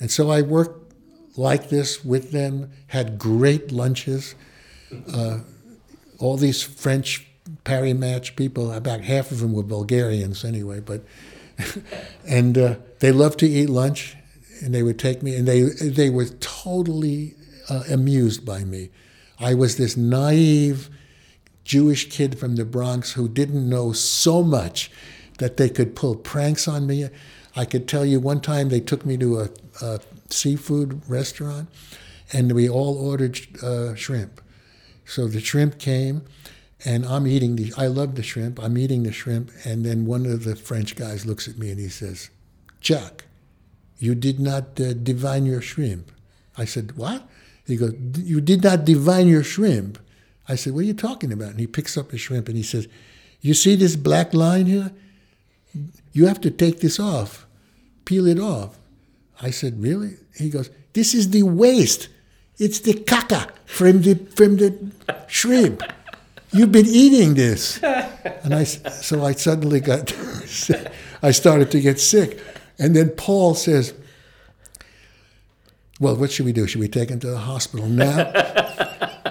And 0.00 0.10
so 0.10 0.30
I 0.30 0.42
worked 0.42 0.92
like 1.36 1.68
this 1.70 2.04
with 2.04 2.30
them, 2.32 2.70
had 2.88 3.18
great 3.18 3.72
lunches. 3.72 4.34
Uh, 5.12 5.38
all 6.18 6.36
these 6.36 6.62
French 6.62 7.26
Paris 7.64 7.94
Match 7.94 8.36
people, 8.36 8.72
about 8.72 9.00
half 9.00 9.30
of 9.30 9.40
them 9.40 9.52
were 9.52 9.62
Bulgarians 9.62 10.44
anyway, 10.44 10.80
but 10.80 11.02
and 12.28 12.56
uh, 12.58 12.76
they 13.00 13.12
loved 13.12 13.38
to 13.40 13.46
eat 13.46 13.68
lunch, 13.68 14.16
and 14.62 14.74
they 14.74 14.82
would 14.82 14.98
take 14.98 15.22
me, 15.22 15.34
and 15.34 15.46
they 15.46 15.62
they 15.62 16.10
were 16.10 16.26
totally 16.40 17.34
uh, 17.68 17.82
amused 17.90 18.44
by 18.44 18.64
me. 18.64 18.90
I 19.38 19.54
was 19.54 19.76
this 19.76 19.96
naive 19.96 20.90
Jewish 21.64 22.08
kid 22.08 22.38
from 22.38 22.56
the 22.56 22.64
Bronx 22.64 23.12
who 23.12 23.28
didn't 23.28 23.68
know 23.68 23.92
so 23.92 24.42
much 24.42 24.90
that 25.38 25.56
they 25.56 25.68
could 25.68 25.94
pull 25.94 26.16
pranks 26.16 26.66
on 26.66 26.86
me. 26.86 27.08
I 27.54 27.64
could 27.64 27.86
tell 27.86 28.04
you 28.04 28.20
one 28.20 28.40
time 28.40 28.68
they 28.68 28.80
took 28.80 29.04
me 29.04 29.16
to 29.18 29.40
a, 29.40 29.48
a 29.82 30.00
seafood 30.30 31.02
restaurant 31.08 31.68
and 32.32 32.52
we 32.52 32.68
all 32.68 32.96
ordered 32.98 33.38
uh, 33.62 33.94
shrimp. 33.94 34.40
So 35.04 35.26
the 35.26 35.40
shrimp 35.40 35.78
came, 35.78 36.22
and 36.84 37.04
I'm 37.06 37.26
eating 37.26 37.56
the. 37.56 37.72
I 37.76 37.86
love 37.86 38.14
the 38.14 38.22
shrimp. 38.22 38.62
I'm 38.62 38.76
eating 38.76 39.02
the 39.04 39.12
shrimp, 39.12 39.50
and 39.64 39.84
then 39.84 40.04
one 40.04 40.26
of 40.26 40.44
the 40.44 40.54
French 40.54 40.96
guys 40.96 41.24
looks 41.24 41.48
at 41.48 41.58
me 41.58 41.70
and 41.70 41.80
he 41.80 41.88
says, 41.88 42.28
"Chuck, 42.80 43.24
you 43.98 44.14
did 44.14 44.38
not 44.38 44.78
uh, 44.78 44.92
divine 44.92 45.46
your 45.46 45.62
shrimp." 45.62 46.12
I 46.58 46.66
said, 46.66 46.96
"What?" 46.96 47.26
He 47.68 47.76
goes, 47.76 47.92
"You 48.16 48.40
did 48.40 48.64
not 48.64 48.84
divine 48.84 49.28
your 49.28 49.44
shrimp." 49.44 49.98
I 50.48 50.56
said, 50.56 50.72
"What 50.72 50.80
are 50.80 50.86
you 50.86 50.94
talking 50.94 51.32
about?" 51.32 51.50
And 51.50 51.60
he 51.60 51.66
picks 51.66 51.96
up 51.96 52.12
a 52.12 52.18
shrimp 52.18 52.48
and 52.48 52.56
he 52.56 52.62
says, 52.62 52.88
"You 53.40 53.54
see 53.54 53.76
this 53.76 53.94
black 53.94 54.34
line 54.34 54.66
here? 54.66 54.90
You 56.12 56.26
have 56.26 56.40
to 56.40 56.50
take 56.50 56.80
this 56.80 56.98
off, 56.98 57.46
peel 58.04 58.26
it 58.26 58.40
off." 58.40 58.78
I 59.40 59.50
said, 59.50 59.80
"Really?" 59.80 60.16
He 60.34 60.48
goes, 60.50 60.70
"This 60.94 61.14
is 61.14 61.30
the 61.30 61.44
waste. 61.44 62.08
It's 62.58 62.80
the 62.80 62.94
caca 62.94 63.50
from 63.66 64.02
the 64.02 64.14
from 64.34 64.56
the 64.56 64.74
shrimp." 65.28 65.82
You've 66.50 66.72
been 66.72 66.86
eating 66.86 67.34
this. 67.34 67.78
And 67.82 68.54
I, 68.54 68.64
so 68.64 69.24
I 69.24 69.32
suddenly 69.32 69.80
got, 69.80 70.14
I 71.22 71.30
started 71.30 71.70
to 71.72 71.80
get 71.80 72.00
sick. 72.00 72.40
And 72.78 72.96
then 72.96 73.10
Paul 73.10 73.54
says, 73.54 73.92
Well, 76.00 76.16
what 76.16 76.30
should 76.30 76.46
we 76.46 76.52
do? 76.52 76.66
Should 76.66 76.80
we 76.80 76.88
take 76.88 77.10
him 77.10 77.20
to 77.20 77.30
the 77.30 77.38
hospital 77.38 77.86
now? 77.86 78.30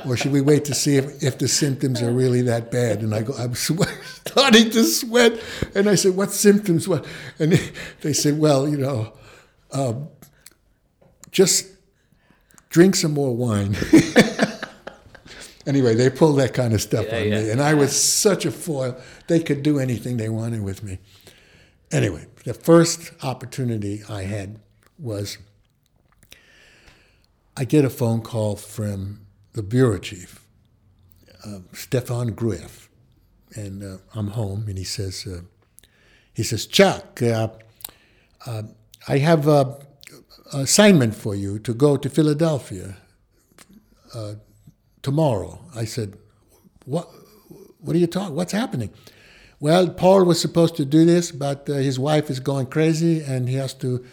or 0.06 0.18
should 0.18 0.32
we 0.32 0.42
wait 0.42 0.66
to 0.66 0.74
see 0.74 0.98
if, 0.98 1.24
if 1.24 1.38
the 1.38 1.48
symptoms 1.48 2.02
are 2.02 2.12
really 2.12 2.42
that 2.44 2.72
bad? 2.72 3.02
And 3.02 3.14
I 3.14 3.24
go, 3.24 3.34
I'm 3.34 3.56
sweat, 3.56 3.96
starting 4.28 4.70
to 4.72 4.84
sweat. 4.84 5.42
And 5.76 5.90
I 5.90 5.96
said, 5.96 6.16
What 6.16 6.32
symptoms? 6.32 6.88
What? 6.88 7.06
And 7.40 7.54
they 8.02 8.14
said, 8.14 8.38
Well, 8.40 8.68
you 8.68 8.78
know, 8.78 9.14
um, 9.72 10.10
just 11.32 11.68
drink 12.70 12.96
some 12.96 13.14
more 13.14 13.36
wine. 13.36 13.76
anyway, 15.68 15.96
they 15.96 16.10
pulled 16.10 16.40
that 16.40 16.54
kind 16.54 16.74
of 16.74 16.82
stuff 16.82 17.06
Yeah, 17.08 17.18
on 17.18 17.28
yeah. 17.28 17.42
me, 17.44 17.50
and 17.52 17.62
I 17.62 17.74
was 17.74 17.96
such 17.96 18.46
a 18.46 18.52
foil. 18.52 19.00
They 19.28 19.40
could 19.40 19.64
do 19.64 19.80
anything 19.80 20.18
they 20.18 20.30
wanted 20.30 20.64
with 20.64 20.84
me. 20.84 21.00
Anyway, 21.92 22.26
the 22.44 22.54
first 22.54 23.12
opportunity 23.24 24.04
I 24.10 24.24
had 24.24 24.60
was 25.00 25.38
I 27.60 27.66
get 27.66 27.84
a 27.84 27.90
phone 27.90 28.22
call 28.22 28.56
from 28.56 29.22
the 29.54 29.64
bureau 29.64 29.98
chief, 29.98 30.46
uh, 31.44 31.60
Stefan 31.74 32.36
Grueff, 32.36 32.88
and 33.56 33.84
uh, 33.84 33.98
I'm 34.14 34.28
home, 34.28 34.66
and 34.68 34.78
he 34.78 34.84
says, 34.84 35.26
uh, 35.26 35.42
he 36.34 36.44
says, 36.44 36.68
Chuck, 36.68 37.20
uh, 37.24 37.48
uh, 38.46 38.64
I 39.08 39.18
have 39.18 39.48
a 39.48 39.80
assignment 40.54 41.16
for 41.16 41.34
you 41.34 41.58
to 41.60 41.74
go 41.74 41.98
to 41.98 42.10
Philadelphia 42.10 42.98
uh, 44.14 44.36
tomorrow. 45.02 45.60
I 45.76 45.86
said, 45.86 46.16
what? 46.86 47.10
What 47.80 47.96
are 47.96 48.00
you 48.00 48.08
talking? 48.08 48.36
What's 48.36 48.52
happening? 48.52 48.92
Well, 49.60 49.90
Paul 49.90 50.26
was 50.26 50.40
supposed 50.40 50.76
to 50.76 50.86
do 50.86 51.06
this, 51.06 51.32
but 51.32 51.68
his 51.68 51.98
wife 51.98 52.30
is 52.30 52.40
going 52.40 52.68
crazy, 52.68 53.22
and 53.22 53.50
he 53.50 53.56
has 53.56 53.74
to 53.76 54.06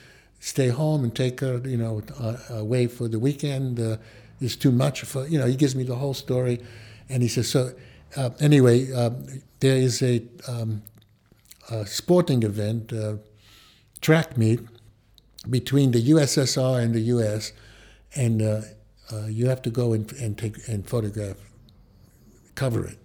stay 0.44 0.68
home 0.68 1.04
and 1.04 1.14
take 1.14 1.40
her, 1.40 1.56
you 1.64 1.78
know, 1.78 2.02
uh, 2.20 2.36
away 2.50 2.86
for 2.86 3.08
the 3.08 3.18
weekend. 3.18 3.80
Uh, 3.80 3.96
it's 4.42 4.56
too 4.56 4.70
much 4.70 5.00
for, 5.00 5.26
you 5.26 5.38
know. 5.38 5.46
He 5.46 5.56
gives 5.56 5.74
me 5.74 5.84
the 5.84 5.94
whole 5.96 6.12
story, 6.12 6.60
and 7.08 7.22
he 7.22 7.28
says, 7.28 7.48
so. 7.48 7.72
Uh, 8.16 8.30
anyway, 8.38 8.92
um, 8.92 9.26
there 9.58 9.76
is 9.76 10.00
a, 10.00 10.22
um, 10.46 10.82
a 11.68 11.84
sporting 11.84 12.44
event, 12.44 12.92
uh, 12.92 13.14
track 14.00 14.38
meet 14.38 14.60
between 15.50 15.90
the 15.90 16.10
USSR 16.10 16.80
and 16.80 16.94
the 16.94 17.00
US, 17.00 17.52
and 18.14 18.40
uh, 18.40 18.60
you 19.26 19.48
have 19.48 19.62
to 19.62 19.70
go 19.70 19.94
and, 19.94 20.12
and 20.12 20.38
take 20.38 20.68
and 20.68 20.88
photograph, 20.88 21.38
cover 22.54 22.86
it. 22.86 22.98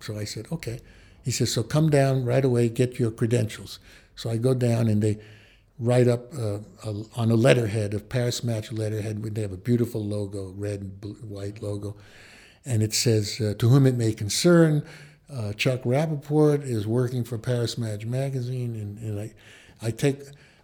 So 0.00 0.16
I 0.16 0.24
said, 0.24 0.46
okay. 0.50 0.80
He 1.24 1.30
says, 1.30 1.52
so 1.52 1.62
come 1.62 1.90
down 1.90 2.24
right 2.24 2.44
away, 2.44 2.70
get 2.70 2.98
your 2.98 3.10
credentials. 3.10 3.80
So 4.16 4.30
I 4.30 4.38
go 4.38 4.54
down 4.54 4.88
and 4.88 5.02
they 5.02 5.18
write 5.78 6.08
up 6.08 6.32
uh, 6.34 6.58
a, 6.84 7.02
on 7.16 7.30
a 7.30 7.34
letterhead, 7.34 7.94
a 7.94 8.00
Paris 8.00 8.44
Match 8.44 8.72
letterhead. 8.72 9.22
They 9.22 9.42
have 9.42 9.52
a 9.52 9.56
beautiful 9.56 10.04
logo, 10.04 10.52
red 10.56 10.80
and 10.80 11.00
blue, 11.00 11.14
white 11.14 11.62
logo, 11.62 11.96
and 12.64 12.82
it 12.82 12.94
says, 12.94 13.40
uh, 13.40 13.54
"To 13.58 13.68
whom 13.68 13.86
it 13.86 13.96
may 13.96 14.12
concern." 14.12 14.84
Uh, 15.32 15.52
Chuck 15.54 15.80
Rapoport 15.84 16.62
is 16.62 16.86
working 16.86 17.24
for 17.24 17.38
Paris 17.38 17.78
Match 17.78 18.04
magazine, 18.04 18.74
and, 18.76 18.98
and 18.98 19.20
I, 19.20 19.34
I 19.82 19.90
take 19.90 20.20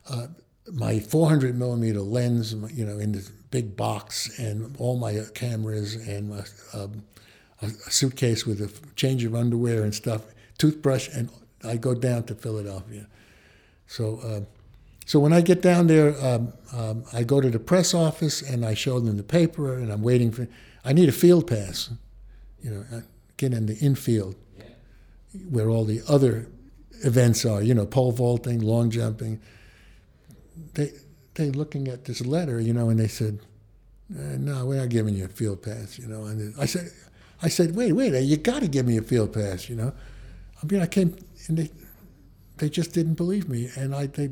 uh, 0.09 0.29
my 0.73 1.01
400 1.01 1.59
millimeter 1.59 2.01
lens, 2.01 2.53
you 2.73 2.85
know, 2.85 2.99
in 2.99 3.13
this 3.13 3.31
big 3.51 3.77
box, 3.77 4.39
and 4.39 4.77
all 4.79 4.97
my 4.97 5.19
uh, 5.19 5.25
cameras, 5.35 5.95
and 5.95 6.31
my, 6.31 6.45
um, 6.75 7.03
a, 7.63 7.71
suitcase 7.91 8.47
with 8.47 8.61
a 8.61 8.71
change 8.97 9.25
of 9.25 9.35
underwear 9.35 9.83
and 9.83 9.95
stuff, 9.95 10.23
toothbrush, 10.59 11.09
and 11.09 11.31
I 11.65 11.77
go 11.77 11.95
down 11.95 12.25
to 12.25 12.35
Philadelphia. 12.35 13.07
So, 13.87 14.21
uh, 14.21 14.60
so 15.11 15.19
when 15.19 15.33
I 15.33 15.41
get 15.41 15.61
down 15.61 15.89
there, 15.89 16.15
um, 16.25 16.53
um, 16.73 17.03
I 17.13 17.25
go 17.25 17.41
to 17.41 17.51
the 17.51 17.59
press 17.59 17.95
office 17.95 18.43
and 18.43 18.65
I 18.65 18.75
show 18.75 19.01
them 19.01 19.17
the 19.17 19.25
paper, 19.25 19.75
and 19.75 19.91
I'm 19.91 20.03
waiting 20.03 20.31
for. 20.31 20.47
I 20.85 20.93
need 20.93 21.09
a 21.09 21.13
field 21.13 21.49
pass, 21.49 21.91
you 22.63 22.71
know, 22.71 22.85
uh, 22.95 23.01
get 23.37 23.53
in 23.53 23.67
the 23.67 23.77
infield, 23.79 24.37
where 25.49 25.69
all 25.69 25.85
the 25.85 26.01
other 26.07 26.47
events 27.03 27.45
are. 27.45 27.61
You 27.61 27.75
know, 27.75 27.87
pole 27.87 28.13
vaulting, 28.13 28.61
long 28.61 28.89
jumping. 28.89 29.41
They 30.75 30.93
they 31.35 31.51
looking 31.51 31.89
at 31.89 32.05
this 32.05 32.25
letter, 32.25 32.61
you 32.61 32.73
know, 32.73 32.89
and 32.89 33.01
they 33.01 33.09
said, 33.09 33.41
uh, 34.17 34.37
"No, 34.39 34.65
we're 34.65 34.77
not 34.77 34.91
giving 34.91 35.17
you 35.17 35.25
a 35.25 35.29
field 35.29 35.61
pass," 35.61 35.99
you 35.99 36.07
know. 36.07 36.27
And 36.27 36.55
I 36.57 36.67
said, 36.67 36.89
"I 37.43 37.49
said, 37.49 37.75
wait, 37.75 37.95
wait, 37.95 38.15
you 38.23 38.37
got 38.37 38.63
to 38.63 38.69
give 38.69 38.87
me 38.87 38.97
a 38.97 39.03
field 39.03 39.33
pass," 39.33 39.69
you 39.69 39.75
know. 39.75 39.93
I 40.63 40.67
mean, 40.67 40.81
I 40.81 40.87
came 40.87 41.17
and 41.49 41.59
they 41.59 41.71
they 42.59 42.69
just 42.69 42.93
didn't 42.93 43.15
believe 43.15 43.49
me, 43.49 43.71
and 43.75 43.93
I 43.93 44.07
they 44.07 44.31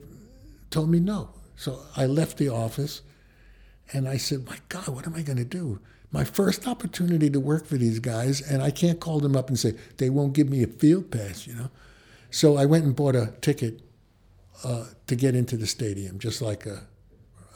told 0.70 0.90
me 0.90 1.00
no. 1.00 1.30
So 1.56 1.80
I 1.96 2.06
left 2.06 2.36
the 2.38 2.48
office, 2.48 3.02
and 3.92 4.08
I 4.08 4.16
said, 4.16 4.46
"My 4.46 4.58
God, 4.68 4.88
what 4.88 5.06
am 5.06 5.14
I 5.14 5.22
going 5.22 5.38
to 5.38 5.44
do?" 5.44 5.80
My 6.10 6.24
first 6.24 6.66
opportunity 6.66 7.28
to 7.30 7.40
work 7.40 7.66
for 7.66 7.76
these 7.76 7.98
guys, 7.98 8.40
and 8.40 8.62
I 8.62 8.70
can't 8.70 9.00
call 9.00 9.20
them 9.20 9.36
up 9.36 9.48
and 9.48 9.58
say 9.58 9.74
they 9.98 10.08
won't 10.08 10.32
give 10.32 10.48
me 10.48 10.62
a 10.62 10.66
field 10.66 11.10
pass, 11.10 11.46
you 11.46 11.54
know. 11.54 11.70
So 12.30 12.56
I 12.56 12.64
went 12.64 12.84
and 12.84 12.96
bought 12.96 13.16
a 13.16 13.34
ticket 13.40 13.82
uh, 14.64 14.86
to 15.06 15.16
get 15.16 15.34
into 15.34 15.56
the 15.56 15.66
stadium, 15.66 16.18
just 16.18 16.40
like 16.40 16.64
a, 16.66 16.86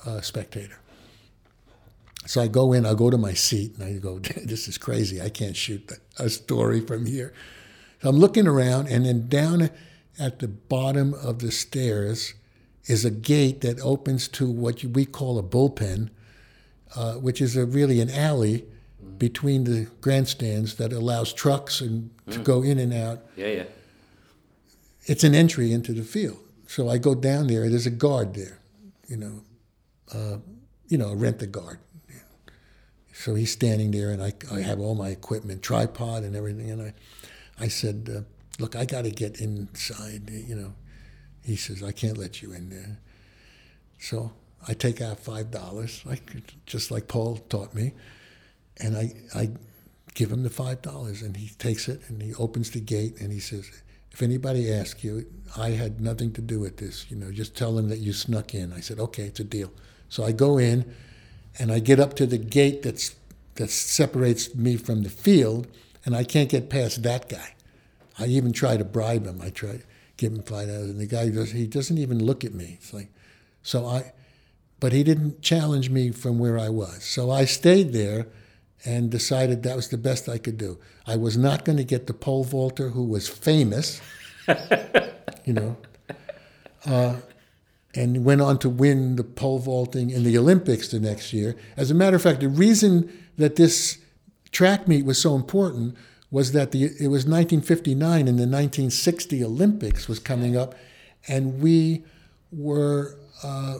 a 0.07 0.23
spectator. 0.23 0.79
So 2.27 2.41
I 2.41 2.47
go 2.47 2.73
in, 2.73 2.87
I 2.87 2.95
go 2.95 3.11
to 3.11 3.19
my 3.19 3.35
seat, 3.35 3.77
and 3.79 3.85
I 3.85 3.99
go, 3.99 4.19
"This 4.45 4.69
is 4.69 4.79
crazy. 4.79 5.21
I 5.21 5.29
can't 5.29 5.57
shoot 5.57 5.93
a 6.19 6.29
story 6.29 6.81
from 6.81 7.07
here." 7.07 7.33
So 8.03 8.09
I'm 8.09 8.17
looking 8.17 8.47
around, 8.47 8.89
and 8.89 9.07
then 9.07 9.29
down 9.29 9.71
at 10.19 10.41
the 10.41 10.49
bottom 10.49 11.15
of 11.15 11.39
the 11.39 11.51
stairs 11.51 12.35
is 12.87 13.05
a 13.05 13.11
gate 13.11 13.61
that 13.61 13.80
opens 13.80 14.28
to 14.28 14.51
what 14.51 14.83
we 14.85 15.05
call 15.05 15.39
a 15.39 15.43
bullpen, 15.43 16.11
uh, 16.97 17.14
which 17.14 17.41
is 17.41 17.57
a, 17.57 17.64
really 17.64 18.01
an 18.01 18.11
alley 18.11 18.64
between 19.18 19.64
the 19.64 19.87
grandstands 20.01 20.76
that 20.76 20.93
allows 20.93 21.33
trucks 21.33 21.80
and 21.80 22.11
to 22.30 22.39
go 22.39 22.62
in 22.62 22.78
and 22.78 22.93
out. 22.93 23.20
Yeah, 23.37 23.47
yeah. 23.49 23.64
It's 25.07 25.24
an 25.24 25.35
entry 25.35 25.72
into 25.72 25.93
the 25.93 26.03
field. 26.03 26.39
So 26.66 26.89
I 26.89 26.99
go 26.99 27.14
down 27.14 27.47
there. 27.49 27.68
There's 27.68 27.87
a 27.87 27.91
guard 27.91 28.35
there, 28.35 28.59
you 29.07 29.16
know, 29.16 29.43
uh, 30.12 30.39
you 30.89 30.99
know, 30.99 31.14
rent 31.14 31.39
the 31.39 31.47
guard. 31.47 31.78
So 33.12 33.35
he's 33.35 33.53
standing 33.53 33.91
there, 33.93 34.11
and 34.11 34.22
I, 34.22 34.33
I 34.51 34.61
have 34.62 34.80
all 34.80 34.95
my 34.95 35.11
equipment, 35.11 35.62
tripod 35.62 36.24
and 36.24 36.35
everything, 36.35 36.70
and 36.70 36.83
I, 36.83 36.95
I 37.61 37.68
said, 37.68 38.11
uh, 38.12 38.22
"Look, 38.59 38.74
I 38.74 38.85
got 38.85 39.03
to 39.03 39.11
get 39.11 39.41
inside." 39.41 40.28
You 40.30 40.57
know, 40.57 40.74
he 41.45 41.57
says, 41.57 41.82
"I 41.82 41.93
can't 41.93 42.18
let 42.18 42.43
you 42.43 42.53
in 42.53 42.70
there." 42.70 42.99
So 43.99 44.32
I 44.66 44.74
take 44.74 45.01
out 45.01 45.20
five 45.20 45.51
dollars, 45.51 46.03
like 46.05 46.32
just 46.66 46.90
like 46.90 47.09
Paul 47.09 47.36
taught 47.49 47.74
me, 47.74 47.93
and 48.78 48.97
I 48.97 49.14
I 49.34 49.51
give 50.14 50.30
him 50.30 50.43
the 50.43 50.51
five 50.51 50.82
dollars, 50.82 51.22
and 51.22 51.36
he 51.36 51.49
takes 51.57 51.88
it 51.88 52.03
and 52.09 52.22
he 52.22 52.34
opens 52.34 52.70
the 52.70 52.80
gate 52.80 53.20
and 53.20 53.32
he 53.32 53.40
says, 53.40 53.70
"If 54.12 54.22
anybody 54.22 54.72
asks 54.72 55.03
you, 55.03 55.26
I 55.57 55.70
had 55.70 56.01
nothing 56.01 56.32
to 56.34 56.40
do 56.40 56.61
with 56.61 56.76
this. 56.76 57.07
You 57.11 57.16
know, 57.16 57.32
just 57.32 57.57
tell 57.57 57.74
them 57.74 57.88
that 57.88 57.99
you 57.99 58.12
snuck 58.12 58.55
in." 58.55 58.72
I 58.72 58.80
said, 58.80 58.99
"Okay, 58.99 59.24
it's 59.24 59.40
a 59.40 59.45
deal." 59.45 59.72
So 60.09 60.24
I 60.24 60.32
go 60.32 60.59
in, 60.59 60.95
and 61.59 61.72
I 61.72 61.78
get 61.78 61.99
up 61.99 62.14
to 62.14 62.26
the 62.26 62.38
gate 62.38 62.82
that's 62.82 63.14
that 63.55 63.70
separates 63.70 64.55
me 64.55 64.76
from 64.76 65.03
the 65.03 65.11
field, 65.11 65.66
and 66.05 66.16
I 66.16 66.24
can't 66.24 66.49
get 66.49 66.70
past 66.70 67.03
that 67.03 67.28
guy. 67.28 67.55
I 68.18 68.26
even 68.26 68.53
try 68.53 68.76
to 68.76 68.84
bribe 68.84 69.26
him. 69.26 69.40
I 69.40 69.51
try 69.51 69.80
give 70.17 70.33
him 70.33 70.43
five 70.43 70.69
dollars, 70.69 70.91
and 70.91 71.01
the 71.01 71.07
guy 71.07 71.29
does. 71.31 71.53
He 71.53 71.67
doesn't 71.67 71.99
even 71.99 72.25
look 72.25 72.45
at 72.45 72.55
me. 72.55 72.79
It's 72.81 72.93
like, 72.93 73.11
so 73.63 73.87
I, 73.87 74.13
but 74.81 74.93
he 74.93 75.03
didn't 75.03 75.43
challenge 75.43 75.91
me 75.91 76.11
from 76.11 76.39
where 76.39 76.59
I 76.59 76.69
was. 76.69 77.05
So 77.05 77.31
I 77.31 77.45
stayed 77.45 77.93
there, 77.93 78.27
and 78.85 79.11
decided 79.11 79.63
that 79.63 79.77
was 79.77 79.89
the 79.89 79.99
best 79.99 80.29
I 80.29 80.39
could 80.39 80.59
do. 80.59 80.79
I 81.07 81.17
was 81.17 81.37
not 81.37 81.65
going 81.65 81.79
to 81.79 81.85
get 81.85 82.07
the 82.07 82.15
pole 82.15 82.45
vaulter 82.45 82.91
who 82.91 83.05
was 83.05 83.29
famous, 83.29 84.01
you 85.45 85.53
know, 85.53 85.77
uh, 86.87 87.17
and 87.95 88.25
went 88.25 88.41
on 88.41 88.59
to 88.61 88.69
win 88.69 89.17
the 89.17 89.25
pole 89.25 89.59
vaulting 89.59 90.11
in 90.11 90.25
the 90.25 90.37
Olympics 90.37 90.89
the 90.89 90.99
next 91.01 91.33
year. 91.33 91.57
As 91.77 91.91
a 91.91 91.95
matter 91.95 92.17
of 92.17 92.23
fact, 92.23 92.41
the 92.41 92.49
reason 92.49 93.13
that 93.37 93.57
this 93.57 93.99
track 94.51 94.89
meet 94.89 95.05
was 95.05 95.21
so 95.21 95.35
important 95.35 95.97
was 96.33 96.51
that 96.53 96.72
the 96.72 96.85
it 96.85 97.09
was 97.09 97.26
1959 97.26 98.26
and 98.26 98.26
the 98.26 98.49
1960 98.49 99.45
Olympics 99.45 100.09
was 100.09 100.18
coming 100.18 100.57
up, 100.57 100.74
and 101.28 101.61
we 101.61 102.03
were 102.51 103.16
uh, 103.45 103.78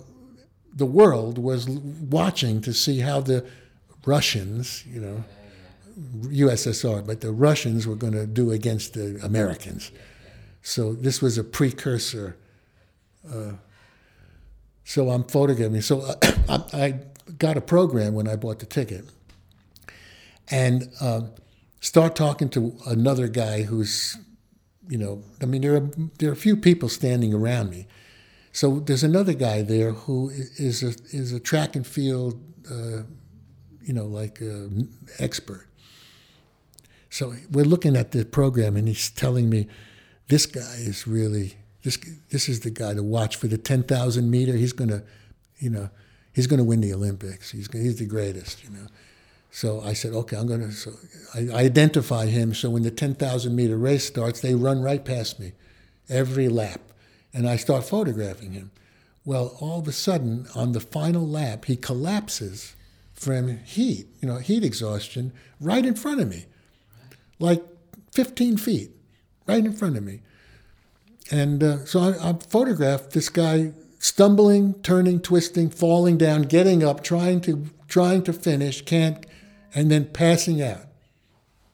the 0.73 0.87
world 0.87 1.39
was 1.39 1.69
watching 1.69 2.61
to 2.61 2.73
see 2.73 3.01
how 3.01 3.21
the 3.21 3.45
Russians, 4.05 4.85
you 4.87 5.01
know, 5.01 5.25
USSR, 6.25 7.07
but 7.07 7.21
the 7.21 7.33
Russians 7.33 7.87
were 7.87 7.95
going 7.95 8.15
to 8.15 8.27
do 8.27 8.51
against 8.51 8.95
the 8.95 9.19
Americans. 9.23 9.91
So 10.63 10.95
this 10.95 11.21
was 11.21 11.39
a 11.39 11.45
precursor. 11.45 12.37
Uh, 13.29 13.53
so 14.85 15.11
I'm 15.11 15.25
photographing. 15.25 15.81
So 15.81 16.03
I, 16.49 16.63
I, 16.73 17.01
got 17.39 17.57
a 17.57 17.61
program 17.61 18.15
when 18.15 18.27
I 18.27 18.35
bought 18.35 18.59
the 18.59 18.67
ticket, 18.67 19.05
and 20.51 20.91
uh, 21.01 21.23
start 21.83 22.15
talking 22.17 22.49
to 22.49 22.75
another 22.87 23.29
guy 23.29 23.63
who's, 23.63 24.17
you 24.89 24.97
know, 24.97 25.23
I 25.43 25.45
mean 25.45 25.61
there 25.61 25.77
are 25.77 25.91
there 26.19 26.31
are 26.31 26.33
a 26.33 26.37
few 26.37 26.57
people 26.57 26.89
standing 26.89 27.35
around 27.35 27.69
me. 27.69 27.87
So 28.53 28.81
there's 28.81 29.03
another 29.03 29.35
guy 29.35 29.63
there 29.63 29.93
who 29.93 30.31
is 30.31 30.83
a 30.83 30.95
is 31.15 31.33
a 31.33 31.41
track 31.41 31.77
and 31.77 31.87
field, 31.87 32.41
uh, 32.71 33.03
you 33.83 33.93
know, 33.93 34.07
like 34.07 34.41
uh, 34.41 34.69
expert. 35.19 35.67
So 37.11 37.35
we're 37.51 37.67
looking 37.67 37.97
at 37.97 38.13
the 38.13 38.25
program, 38.25 38.77
and 38.77 38.89
he's 38.89 39.11
telling 39.11 39.51
me, 39.51 39.69
this 40.29 40.47
guy 40.47 40.77
is 40.79 41.07
really 41.07 41.57
this. 41.83 41.99
This 42.31 42.49
is 42.49 42.61
the 42.61 42.71
guy 42.71 42.95
to 42.95 43.03
watch 43.03 43.37
for 43.37 43.49
the 43.49 43.59
ten 43.59 43.83
thousand 43.83 44.31
meter. 44.31 44.53
He's 44.53 44.73
gonna, 44.73 45.03
you 45.59 45.71
know, 45.71 45.91
he's 46.33 46.47
gonna 46.47 46.65
win 46.65 46.81
the 46.81 46.95
Olympics. 46.95 47.51
He's 47.51 47.71
he's 47.73 47.99
the 47.99 48.07
greatest, 48.07 48.63
you 48.63 48.71
know. 48.71 48.87
So 49.53 49.81
I 49.83 49.93
said, 49.93 50.13
okay, 50.13 50.37
I'm 50.37 50.49
gonna. 50.49 50.73
So 50.73 50.93
I, 51.35 51.49
I 51.53 51.65
identify 51.65 52.27
him. 52.27 52.55
So 52.55 52.71
when 52.71 52.83
the 52.83 52.91
ten 52.91 53.15
thousand 53.15 53.55
meter 53.55 53.77
race 53.77 54.05
starts, 54.05 54.41
they 54.41 54.55
run 54.55 54.83
right 54.83 55.05
past 55.05 55.39
me, 55.39 55.53
every 56.09 56.49
lap, 56.49 56.81
and 57.33 57.49
I 57.49 57.57
start 57.57 57.85
photographing 57.85 58.53
him. 58.53 58.71
Well, 59.25 59.57
all 59.61 59.79
of 59.79 59.87
a 59.87 59.93
sudden, 59.93 60.47
on 60.57 60.73
the 60.73 60.81
final 60.81 61.25
lap, 61.25 61.67
he 61.67 61.77
collapses 61.77 62.75
from 63.13 63.59
heat, 63.59 64.09
you 64.21 64.27
know, 64.27 64.39
heat 64.39 64.65
exhaustion, 64.65 65.33
right 65.61 65.87
in 65.87 65.95
front 65.95 66.21
of 66.21 66.29
me 66.29 66.47
like 67.39 67.63
15 68.13 68.57
feet 68.57 68.91
right 69.47 69.65
in 69.65 69.73
front 69.73 69.97
of 69.97 70.05
me. 70.05 70.21
And 71.31 71.63
uh, 71.63 71.85
so 71.85 72.01
I, 72.01 72.31
I 72.31 72.33
photographed 72.35 73.11
this 73.11 73.29
guy 73.29 73.73
stumbling, 73.99 74.75
turning, 74.83 75.21
twisting, 75.21 75.71
falling 75.71 76.17
down, 76.19 76.43
getting 76.43 76.83
up, 76.83 77.03
trying 77.03 77.41
to 77.43 77.67
trying 77.89 78.23
to 78.23 78.33
finish, 78.33 78.83
can't, 78.83 79.27
and 79.75 79.91
then 79.91 80.07
passing 80.07 80.63
out. 80.63 80.87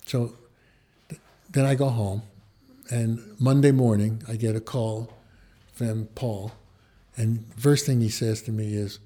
So 0.07 0.35
then 1.51 1.65
I 1.65 1.75
go 1.75 1.89
home, 1.89 2.23
and 2.91 3.35
Monday 3.39 3.73
morning 3.73 4.23
I 4.29 4.37
get 4.37 4.57
a 4.57 4.61
call 4.61 5.13
from 5.73 6.07
Paul, 6.15 6.53
and 7.17 7.45
first 7.57 7.87
thing 7.87 8.01
he 8.01 8.09
says 8.09 8.43
to 8.43 8.53
me 8.53 8.75
is, 8.75 8.99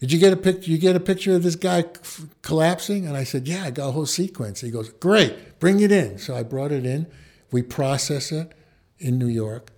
did 0.00 0.10
you 0.10 0.18
get 0.18 0.32
a 0.32 0.36
picture? 0.36 0.68
You 0.68 0.78
get 0.78 0.96
a 0.96 1.00
picture 1.00 1.36
of 1.36 1.44
this 1.44 1.54
guy 1.54 1.84
collapsing? 2.42 3.06
And 3.06 3.16
I 3.16 3.22
said, 3.22 3.46
yeah, 3.46 3.62
I 3.62 3.70
got 3.70 3.90
a 3.90 3.92
whole 3.92 4.06
sequence. 4.06 4.60
He 4.60 4.70
goes, 4.70 4.88
great, 4.88 5.60
bring 5.60 5.78
it 5.78 5.92
in. 5.92 6.18
So 6.18 6.34
I 6.34 6.42
brought 6.42 6.72
it 6.72 6.84
in. 6.84 7.06
We 7.52 7.62
process 7.62 8.32
it 8.32 8.52
in 8.98 9.16
New 9.16 9.28
York 9.28 9.70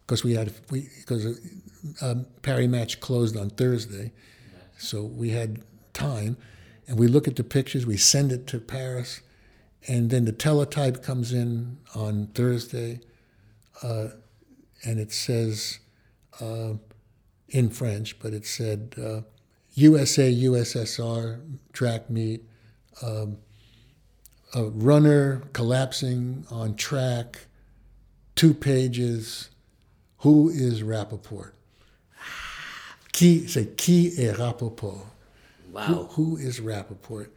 because 0.00 0.24
we 0.24 0.34
had 0.34 0.52
we 0.70 0.88
because 0.98 1.38
um, 2.02 2.26
Paris 2.42 2.66
Match 2.66 2.98
closed 2.98 3.36
on 3.36 3.50
Thursday, 3.50 4.10
so 4.76 5.04
we 5.04 5.30
had 5.30 5.62
time, 5.92 6.36
and 6.90 6.98
we 6.98 7.06
look 7.06 7.28
at 7.28 7.36
the 7.36 7.44
pictures. 7.44 7.86
We 7.86 7.96
send 7.96 8.32
it 8.32 8.48
to 8.48 8.58
Paris, 8.58 9.20
and 9.86 10.10
then 10.10 10.24
the 10.24 10.32
teletype 10.32 11.04
comes 11.04 11.32
in 11.32 11.78
on 11.94 12.26
Thursday, 12.34 12.98
uh, 13.80 14.08
and 14.84 14.98
it 14.98 15.12
says 15.12 15.78
uh, 16.40 16.72
in 17.48 17.70
French, 17.70 18.18
but 18.18 18.34
it 18.34 18.44
said. 18.44 18.94
Uh, 19.02 19.20
USA 19.74 20.34
USSR 20.34 21.40
track 21.72 22.10
meet, 22.10 22.42
um, 23.02 23.36
a 24.52 24.64
runner 24.64 25.44
collapsing 25.52 26.44
on 26.50 26.74
track, 26.74 27.46
two 28.34 28.52
pages. 28.52 29.50
Who 30.18 30.48
is 30.48 30.82
Rapoport? 30.82 31.54
Qui, 33.12 33.46
say, 33.46 33.66
qui 33.76 34.08
est 34.18 34.36
Rapoport? 34.36 35.06
Wow. 35.72 35.84
Who, 35.84 36.04
who 36.04 36.36
is 36.36 36.60
Rapoport? 36.60 37.32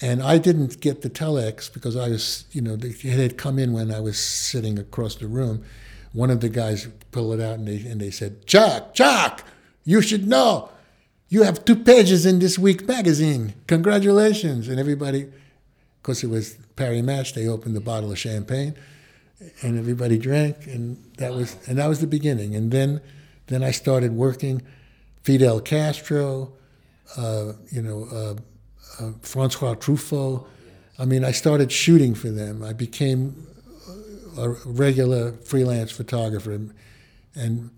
And 0.00 0.22
I 0.22 0.38
didn't 0.38 0.80
get 0.80 1.02
the 1.02 1.10
telex 1.10 1.72
because 1.72 1.96
I 1.96 2.08
was, 2.08 2.44
you 2.52 2.60
know, 2.60 2.76
it 2.80 3.02
had 3.02 3.38
come 3.38 3.58
in 3.58 3.72
when 3.72 3.90
I 3.90 4.00
was 4.00 4.18
sitting 4.18 4.78
across 4.78 5.14
the 5.16 5.26
room. 5.26 5.64
One 6.12 6.30
of 6.30 6.40
the 6.40 6.48
guys 6.48 6.88
pulled 7.12 7.40
it 7.40 7.42
out 7.42 7.58
and 7.58 7.68
they, 7.68 7.78
and 7.78 8.00
they 8.00 8.10
said, 8.10 8.46
Chuck, 8.46 8.94
Chuck, 8.94 9.44
you 9.84 10.02
should 10.02 10.28
know 10.28 10.70
you 11.28 11.42
have 11.42 11.64
two 11.64 11.76
pages 11.76 12.24
in 12.24 12.38
this 12.38 12.58
week 12.58 12.86
magazine. 12.86 13.54
Congratulations. 13.66 14.68
And 14.68 14.78
everybody, 14.78 15.26
because 16.00 16.22
it 16.22 16.30
was 16.30 16.56
Paris 16.76 17.02
Match, 17.02 17.34
they 17.34 17.48
opened 17.48 17.74
the 17.74 17.80
bottle 17.80 18.12
of 18.12 18.18
champagne 18.18 18.74
and 19.62 19.78
everybody 19.78 20.18
drank 20.18 20.66
and 20.66 20.96
that 21.18 21.32
was 21.34 21.56
and 21.68 21.78
that 21.78 21.88
was 21.88 22.00
the 22.00 22.06
beginning. 22.06 22.54
And 22.54 22.70
then 22.70 23.00
then 23.48 23.62
I 23.62 23.70
started 23.70 24.12
working 24.12 24.62
Fidel 25.22 25.60
Castro, 25.60 26.52
uh, 27.16 27.52
you 27.70 27.82
know, 27.82 28.08
uh, 28.12 28.34
uh, 29.02 29.12
Francois 29.22 29.74
Truffaut. 29.74 30.46
I 30.98 31.04
mean, 31.04 31.24
I 31.24 31.32
started 31.32 31.70
shooting 31.70 32.14
for 32.14 32.30
them. 32.30 32.62
I 32.62 32.72
became 32.72 33.46
a 34.38 34.50
regular 34.64 35.32
freelance 35.32 35.92
photographer, 35.92 36.52
and 37.34 37.70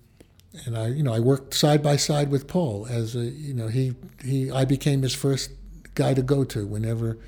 and 0.67 0.77
I, 0.77 0.89
you 0.89 1.03
know, 1.03 1.13
I 1.13 1.21
worked 1.21 1.55
side 1.55 1.83
by 1.83 1.97
side 1.97 2.31
with 2.31 2.47
Paul 2.47 2.87
as 2.89 3.15
a, 3.15 3.25
you 3.25 3.55
know, 3.55 3.69
he, 3.69 3.95
he, 4.25 4.51
I 4.51 4.65
became 4.65 5.03
his 5.03 5.15
first 5.15 5.51
guy 5.95 6.15
to 6.15 6.23
go 6.23 6.45
to 6.45 6.67
whenever 6.67 7.19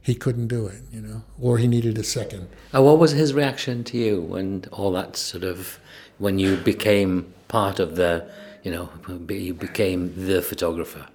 he 0.00 0.14
couldn't 0.14 0.48
do 0.48 0.66
it, 0.66 0.82
you 0.92 1.00
know, 1.00 1.22
or 1.40 1.58
he 1.58 1.66
needed 1.66 1.98
a 1.98 2.04
second. 2.04 2.48
And 2.72 2.84
what 2.84 2.98
was 2.98 3.12
his 3.12 3.34
reaction 3.34 3.84
to 3.84 3.98
you 3.98 4.22
when 4.22 4.64
all 4.72 4.92
that 4.92 5.16
sort 5.16 5.44
of, 5.44 5.78
when 6.18 6.38
you 6.38 6.56
became 6.56 7.32
part 7.48 7.78
of 7.78 7.96
the, 7.96 8.28
you 8.62 8.70
know, 8.70 8.88
you 9.28 9.54
became 9.54 10.14
the 10.26 10.40
photographer? 10.40 11.06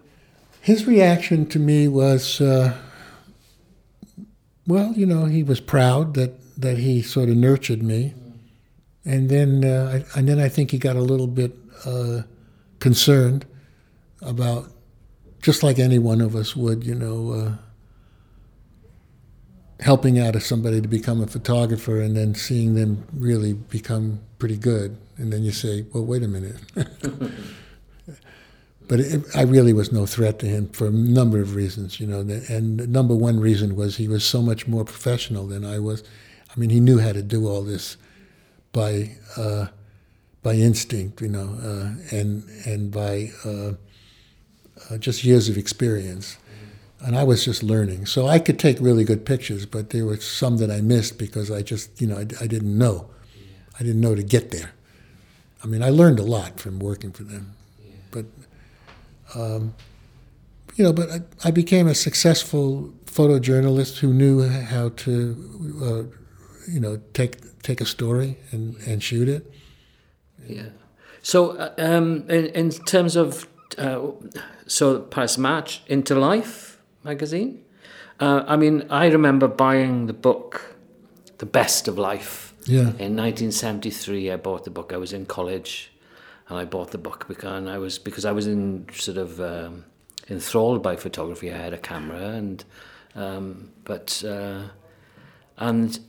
His 0.63 0.87
reaction 0.87 1.45
to 1.47 1.59
me 1.59 1.89
was, 1.89 2.39
uh, 2.39 2.73
well, 4.65 4.93
you 4.93 5.05
know, 5.05 5.25
he 5.25 5.43
was 5.43 5.59
proud 5.59 6.13
that, 6.13 6.39
that 6.57 6.77
he 6.77 7.01
sort 7.01 7.27
of 7.27 7.35
nurtured 7.35 7.83
me. 7.83 8.13
And 9.03 9.27
then, 9.27 9.65
uh, 9.65 9.99
I, 10.15 10.17
and 10.17 10.29
then 10.29 10.39
I 10.39 10.47
think 10.47 10.71
he 10.71 10.77
got 10.77 10.95
a 10.95 11.01
little 11.01 11.27
bit 11.27 11.53
uh, 11.85 12.21
concerned 12.79 13.45
about, 14.21 14.71
just 15.41 15.63
like 15.63 15.79
any 15.79 15.99
one 15.99 16.21
of 16.21 16.33
us 16.33 16.55
would, 16.55 16.85
you 16.85 16.95
know, 16.95 17.31
uh, 17.33 17.51
helping 19.81 20.17
out 20.17 20.41
somebody 20.41 20.79
to 20.79 20.87
become 20.87 21.21
a 21.21 21.27
photographer 21.27 21.99
and 21.99 22.15
then 22.15 22.35
seeing 22.35 22.73
them 22.75 23.05
really 23.13 23.51
become 23.51 24.21
pretty 24.39 24.55
good. 24.55 24.95
And 25.17 25.33
then 25.33 25.43
you 25.43 25.51
say, 25.51 25.85
well, 25.91 26.05
wait 26.05 26.23
a 26.23 26.27
minute. 26.29 26.55
but 28.93 28.99
it, 28.99 29.35
I 29.35 29.41
really 29.41 29.73
was 29.73 29.91
no 29.91 30.05
threat 30.05 30.37
to 30.37 30.45
him 30.45 30.69
for 30.69 30.85
a 30.85 30.91
number 30.91 31.41
of 31.41 31.55
reasons, 31.55 31.99
you 31.99 32.05
know. 32.05 32.19
And 32.47 32.87
number 32.89 33.15
one 33.15 33.39
reason 33.39 33.75
was 33.75 33.97
he 33.97 34.07
was 34.07 34.23
so 34.23 34.39
much 34.39 34.67
more 34.67 34.85
professional 34.85 35.47
than 35.47 35.65
I 35.65 35.79
was. 35.79 36.03
I 36.55 36.59
mean, 36.59 36.69
he 36.69 36.79
knew 36.79 36.99
how 36.99 37.11
to 37.11 37.23
do 37.23 37.47
all 37.47 37.63
this 37.63 37.97
by 38.71 39.17
uh, 39.35 39.65
by 40.43 40.53
instinct, 40.53 41.21
you 41.21 41.29
know, 41.29 41.57
uh, 41.59 42.15
and 42.15 42.43
and 42.67 42.91
by 42.91 43.31
uh, 43.43 43.71
uh, 44.91 44.99
just 44.99 45.23
years 45.23 45.49
of 45.49 45.57
experience. 45.57 46.37
And 46.99 47.17
I 47.17 47.23
was 47.23 47.43
just 47.43 47.63
learning, 47.63 48.05
so 48.05 48.27
I 48.27 48.37
could 48.37 48.59
take 48.59 48.77
really 48.79 49.05
good 49.05 49.25
pictures, 49.25 49.65
but 49.65 49.89
there 49.89 50.05
were 50.05 50.17
some 50.17 50.57
that 50.57 50.69
I 50.69 50.81
missed 50.81 51.17
because 51.17 51.49
I 51.49 51.63
just, 51.63 51.99
you 51.99 52.05
know, 52.05 52.17
I, 52.17 52.27
I 52.43 52.45
didn't 52.45 52.77
know. 52.77 53.09
I 53.79 53.83
didn't 53.83 54.01
know 54.01 54.13
to 54.13 54.21
get 54.21 54.51
there. 54.51 54.73
I 55.63 55.65
mean, 55.65 55.81
I 55.81 55.89
learned 55.89 56.19
a 56.19 56.23
lot 56.23 56.59
from 56.59 56.77
working 56.77 57.11
for 57.11 57.23
them, 57.23 57.55
um, 59.35 59.73
you 60.75 60.83
know, 60.83 60.93
but 60.93 61.09
I, 61.11 61.21
I, 61.43 61.51
became 61.51 61.87
a 61.87 61.95
successful 61.95 62.93
photojournalist 63.05 63.99
who 63.99 64.13
knew 64.13 64.47
how 64.47 64.89
to, 64.89 65.13
uh, 65.81 66.71
you 66.71 66.79
know, 66.79 66.99
take 67.13 67.61
take 67.61 67.79
a 67.79 67.85
story 67.85 68.37
and, 68.51 68.75
and 68.87 69.01
shoot 69.01 69.29
it. 69.29 69.51
Yeah. 70.47 70.69
So, 71.21 71.51
uh, 71.51 71.73
um, 71.77 72.29
in, 72.29 72.47
in 72.47 72.69
terms 72.71 73.15
of 73.15 73.47
uh, 73.77 73.99
so 74.67 74.99
Paris 74.99 75.37
Match 75.37 75.81
into 75.87 76.15
Life 76.15 76.77
magazine, 77.03 77.63
uh, 78.19 78.43
I 78.47 78.57
mean, 78.57 78.85
I 78.89 79.07
remember 79.07 79.47
buying 79.47 80.07
the 80.07 80.13
book, 80.13 80.75
The 81.37 81.45
Best 81.45 81.87
of 81.87 81.97
Life. 81.97 82.53
Yeah. 82.65 82.95
In 82.99 83.15
1973, 83.17 84.31
I 84.31 84.37
bought 84.37 84.63
the 84.63 84.69
book. 84.69 84.93
I 84.93 84.97
was 84.97 85.11
in 85.11 85.25
college, 85.25 85.91
and 86.53 86.61
I 86.61 86.65
bought 86.65 86.91
the 86.91 86.97
book 86.97 87.25
because 87.27 87.67
I 87.67 87.77
was 87.77 87.99
because 87.99 88.25
I 88.25 88.31
was 88.31 88.47
in 88.47 88.85
sort 88.93 89.17
of 89.17 89.39
um, 89.39 89.85
enthralled 90.29 90.81
by 90.83 90.95
photography. 90.95 91.51
I 91.51 91.57
had 91.57 91.73
a 91.73 91.77
camera 91.77 92.37
and 92.37 92.63
Um, 93.15 93.69
but 93.85 94.23
uh, 94.25 94.69
and 95.57 95.99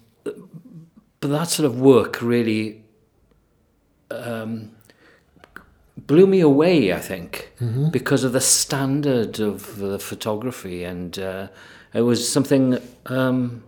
but 1.21 1.29
that 1.31 1.49
sort 1.51 1.67
of 1.67 1.79
work 1.79 2.23
really 2.23 2.83
um, 4.11 4.71
blew 6.07 6.27
me 6.27 6.41
away. 6.41 6.93
I 6.93 7.01
think 7.01 7.53
Mm-hmm. 7.61 7.91
because 7.91 8.27
of 8.27 8.33
the 8.33 8.41
standard 8.41 9.41
of 9.41 9.77
the 9.79 9.99
photography, 9.99 10.85
and 10.85 11.19
uh, 11.19 11.47
it 11.95 12.03
was 12.03 12.29
something 12.33 12.79
um, 13.07 13.63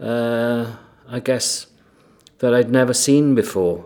uh, 0.00 0.64
I 1.08 1.20
guess 1.20 1.66
that 2.38 2.52
I'd 2.54 2.70
never 2.70 2.94
seen 2.94 3.34
before. 3.34 3.84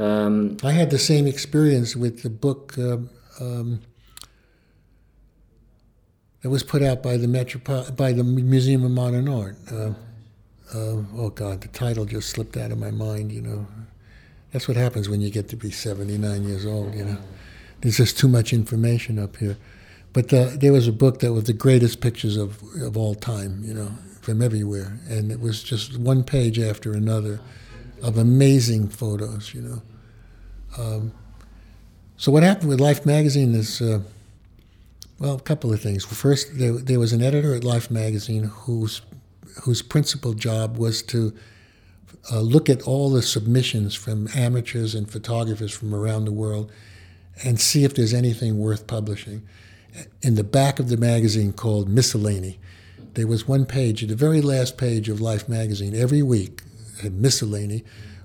Um, 0.00 0.56
I 0.64 0.72
had 0.72 0.88
the 0.88 0.98
same 0.98 1.26
experience 1.26 1.94
with 1.94 2.22
the 2.22 2.30
book 2.30 2.78
um, 2.78 3.10
um, 3.38 3.82
that 6.40 6.48
was 6.48 6.62
put 6.62 6.82
out 6.82 7.02
by 7.02 7.18
the 7.18 7.26
Metropo- 7.26 7.94
by 7.94 8.12
the 8.12 8.24
Museum 8.24 8.82
of 8.82 8.92
Modern 8.92 9.28
Art. 9.28 9.58
Uh, 9.70 9.92
uh, 10.74 11.02
oh 11.18 11.30
God, 11.34 11.60
the 11.60 11.68
title 11.68 12.06
just 12.06 12.30
slipped 12.30 12.56
out 12.56 12.72
of 12.72 12.78
my 12.78 12.90
mind. 12.90 13.30
You 13.30 13.42
know, 13.42 13.66
that's 14.52 14.66
what 14.66 14.78
happens 14.78 15.10
when 15.10 15.20
you 15.20 15.28
get 15.28 15.50
to 15.50 15.56
be 15.56 15.70
79 15.70 16.44
years 16.44 16.64
old. 16.64 16.94
You 16.94 17.04
know, 17.04 17.18
there's 17.82 17.98
just 17.98 18.18
too 18.18 18.28
much 18.28 18.54
information 18.54 19.18
up 19.18 19.36
here. 19.36 19.58
But 20.14 20.32
uh, 20.32 20.52
there 20.54 20.72
was 20.72 20.88
a 20.88 20.92
book 20.92 21.18
that 21.20 21.34
was 21.34 21.44
the 21.44 21.52
greatest 21.52 22.00
pictures 22.00 22.38
of 22.38 22.62
of 22.80 22.96
all 22.96 23.14
time. 23.14 23.62
You 23.62 23.74
know, 23.74 23.90
from 24.22 24.40
everywhere, 24.40 24.98
and 25.10 25.30
it 25.30 25.40
was 25.40 25.62
just 25.62 25.98
one 25.98 26.24
page 26.24 26.58
after 26.58 26.94
another 26.94 27.38
of 28.02 28.16
amazing 28.16 28.88
photos. 28.88 29.52
You 29.52 29.60
know. 29.60 29.82
Um, 30.78 31.12
so 32.16 32.30
what 32.30 32.42
happened 32.42 32.68
with 32.68 32.80
Life 32.80 33.06
magazine 33.06 33.54
is, 33.54 33.80
uh, 33.80 34.00
well, 35.18 35.36
a 35.36 35.40
couple 35.40 35.72
of 35.72 35.80
things. 35.80 36.04
First, 36.04 36.58
there, 36.58 36.72
there 36.72 36.98
was 36.98 37.12
an 37.12 37.22
editor 37.22 37.54
at 37.54 37.64
Life 37.64 37.90
magazine 37.90 38.44
whose 38.44 39.02
whose 39.64 39.82
principal 39.82 40.32
job 40.32 40.76
was 40.76 41.02
to 41.02 41.34
uh, 42.30 42.40
look 42.40 42.68
at 42.68 42.82
all 42.82 43.10
the 43.10 43.22
submissions 43.22 43.94
from 43.94 44.28
amateurs 44.34 44.94
and 44.94 45.10
photographers 45.10 45.72
from 45.72 45.94
around 45.94 46.24
the 46.24 46.32
world 46.32 46.70
and 47.44 47.60
see 47.60 47.84
if 47.84 47.94
there's 47.94 48.14
anything 48.14 48.58
worth 48.58 48.86
publishing. 48.86 49.42
In 50.22 50.34
the 50.34 50.44
back 50.44 50.78
of 50.78 50.88
the 50.88 50.96
magazine 50.96 51.52
called 51.52 51.88
Miscellany, 51.88 52.58
there 53.14 53.26
was 53.26 53.48
one 53.48 53.66
page, 53.66 54.06
the 54.06 54.14
very 54.14 54.40
last 54.40 54.78
page 54.78 55.08
of 55.08 55.20
Life 55.20 55.48
magazine, 55.48 55.96
every 55.96 56.22
week, 56.22 56.62
Miscellany, 57.02 57.82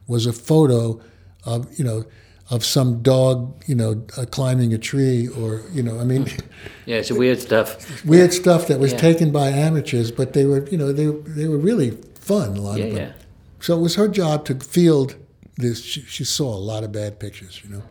was 0.08 0.26
a 0.26 0.34
photo 0.34 1.02
of, 1.44 1.68
you 1.78 1.84
know, 1.84 2.06
of 2.50 2.64
some 2.64 3.02
dog, 3.02 3.64
you 3.66 3.74
know, 3.76 4.06
uh, 4.18 4.26
climbing 4.26 4.74
a 4.74 4.78
tree, 4.78 5.28
or 5.28 5.62
you 5.74 5.82
know, 5.82 6.00
I 6.00 6.04
mean, 6.04 6.28
yeah, 6.86 6.98
it's 6.98 7.12
weird 7.12 7.40
stuff. 7.42 8.06
weird 8.06 8.34
stuff 8.34 8.68
that 8.68 8.80
was 8.80 8.92
Yeah. 8.92 9.00
taken 9.00 9.32
by 9.32 9.50
amateurs, 9.50 10.12
but 10.12 10.34
they 10.34 10.46
were, 10.46 10.68
you 10.70 10.78
know, 10.78 10.92
they 10.92 11.06
they 11.08 11.48
were 11.48 11.58
really 11.58 11.92
fun. 12.20 12.58
A 12.58 12.62
lot 12.62 12.78
Yeah, 12.80 12.86
of 12.86 12.94
them. 12.94 13.02
yeah. 13.08 13.14
So 13.60 13.78
it 13.78 13.82
was 13.82 13.96
her 13.96 14.08
job 14.08 14.46
to 14.46 14.56
field 14.60 15.16
this. 15.58 15.84
She, 15.84 16.02
she 16.02 16.24
saw 16.24 16.54
a 16.54 16.60
lot 16.72 16.84
of 16.84 16.92
bad 16.92 17.20
pictures, 17.20 17.62
you 17.64 17.70
know. 17.72 17.84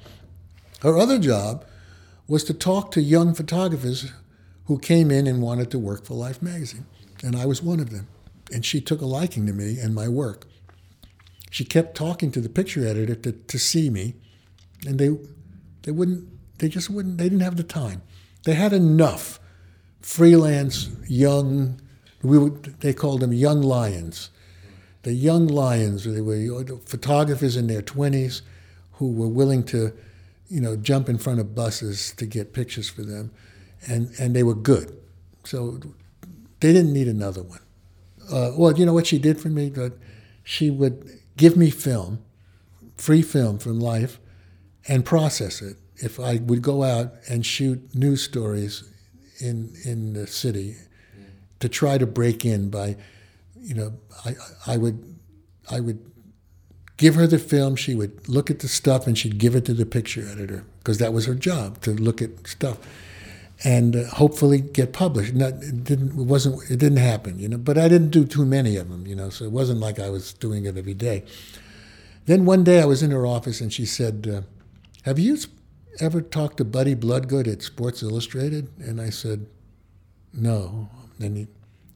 Her 0.82 0.96
other 0.98 1.18
job 1.18 1.64
was 2.28 2.44
to 2.44 2.55
talk 2.55 2.90
to 2.92 3.00
young 3.00 3.34
photographers 3.34 4.12
who 4.66 4.78
came 4.78 5.11
in 5.11 5.26
and 5.26 5.42
wanted 5.42 5.70
to 5.72 5.78
work 5.78 6.05
for 6.07 6.14
Life 6.14 6.40
magazine, 6.40 6.86
and 7.24 7.34
I 7.34 7.44
was 7.46 7.62
one 7.62 7.80
of 7.80 7.90
them. 7.90 8.07
And 8.52 8.64
she 8.64 8.80
took 8.80 9.00
a 9.00 9.07
liking 9.07 9.46
to 9.46 9.52
me 9.52 9.78
and 9.80 9.94
my 9.94 10.07
work. 10.09 10.46
She 11.50 11.64
kept 11.64 11.96
talking 11.96 12.30
to 12.32 12.40
the 12.40 12.48
picture 12.48 12.86
editor 12.86 13.14
to, 13.16 13.32
to 13.32 13.59
see 13.59 13.90
me, 13.90 14.14
and 14.87 14.99
they 14.99 15.11
they 15.82 15.93
wouldn't. 15.93 16.28
They 16.59 16.68
just 16.68 16.89
wouldn't. 16.91 17.18
They 17.18 17.24
didn't 17.24 17.41
have 17.41 17.57
the 17.57 17.62
time. 17.62 18.03
They 18.45 18.55
had 18.55 18.72
enough 18.72 19.41
freelance 20.01 20.91
young. 21.09 21.80
We 22.22 22.39
would, 22.39 22.80
they 22.80 22.95
called 22.95 23.20
them 23.20 23.32
young 23.32 23.61
lions. 23.61 24.30
The 25.03 25.12
young 25.12 25.47
lions. 25.47 26.05
They 26.05 26.20
were 26.20 26.64
photographers 26.87 27.57
in 27.57 27.66
their 27.66 27.82
twenties 27.82 28.43
who 28.93 29.12
were 29.12 29.28
willing 29.28 29.64
to, 29.64 29.93
you 30.49 30.61
know, 30.61 30.76
jump 30.76 31.09
in 31.09 31.18
front 31.18 31.41
of 31.41 31.55
buses 31.55 32.14
to 32.16 32.26
get 32.26 32.53
pictures 32.53 32.89
for 32.89 33.03
them, 33.03 33.30
and 33.87 34.11
and 34.18 34.35
they 34.35 34.43
were 34.43 34.55
good. 34.55 34.97
So 35.45 35.80
they 36.61 36.72
didn't 36.72 36.93
need 36.93 37.09
another 37.09 37.43
one. 37.43 37.61
Uh, 38.32 38.53
well, 38.57 38.78
you 38.78 38.87
know 38.87 38.95
what 38.95 39.07
she 39.07 39.18
did 39.18 39.39
for 39.41 39.49
me? 39.49 39.68
That 39.68 39.93
she 40.43 40.70
would 40.70 41.20
give 41.37 41.57
me 41.57 41.70
film, 41.70 42.24
free 42.97 43.22
film 43.22 43.59
from 43.59 43.80
life, 43.80 44.18
and 44.89 45.05
process 45.05 45.62
it. 45.62 45.76
If 45.97 46.18
I 46.18 46.37
would 46.37 46.62
go 46.62 46.82
out 46.82 47.14
and 47.28 47.47
shoot 47.47 47.95
news 47.95 48.22
stories 48.22 48.85
in 49.41 49.74
in 49.85 50.12
the 50.12 50.26
city, 50.26 50.76
to 51.61 51.68
try 51.68 51.99
to 51.99 52.07
break 52.07 52.45
in 52.45 52.68
by, 52.68 52.97
you 53.61 53.74
know, 53.74 53.95
I 54.24 54.35
I 54.66 54.76
would 54.76 55.16
I 55.70 55.80
would 55.80 56.05
give 56.97 57.14
her 57.14 57.26
the 57.26 57.39
film. 57.39 57.76
She 57.76 57.95
would 57.95 58.28
look 58.28 58.51
at 58.51 58.59
the 58.59 58.68
stuff 58.68 59.07
and 59.07 59.16
she'd 59.16 59.39
give 59.39 59.55
it 59.55 59.64
to 59.66 59.74
the 59.74 59.87
picture 59.87 60.26
editor 60.28 60.64
because 60.78 60.99
that 60.99 61.12
was 61.12 61.26
her 61.26 61.35
job 61.35 61.80
to 61.82 61.93
look 61.93 62.20
at 62.20 62.47
stuff 62.47 62.78
and 63.62 63.97
uh, 63.97 64.05
hopefully 64.05 64.61
get 64.61 64.93
published. 64.93 65.35
Not, 65.35 65.55
it 65.62 65.85
didn't 65.85 66.11
it 66.11 66.26
wasn't 66.26 66.70
it 66.70 66.78
didn't 66.78 66.99
happen, 66.99 67.39
you 67.39 67.49
know. 67.49 67.59
But 67.59 67.78
I 67.78 67.89
didn't 67.89 68.11
do 68.11 68.24
too 68.24 68.45
many 68.45 68.76
of 68.76 68.91
them, 68.91 69.07
you 69.07 69.14
know. 69.14 69.30
So 69.30 69.45
it 69.45 69.53
wasn't 69.53 69.80
like 69.80 69.99
I 69.99 70.11
was 70.11 70.32
doing 70.35 70.64
it 70.64 70.76
every 70.76 70.95
day. 70.95 71.24
Then 72.26 72.45
one 72.45 72.64
day 72.64 72.80
I 72.80 72.87
was 72.87 73.03
in 73.03 73.11
her 73.11 73.26
office 73.26 73.61
and 73.61 73.72
she 73.72 73.85
said, 73.85 74.28
uh, 74.32 74.41
"Have 75.05 75.18
you 75.18 75.38
ever 76.00 76.20
talked 76.20 76.59
to 76.59 76.64
Buddy 76.64 76.94
Bloodgood 76.94 77.48
at 77.48 77.62
Sports 77.62 78.02
Illustrated?" 78.02 78.68
And 78.78 79.00
I 79.00 79.11
said, 79.11 79.46
"No." 80.32 80.90
Then 81.18 81.36
he, 81.36 81.46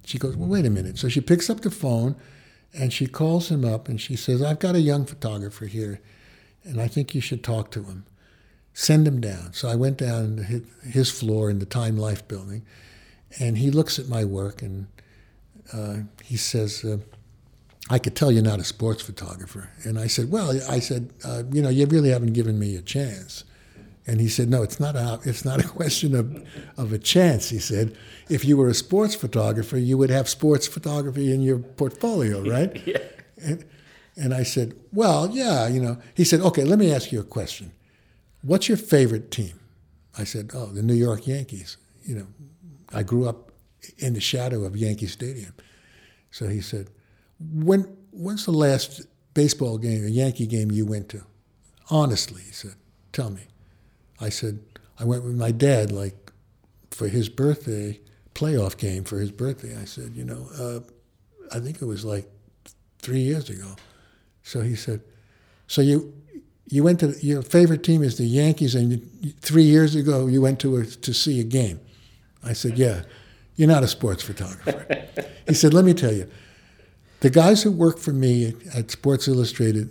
she 0.04 0.18
goes, 0.18 0.36
"Well, 0.36 0.48
wait 0.48 0.64
a 0.66 0.70
minute." 0.70 0.96
So 0.98 1.08
she 1.08 1.20
picks 1.20 1.50
up 1.50 1.60
the 1.60 1.70
phone 1.70 2.16
and 2.72 2.92
she 2.92 3.06
calls 3.06 3.50
him 3.50 3.64
up 3.64 3.88
and 3.88 4.00
she 4.00 4.16
says, 4.16 4.40
"I've 4.40 4.60
got 4.60 4.76
a 4.76 4.80
young 4.80 5.04
photographer 5.04 5.66
here, 5.66 6.00
and 6.64 6.80
I 6.80 6.88
think 6.88 7.14
you 7.14 7.20
should 7.20 7.42
talk 7.42 7.70
to 7.72 7.82
him." 7.84 8.04
send 8.78 9.08
him 9.08 9.20
down. 9.20 9.52
So 9.54 9.68
I 9.68 9.74
went 9.74 9.96
down 9.96 10.36
to 10.36 10.44
his- 10.44 10.62
his 10.82 11.10
floor 11.10 11.50
in 11.50 11.58
the 11.58 11.66
Time 11.66 11.96
Life 11.96 12.28
building, 12.28 12.62
and 13.40 13.58
he 13.58 13.72
looks 13.72 13.98
at 13.98 14.08
my 14.08 14.24
work 14.24 14.62
and 14.62 14.86
uh, 15.72 16.02
he 16.22 16.36
says, 16.36 16.84
uh, 16.84 16.98
"I 17.90 17.98
could 17.98 18.14
tell 18.14 18.30
you're 18.30 18.42
not 18.42 18.60
a 18.60 18.64
sports 18.64 19.02
photographer." 19.02 19.70
And 19.84 19.98
I 19.98 20.06
said, 20.06 20.30
"Well, 20.30 20.50
I 20.68 20.80
said, 20.80 21.10
uh, 21.24 21.44
you 21.52 21.62
know, 21.62 21.68
you 21.68 21.86
really 21.86 22.10
haven't 22.10 22.32
given 22.32 22.58
me 22.58 22.76
a 22.76 22.82
chance." 22.82 23.44
And 24.06 24.20
he 24.20 24.28
said, 24.28 24.48
"No, 24.48 24.62
it's 24.62 24.80
not 24.80 24.96
a 24.96 25.20
it's 25.24 25.44
not 25.44 25.64
a 25.64 25.68
question 25.78 26.14
of 26.14 26.46
of 26.76 26.92
a 26.92 26.98
chance." 26.98 27.50
He 27.50 27.58
said, 27.58 27.96
"If 28.28 28.44
you 28.44 28.56
were 28.56 28.68
a 28.68 28.74
sports 28.74 29.14
photographer, 29.14 29.78
you 29.78 29.98
would 29.98 30.10
have 30.10 30.28
sports 30.28 30.66
photography 30.66 31.32
in 31.32 31.42
your 31.42 31.58
portfolio, 31.58 32.42
right?" 32.56 32.74
Yeah. 32.86 32.98
And, 33.42 33.64
and 34.16 34.34
I 34.34 34.42
said, 34.42 34.74
"Well, 34.92 35.30
yeah, 35.30 35.68
you 35.68 35.80
know." 35.80 35.98
He 36.14 36.24
said, 36.24 36.40
"Okay, 36.40 36.64
let 36.64 36.78
me 36.78 36.92
ask 36.92 37.12
you 37.12 37.20
a 37.20 37.24
question. 37.24 37.72
What's 38.42 38.68
your 38.68 38.78
favorite 38.78 39.30
team?" 39.30 39.60
I 40.16 40.24
said, 40.24 40.50
"Oh, 40.54 40.66
the 40.66 40.82
New 40.82 40.94
York 40.94 41.26
Yankees." 41.26 41.76
You 42.04 42.14
know, 42.16 42.26
I 42.92 43.02
grew 43.02 43.28
up 43.28 43.52
in 43.98 44.14
the 44.14 44.20
shadow 44.20 44.64
of 44.64 44.76
Yankee 44.76 45.06
Stadium. 45.06 45.52
So 46.30 46.48
he 46.48 46.60
said, 46.60 46.88
"When 47.40 47.96
when's 48.10 48.44
the 48.44 48.52
last 48.52 49.02
baseball 49.34 49.78
game, 49.78 50.04
a 50.04 50.08
Yankee 50.08 50.46
game 50.46 50.70
you 50.70 50.86
went 50.86 51.08
to?" 51.10 51.24
Honestly, 51.90 52.42
he 52.42 52.52
said, 52.52 52.74
"Tell 53.12 53.30
me." 53.30 53.42
I 54.20 54.28
said, 54.28 54.60
"I 54.98 55.04
went 55.04 55.24
with 55.24 55.36
my 55.36 55.50
dad, 55.52 55.92
like 55.92 56.32
for 56.90 57.08
his 57.08 57.28
birthday 57.28 58.00
playoff 58.34 58.76
game 58.76 59.04
for 59.04 59.18
his 59.18 59.30
birthday." 59.30 59.76
I 59.76 59.84
said, 59.84 60.12
"You 60.14 60.24
know, 60.24 60.48
uh, 60.58 60.80
I 61.54 61.60
think 61.60 61.80
it 61.80 61.86
was 61.86 62.04
like 62.04 62.28
three 62.98 63.20
years 63.20 63.48
ago." 63.48 63.76
So 64.42 64.62
he 64.62 64.74
said, 64.74 65.00
"So 65.66 65.82
you 65.82 66.14
you 66.70 66.82
went 66.82 67.00
to 67.00 67.14
your 67.24 67.42
favorite 67.42 67.82
team 67.82 68.02
is 68.02 68.18
the 68.18 68.26
Yankees, 68.26 68.74
and 68.74 68.92
you, 68.92 69.32
three 69.40 69.64
years 69.64 69.94
ago 69.94 70.26
you 70.26 70.40
went 70.40 70.58
to 70.60 70.76
a, 70.76 70.84
to 70.84 71.14
see 71.14 71.40
a 71.40 71.44
game." 71.44 71.80
I 72.42 72.52
said, 72.52 72.78
"Yeah, 72.78 73.02
you're 73.56 73.68
not 73.68 73.84
a 73.84 73.88
sports 73.88 74.22
photographer." 74.22 75.06
he 75.48 75.54
said, 75.54 75.72
"Let 75.74 75.84
me 75.84 75.94
tell 75.94 76.12
you, 76.12 76.28
the 77.20 77.30
guys 77.30 77.62
who 77.62 77.72
work 77.72 77.98
for 77.98 78.12
me 78.12 78.54
at 78.74 78.90
Sports 78.90 79.28
Illustrated, 79.28 79.90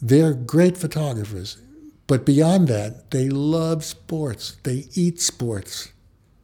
they're 0.00 0.34
great 0.34 0.76
photographers, 0.76 1.58
but 2.06 2.24
beyond 2.24 2.68
that, 2.68 3.10
they 3.10 3.28
love 3.28 3.84
sports. 3.84 4.56
They 4.62 4.86
eat 4.94 5.20
sports. 5.20 5.92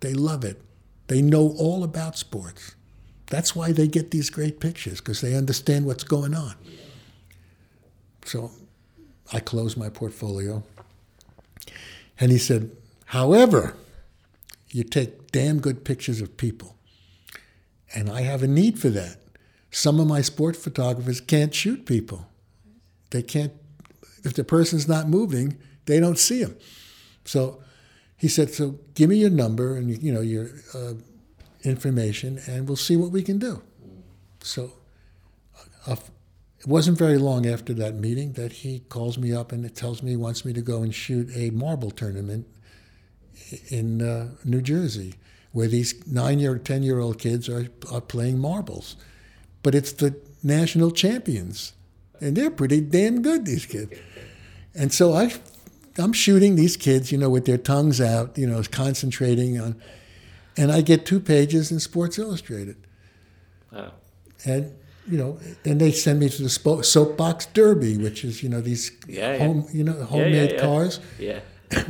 They 0.01 0.13
love 0.13 0.45
it. 0.45 0.61
They 1.07 1.23
know 1.23 1.55
all 1.59 1.85
about 1.85 2.19
sports. 2.19 2.75
That's 3.27 3.57
why 3.57 3.73
they 3.73 3.89
get 3.89 4.11
these 4.11 4.29
great 4.29 4.61
pictures 4.61 5.01
because 5.01 5.21
they 5.21 5.35
understand 5.35 5.87
what's 5.87 6.05
going 6.05 6.35
on." 6.35 6.55
So 8.25 8.51
I 9.33 9.41
closed 9.41 9.77
my 9.77 9.89
portfolio. 9.89 10.63
And 12.21 12.31
he 12.31 12.39
said, 12.39 12.71
however, 13.07 13.75
you 14.71 14.85
take 14.85 15.33
damn 15.33 15.61
good 15.61 15.85
pictures 15.85 16.21
of 16.21 16.37
people. 16.37 16.77
And 17.95 18.11
I 18.11 18.23
have 18.23 18.43
a 18.43 18.49
need 18.49 18.79
for 18.79 18.91
that. 18.91 19.19
Some 19.75 19.99
of 19.99 20.07
my 20.07 20.21
sport 20.21 20.55
photographers 20.57 21.21
can't 21.21 21.53
shoot 21.53 21.85
people. 21.85 22.29
They 23.11 23.23
can't, 23.23 23.53
if 24.23 24.33
the 24.35 24.45
person's 24.45 24.87
not 24.87 25.09
moving, 25.09 25.59
they 25.87 25.99
don't 25.99 26.19
see 26.19 26.41
him. 26.41 26.57
So 27.25 27.61
he 28.17 28.29
said, 28.29 28.55
so 28.55 28.79
give 28.95 29.11
me 29.11 29.17
your 29.17 29.31
number 29.31 29.77
and, 29.77 30.01
you 30.01 30.13
know, 30.13 30.21
your, 30.21 30.51
uh, 30.75 30.95
information, 31.65 32.41
and 32.47 32.69
we'll 32.69 32.77
see 32.77 32.97
what 32.97 33.11
we 33.11 33.23
can 33.23 33.39
do. 33.39 33.63
So 34.43 34.75
uh, 35.89 35.97
it 36.61 36.67
wasn't 36.69 36.97
very 36.97 37.19
long 37.19 37.45
after 37.45 37.75
that 37.75 37.97
meeting 37.97 38.35
that 38.35 38.53
he 38.53 38.81
calls 38.89 39.19
me 39.19 39.33
up 39.33 39.51
and 39.51 39.75
tells 39.75 40.05
me 40.05 40.11
he 40.11 40.17
wants 40.17 40.45
me 40.45 40.53
to 40.53 40.61
go 40.61 40.83
and 40.83 40.95
shoot 40.95 41.29
a 41.35 41.51
marble 41.51 41.91
tournament 41.91 42.47
in 43.71 44.03
uh, 44.03 44.29
New 44.45 44.63
Jersey, 44.63 45.15
where 45.51 45.67
these 45.67 46.07
nine 46.07 46.39
year, 46.39 46.59
10 46.59 46.85
year 46.85 47.01
old 47.01 47.19
kids 47.19 47.49
are, 47.49 47.67
are 47.91 48.01
playing 48.01 48.39
marbles. 48.39 48.95
But 49.65 49.75
it's 49.75 49.91
the 49.93 50.15
national 50.45 50.93
champions, 50.93 51.73
and 52.21 52.37
they're 52.37 52.53
pretty 52.53 52.81
damn 52.81 53.23
good, 53.23 53.47
these 53.47 53.67
kids. 53.67 53.99
And 54.77 54.93
so 54.93 55.15
I, 55.15 55.33
I'm 55.99 56.13
shooting 56.13 56.55
these 56.55 56.77
kids, 56.77 57.11
you 57.11 57.19
know, 57.19 57.31
with 57.31 57.47
their 57.47 57.59
tongues 57.59 58.01
out, 58.01 58.39
you 58.39 58.47
know, 58.47 58.63
concentrating 58.71 59.61
on, 59.61 59.75
and 60.57 60.71
I 60.71 60.83
get 60.83 61.05
two 61.05 61.19
pages 61.19 61.73
in 61.73 61.81
Sports 61.81 62.19
Illustrated. 62.19 62.77
Oh. 63.73 63.91
And 64.45 64.73
you 65.07 65.19
know, 65.19 65.39
and 65.65 65.81
they 65.81 65.93
send 65.93 66.21
me 66.21 66.29
to 66.29 66.43
the 66.43 66.49
soapbox 66.49 67.47
derby, 67.47 67.97
which 67.97 68.25
is 68.25 68.43
you 68.43 68.49
know 68.49 68.61
these 68.61 68.93
yeah, 69.07 69.39
home, 69.39 69.67
yeah. 69.69 69.77
you 69.77 69.85
know, 69.85 70.05
homemade 70.05 70.53
yeah, 70.53 70.61
cars. 70.61 71.01
Yeah. 71.19 71.41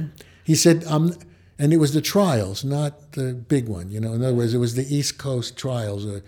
he 0.45 0.55
said, 0.55 0.85
"Um," 0.87 1.15
and 1.59 1.73
it 1.73 1.77
was 1.77 1.95
the 1.95 2.01
trials, 2.01 2.65
not 2.65 3.13
the 3.13 3.35
big 3.35 3.69
one. 3.69 3.91
You 3.91 4.01
know, 4.01 4.13
in 4.15 4.25
other 4.25 4.35
words, 4.35 4.55
it 4.55 4.59
was 4.59 4.75
the 4.75 4.95
East 4.95 5.19
Coast 5.19 5.57
trials 5.57 6.05
or, 6.05 6.17
or 6.17 6.23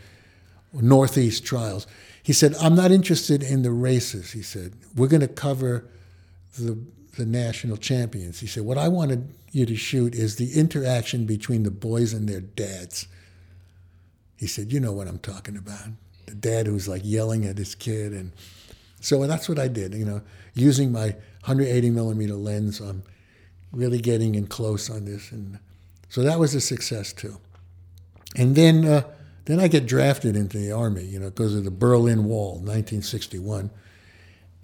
Northeast 0.82 1.44
trials. 1.44 1.86
He 2.22 2.32
said, 2.32 2.54
"I'm 2.60 2.74
not 2.74 2.90
interested 2.90 3.42
in 3.42 3.62
the 3.62 3.70
races." 3.70 4.32
He 4.32 4.42
said, 4.42 4.72
"We're 4.94 5.08
going 5.08 5.20
to 5.20 5.28
cover 5.28 5.86
the 6.58 6.78
the 7.16 7.26
national 7.26 7.76
champions." 7.76 8.40
He 8.40 8.46
said, 8.46 8.64
"What 8.64 8.78
I 8.78 8.88
wanted 8.88 9.28
you 9.52 9.66
to 9.66 9.76
shoot 9.76 10.14
is 10.14 10.36
the 10.36 10.52
interaction 10.52 11.24
between 11.24 11.62
the 11.62 11.70
boys 11.70 12.12
and 12.12 12.28
their 12.28 12.40
dads." 12.40 13.06
He 14.36 14.46
said, 14.46 14.72
"You 14.72 14.80
know 14.80 14.92
what 14.92 15.08
I'm 15.08 15.18
talking 15.18 15.56
about." 15.56 15.88
the 16.26 16.34
dad 16.34 16.66
who's 16.66 16.86
like 16.86 17.02
yelling 17.04 17.46
at 17.46 17.56
his 17.56 17.74
kid, 17.74 18.12
and 18.12 18.32
so 19.00 19.26
that's 19.26 19.48
what 19.48 19.58
I 19.58 19.68
did. 19.68 19.94
You 19.94 20.04
know, 20.04 20.22
using 20.54 20.92
my 20.92 21.16
180 21.44 21.90
millimeter 21.90 22.34
lens, 22.34 22.80
I'm 22.80 23.02
really 23.72 24.00
getting 24.00 24.34
in 24.34 24.46
close 24.46 24.90
on 24.90 25.04
this, 25.04 25.32
and 25.32 25.58
so 26.08 26.22
that 26.22 26.38
was 26.38 26.54
a 26.54 26.60
success 26.60 27.12
too. 27.12 27.38
And 28.34 28.54
then, 28.54 28.84
uh, 28.84 29.02
then 29.46 29.58
I 29.58 29.68
get 29.68 29.86
drafted 29.86 30.36
into 30.36 30.58
the 30.58 30.72
army. 30.72 31.04
You 31.04 31.18
know, 31.18 31.30
because 31.30 31.54
of 31.54 31.64
the 31.64 31.70
Berlin 31.70 32.24
Wall, 32.24 32.52
1961. 32.54 33.70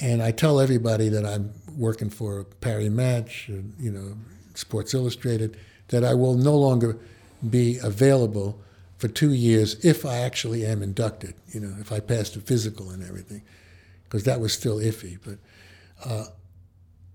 And 0.01 0.23
I 0.23 0.33
tell 0.33 0.61
everybody 0.61 1.09
that 1.11 1.25
I'm 1.25 1.53
working 1.77 2.11
for 2.11 2.45
Paris 2.61 2.91
Match, 2.91 3.49
uh, 3.49 3.63
you 3.79 3.91
know, 3.91 4.17
Sports 4.55 4.95
Illustrated, 4.95 5.57
that 5.89 6.05
I 6.05 6.15
will 6.15 6.35
no 6.35 6.57
longer 6.57 6.99
be 7.49 7.79
available 7.79 8.61
for 8.99 9.09
two 9.09 9.33
years 9.33 9.85
if 9.85 10.07
I 10.07 10.19
actually 10.19 10.65
am 10.65 10.83
inducted, 10.83 11.35
you 11.49 11.61
know, 11.61 11.75
if 11.81 11.91
I 11.93 12.01
pass 12.01 12.31
the 12.31 12.41
physical 12.41 12.91
and 12.91 13.03
everything, 13.03 13.43
because 14.05 14.25
that 14.25 14.41
was 14.41 14.53
still 14.53 14.77
iffy. 14.77 15.19
But 15.25 15.39
uh, 16.05 16.27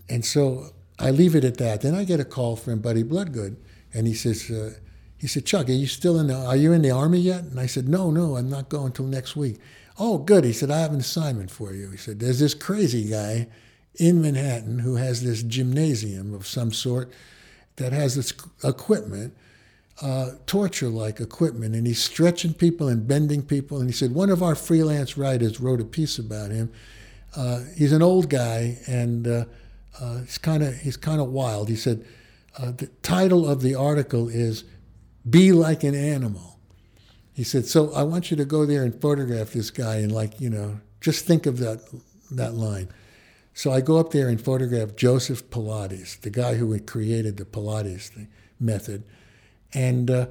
and 0.08 0.24
so 0.24 0.70
I 0.98 1.10
leave 1.10 1.34
it 1.34 1.44
at 1.44 1.58
that. 1.58 1.82
Then 1.82 1.94
I 1.94 2.04
get 2.04 2.20
a 2.20 2.24
call 2.24 2.56
from 2.56 2.80
Buddy 2.80 3.02
Bloodgood, 3.02 3.56
and 3.94 4.06
he 4.06 4.14
says, 4.14 4.50
uh, 4.50 4.74
he 5.18 5.26
said, 5.26 5.44
Chuck, 5.44 5.68
are 5.68 5.72
you 5.72 5.86
still 5.86 6.18
in 6.18 6.28
the? 6.28 6.34
Are 6.34 6.56
you 6.56 6.72
in 6.72 6.82
the 6.82 6.92
army 6.92 7.18
yet? 7.18 7.42
And 7.42 7.58
I 7.58 7.66
said, 7.66 7.88
No, 7.88 8.10
no, 8.10 8.36
I'm 8.36 8.48
not 8.48 8.68
going 8.68 8.86
until 8.86 9.06
next 9.06 9.36
week. 9.36 9.58
Oh, 9.98 10.18
good. 10.18 10.44
He 10.44 10.52
said, 10.52 10.70
I 10.70 10.78
have 10.78 10.92
an 10.92 11.00
assignment 11.00 11.50
for 11.50 11.74
you. 11.74 11.90
He 11.90 11.96
said, 11.96 12.20
There's 12.20 12.38
this 12.38 12.54
crazy 12.54 13.10
guy 13.10 13.48
in 13.96 14.22
Manhattan 14.22 14.78
who 14.78 14.94
has 14.94 15.24
this 15.24 15.42
gymnasium 15.42 16.32
of 16.32 16.46
some 16.46 16.72
sort 16.72 17.12
that 17.76 17.92
has 17.92 18.14
this 18.14 18.32
equipment 18.62 19.34
uh, 20.00 20.30
torture 20.46 20.88
like 20.88 21.20
equipment, 21.20 21.74
and 21.74 21.86
he's 21.86 22.02
stretching 22.02 22.54
people 22.54 22.86
and 22.86 23.08
bending 23.08 23.42
people. 23.42 23.80
And 23.80 23.88
he 23.88 23.92
said, 23.92 24.14
one 24.14 24.30
of 24.30 24.42
our 24.42 24.54
freelance 24.54 25.18
writers 25.18 25.58
wrote 25.58 25.80
a 25.80 25.84
piece 25.84 26.18
about 26.18 26.52
him. 26.52 26.70
Uh, 27.34 27.64
he's 27.76 27.92
an 27.92 28.02
old 28.02 28.30
guy, 28.30 28.78
and 28.86 29.26
uh, 29.26 29.44
uh 30.00 30.20
he's 30.20 30.38
kind 30.38 30.62
of 30.62 30.76
he's 30.76 30.96
kind 30.96 31.20
of 31.20 31.28
wild. 31.28 31.68
He 31.68 31.76
said, 31.76 32.04
uh, 32.56 32.70
the 32.70 32.86
title 33.02 33.48
of 33.48 33.60
the 33.60 33.74
article 33.74 34.28
is 34.28 34.64
"Be 35.28 35.52
Like 35.52 35.84
an 35.84 35.94
Animal." 35.94 36.58
He 37.32 37.44
said, 37.44 37.66
so 37.66 37.92
I 37.92 38.02
want 38.02 38.32
you 38.32 38.36
to 38.36 38.44
go 38.44 38.66
there 38.66 38.82
and 38.82 39.00
photograph 39.00 39.52
this 39.52 39.70
guy, 39.70 39.96
and 39.96 40.10
like 40.10 40.40
you 40.40 40.50
know, 40.50 40.80
just 41.00 41.24
think 41.24 41.46
of 41.46 41.58
that 41.58 41.80
that 42.30 42.54
line. 42.54 42.88
So 43.54 43.72
I 43.72 43.80
go 43.80 43.98
up 43.98 44.12
there 44.12 44.28
and 44.28 44.40
photograph 44.40 44.96
Joseph 44.96 45.48
Pilates, 45.50 46.20
the 46.20 46.30
guy 46.30 46.54
who 46.54 46.72
had 46.72 46.86
created 46.86 47.36
the 47.36 47.44
Pilates 47.44 48.08
thing, 48.08 48.28
method 48.60 49.04
and 49.74 50.10
uh, 50.10 50.26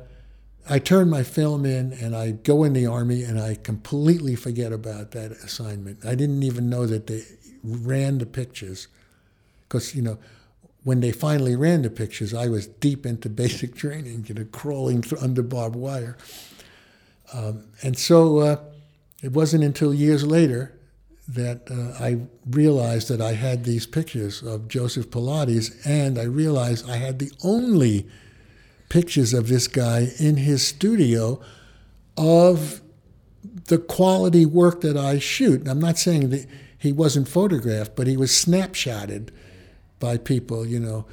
I 0.69 0.79
turn 0.79 1.09
my 1.09 1.23
film 1.23 1.65
in 1.65 1.93
and 1.93 2.15
I 2.15 2.31
go 2.31 2.63
in 2.63 2.73
the 2.73 2.87
Army 2.87 3.23
and 3.23 3.39
I 3.39 3.55
completely 3.55 4.35
forget 4.35 4.73
about 4.73 5.11
that 5.11 5.31
assignment. 5.31 6.05
I 6.05 6.15
didn't 6.15 6.43
even 6.43 6.69
know 6.69 6.85
that 6.85 7.07
they 7.07 7.23
ran 7.63 8.17
the 8.17 8.25
pictures 8.25 8.87
because, 9.67 9.95
you 9.95 10.01
know, 10.01 10.17
when 10.87 11.01
they 11.01 11.11
finally 11.11 11.53
ran 11.53 11.81
the 11.81 11.89
pictures, 11.89 12.33
I 12.33 12.47
was 12.47 12.65
deep 12.65 13.05
into 13.05 13.27
basic 13.29 13.75
training, 13.75 14.23
you 14.29 14.35
know, 14.35 14.45
crawling 14.53 15.03
under 15.21 15.43
barbed 15.43 15.75
wire. 15.75 16.15
Um, 17.33 17.65
and 17.83 17.99
so 17.99 18.37
uh, 18.37 18.55
it 19.21 19.33
wasn't 19.33 19.65
until 19.65 19.93
years 19.93 20.25
later 20.25 20.79
that 21.27 21.69
uh, 21.69 22.01
I 22.01 22.21
realized 22.49 23.09
that 23.09 23.19
I 23.19 23.33
had 23.33 23.65
these 23.65 23.85
pictures 23.85 24.41
of 24.41 24.69
Joseph 24.69 25.09
Pilates, 25.09 25.75
and 25.85 26.17
I 26.17 26.23
realized 26.23 26.89
I 26.89 26.95
had 26.95 27.19
the 27.19 27.33
only 27.43 28.07
pictures 28.87 29.33
of 29.33 29.49
this 29.49 29.67
guy 29.67 30.07
in 30.19 30.37
his 30.37 30.65
studio 30.65 31.41
of 32.15 32.79
the 33.65 33.77
quality 33.77 34.45
work 34.45 34.79
that 34.81 34.95
I 34.95 35.19
shoot. 35.19 35.67
I'm 35.67 35.81
not 35.81 35.97
saying 35.97 36.29
that 36.29 36.47
he 36.77 36.93
wasn't 36.93 37.27
photographed, 37.27 37.97
but 37.97 38.07
he 38.07 38.15
was 38.15 38.31
snapshotted 38.31 39.31
by 39.99 40.17
people, 40.17 40.65
you 40.65 40.79
know. 40.79 41.05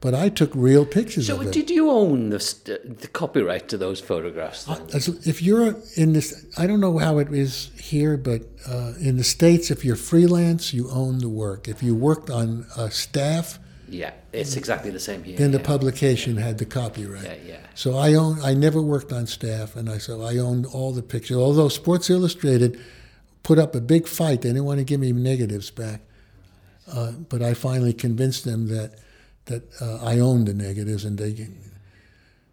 But 0.00 0.14
I 0.14 0.30
took 0.30 0.50
real 0.56 0.84
pictures 0.84 1.28
so 1.28 1.36
of 1.36 1.42
it. 1.42 1.44
So, 1.46 1.50
did 1.52 1.70
you 1.70 1.88
own 1.88 2.30
the, 2.30 2.96
the 3.00 3.06
copyright 3.06 3.68
to 3.68 3.76
those 3.76 4.00
photographs? 4.00 4.68
Uh, 4.68 4.84
if 4.92 5.40
you're 5.40 5.76
in 5.96 6.12
this, 6.12 6.44
I 6.58 6.66
don't 6.66 6.80
know 6.80 6.98
how 6.98 7.18
it 7.18 7.32
is 7.32 7.70
here, 7.80 8.16
but 8.16 8.42
uh, 8.68 8.94
in 8.98 9.16
the 9.16 9.22
states, 9.22 9.70
if 9.70 9.84
you're 9.84 9.94
freelance, 9.94 10.74
you 10.74 10.90
own 10.90 11.18
the 11.18 11.28
work. 11.28 11.68
If 11.68 11.84
you 11.84 11.94
worked 11.94 12.30
on 12.30 12.66
a 12.76 12.90
staff, 12.90 13.60
yeah, 13.88 14.12
it's 14.32 14.56
exactly 14.56 14.90
the 14.90 14.98
same 14.98 15.22
here. 15.22 15.36
Then 15.36 15.52
the 15.52 15.58
yeah. 15.58 15.66
publication 15.66 16.36
had 16.36 16.58
the 16.58 16.64
copyright. 16.64 17.24
Yeah, 17.24 17.34
yeah. 17.46 17.66
So 17.74 17.96
I 17.96 18.14
own. 18.14 18.40
I 18.42 18.54
never 18.54 18.82
worked 18.82 19.12
on 19.12 19.28
staff, 19.28 19.76
and 19.76 19.88
I 19.88 19.98
so 19.98 20.22
I 20.22 20.38
owned 20.38 20.66
all 20.66 20.92
the 20.92 21.02
pictures. 21.02 21.36
Although 21.36 21.68
Sports 21.68 22.10
Illustrated 22.10 22.80
put 23.42 23.58
up 23.58 23.76
a 23.76 23.80
big 23.80 24.08
fight, 24.08 24.42
they 24.42 24.48
didn't 24.48 24.64
want 24.64 24.78
to 24.78 24.84
give 24.84 24.98
me 24.98 25.12
negatives 25.12 25.70
back. 25.70 26.00
Uh, 26.90 27.12
but 27.12 27.42
I 27.42 27.54
finally 27.54 27.92
convinced 27.92 28.44
them 28.44 28.68
that 28.68 28.98
that 29.46 29.62
uh, 29.80 30.04
I 30.04 30.18
owned 30.18 30.46
the 30.46 30.54
negatives, 30.54 31.04
and 31.04 31.18
they. 31.18 31.48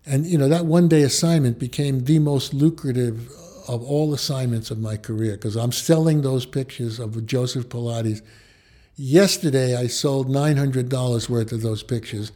And 0.05 0.25
you 0.25 0.37
know 0.37 0.49
that 0.49 0.65
one 0.65 0.87
day 0.87 1.03
assignment 1.03 1.59
became 1.59 2.05
the 2.05 2.19
most 2.19 2.53
lucrative 2.53 3.29
of 3.67 3.83
all 3.83 4.13
assignments 4.13 4.71
of 4.71 4.79
my 4.79 4.97
career 4.97 5.33
because 5.33 5.55
I'm 5.55 5.71
selling 5.71 6.21
those 6.21 6.45
pictures 6.45 6.99
of 6.99 7.25
Joseph 7.27 7.69
Pilates 7.69 8.21
Yesterday, 9.01 9.77
I 9.77 9.87
sold 9.87 10.27
$900 10.27 11.29
worth 11.29 11.53
of 11.53 11.61
those 11.61 11.83
pictures 11.83 12.33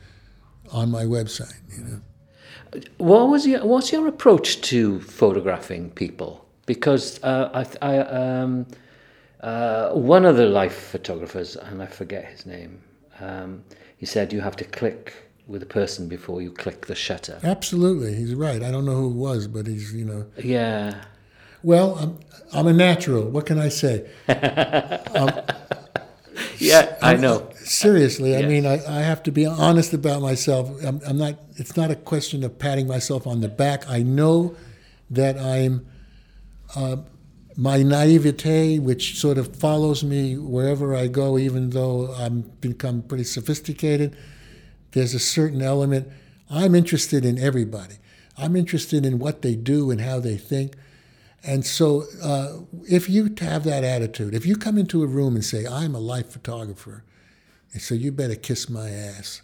on 0.72 0.89
my 0.89 1.04
website. 1.04 1.60
You 1.78 1.84
know. 1.84 2.82
What 3.00 3.28
was 3.28 3.46
your 3.46 3.66
What's 3.66 3.91
your 3.91 4.08
approach 4.08 4.62
to 4.70 5.02
photographing 5.02 5.89
people? 5.89 6.46
Because 6.66 7.22
uh, 7.22 7.66
I, 7.82 7.86
I 7.86 7.98
um, 7.98 8.66
uh, 9.44 9.91
one 9.91 10.26
of 10.26 10.38
the 10.38 10.46
life 10.46 10.89
photographers, 10.91 11.58
and 11.58 11.84
I 11.84 11.86
forget 11.86 12.26
his 12.26 12.46
name, 12.46 12.82
um, 13.20 13.64
he 13.98 14.06
said 14.06 14.32
you 14.32 14.39
have 14.39 14.56
to 14.56 14.64
click 14.64 15.14
with 15.48 15.62
a 15.62 15.66
person 15.66 16.08
before 16.08 16.41
you 16.41 16.50
click 16.50 16.88
the 16.88 16.96
shutter. 16.96 17.39
Absolutely, 17.44 18.16
he's 18.16 18.34
right. 18.34 18.64
I 18.64 18.72
don't 18.72 18.86
know 18.86 18.96
who 18.96 19.10
it 19.10 19.16
was, 19.16 19.48
but 19.48 19.68
he's 19.68 19.94
you 19.94 20.06
know. 20.06 20.26
Yeah. 20.41 21.04
Well, 21.62 21.96
I'm, 22.00 22.20
I'm 22.54 22.68
a 22.68 22.74
natural. 22.74 23.24
What 23.30 23.46
can 23.46 23.60
I 23.60 23.68
say? 23.68 24.10
um, 25.14 25.32
yeah, 26.58 26.98
I 27.02 27.16
know. 27.16 27.50
Seriously, 27.56 28.32
yes. 28.32 28.44
I 28.44 28.48
mean, 28.48 28.66
I, 28.66 28.80
I 28.86 29.02
have 29.02 29.24
to 29.24 29.32
be 29.32 29.46
honest 29.46 29.94
about 29.94 30.22
myself. 30.22 30.70
I'm, 30.86 31.02
I'm, 31.06 31.18
not. 31.18 31.36
It's 31.56 31.76
not 31.76 31.91
a 31.91 31.96
question 31.96 32.46
of 32.46 32.58
patting 32.60 32.88
myself 32.88 33.28
on 33.28 33.41
the 33.41 33.50
back. 33.50 33.89
I 33.89 34.04
know 34.04 34.56
that 35.10 35.38
I'm. 35.38 35.86
Uh, 36.76 36.98
my 37.56 37.84
naivete, 37.84 38.80
which 38.80 39.20
sort 39.20 39.38
of 39.38 39.56
follows 39.56 40.04
me 40.04 40.38
wherever 40.38 40.95
I 40.95 41.08
go, 41.08 41.38
even 41.38 41.70
though 41.70 42.14
I've 42.14 42.60
become 42.62 43.04
pretty 43.04 43.26
sophisticated, 43.26 44.16
there's 44.91 45.14
a 45.14 45.20
certain 45.20 45.62
element. 45.62 46.08
I'm 46.49 46.76
interested 46.76 47.26
in 47.26 47.38
everybody. 47.38 47.95
I'm 48.38 48.56
interested 48.56 49.06
in 49.06 49.20
what 49.20 49.41
they 49.43 49.56
do 49.56 49.91
and 49.91 50.01
how 50.01 50.20
they 50.20 50.38
think. 50.38 50.76
And 51.43 51.66
so, 51.66 52.06
uh, 52.24 52.60
if 52.89 53.10
you 53.10 53.36
have 53.39 53.66
that 53.66 53.84
attitude, 53.84 54.34
if 54.34 54.45
you 54.45 54.56
come 54.56 54.78
into 54.78 55.04
a 55.04 55.08
room 55.08 55.36
and 55.36 55.43
say, 55.43 55.66
I'm 55.68 55.93
a 55.93 55.99
life 55.99 56.32
photographer, 56.32 57.04
and 57.74 57.82
so 57.82 57.95
you 57.95 58.12
better 58.12 58.36
kiss 58.36 58.70
my 58.70 58.89
ass, 58.89 59.41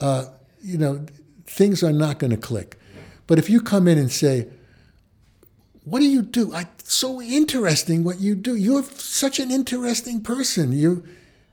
uh, 0.00 0.26
you 0.60 0.76
know, 0.76 1.06
things 1.46 1.82
are 1.82 1.92
not 1.92 2.18
going 2.18 2.32
to 2.32 2.36
click. 2.36 2.78
But 3.26 3.38
if 3.38 3.48
you 3.48 3.60
come 3.60 3.86
in 3.86 3.96
and 3.96 4.10
say, 4.10 4.48
what 5.84 5.98
do 5.98 6.06
you 6.06 6.22
do? 6.22 6.54
I, 6.54 6.66
so 6.84 7.20
interesting 7.20 8.04
what 8.04 8.20
you 8.20 8.34
do. 8.34 8.54
You're 8.54 8.84
such 8.84 9.40
an 9.40 9.50
interesting 9.50 10.20
person. 10.20 10.72
You, 10.72 11.04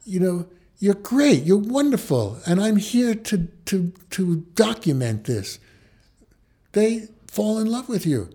you 0.05 0.19
know, 0.19 0.45
you're 0.77 0.95
great. 0.95 1.43
You're 1.43 1.57
wonderful, 1.57 2.39
and 2.45 2.61
I'm 2.61 2.77
here 2.77 3.15
to 3.15 3.47
to 3.65 3.91
to 4.11 4.45
document 4.55 5.25
this. 5.25 5.59
They 6.71 7.07
fall 7.27 7.59
in 7.59 7.67
love 7.67 7.89
with 7.89 8.05
you, 8.05 8.29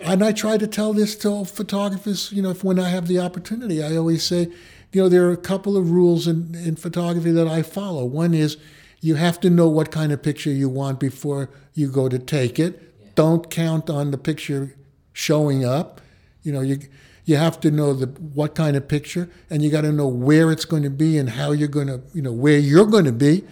and 0.00 0.22
I 0.22 0.32
try 0.32 0.58
to 0.58 0.66
tell 0.66 0.92
this 0.92 1.16
to 1.16 1.28
all 1.28 1.44
photographers. 1.44 2.32
You 2.32 2.42
know, 2.42 2.50
if, 2.50 2.62
when 2.62 2.78
I 2.78 2.90
have 2.90 3.06
the 3.06 3.20
opportunity, 3.20 3.82
I 3.82 3.96
always 3.96 4.24
say, 4.24 4.48
you 4.92 5.02
know, 5.02 5.08
there 5.08 5.26
are 5.28 5.32
a 5.32 5.38
couple 5.38 5.76
of 5.76 5.90
rules 5.90 6.26
in, 6.26 6.54
in 6.54 6.76
photography 6.76 7.30
that 7.30 7.48
I 7.48 7.62
follow. 7.62 8.04
One 8.04 8.34
is 8.34 8.56
you 9.00 9.14
have 9.14 9.40
to 9.40 9.50
know 9.50 9.68
what 9.68 9.90
kind 9.90 10.12
of 10.12 10.22
picture 10.22 10.50
you 10.50 10.68
want 10.68 11.00
before 11.00 11.48
you 11.72 11.88
go 11.88 12.08
to 12.08 12.18
take 12.18 12.58
it. 12.58 12.92
Yeah. 13.00 13.08
Don't 13.14 13.50
count 13.50 13.88
on 13.88 14.10
the 14.10 14.18
picture 14.18 14.74
showing 15.16 15.64
up. 15.64 16.02
You 16.42 16.52
know, 16.52 16.60
you 16.60 16.78
you 17.24 17.36
have 17.36 17.58
to 17.60 17.70
know 17.70 17.94
the 17.94 18.06
what 18.06 18.54
kind 18.54 18.76
of 18.76 18.86
picture, 18.86 19.28
and 19.50 19.62
you 19.62 19.70
got 19.70 19.80
to 19.80 19.90
know 19.90 20.06
where 20.06 20.52
it's 20.52 20.66
going 20.66 20.82
to 20.82 20.90
be 20.90 21.18
and 21.18 21.30
how 21.30 21.52
you're 21.52 21.68
going 21.68 21.88
to, 21.88 22.02
you 22.12 22.22
know, 22.22 22.32
where 22.32 22.58
you're 22.58 22.86
going 22.86 23.06
to 23.06 23.12
be. 23.12 23.42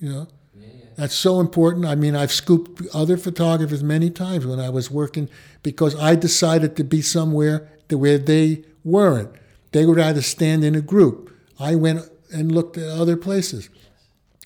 You 0.00 0.12
know, 0.12 0.26
yeah, 0.58 0.66
yeah. 0.66 0.84
that's 0.96 1.14
so 1.14 1.40
important. 1.40 1.86
I 1.86 1.94
mean, 1.94 2.16
I've 2.16 2.32
scooped 2.32 2.82
other 2.92 3.16
photographers 3.16 3.82
many 3.82 4.10
times 4.10 4.44
when 4.44 4.58
I 4.58 4.68
was 4.68 4.90
working 4.90 5.30
because 5.62 5.94
I 5.94 6.16
decided 6.16 6.76
to 6.76 6.84
be 6.84 7.00
somewhere 7.00 7.70
where 7.88 8.18
they 8.18 8.64
weren't. 8.84 9.30
They 9.72 9.86
would 9.86 9.96
rather 9.96 10.22
stand 10.22 10.64
in 10.64 10.74
a 10.74 10.80
group. 10.80 11.32
I 11.58 11.76
went 11.76 12.08
and 12.32 12.52
looked 12.52 12.76
at 12.76 12.88
other 12.88 13.16
places. 13.16 13.70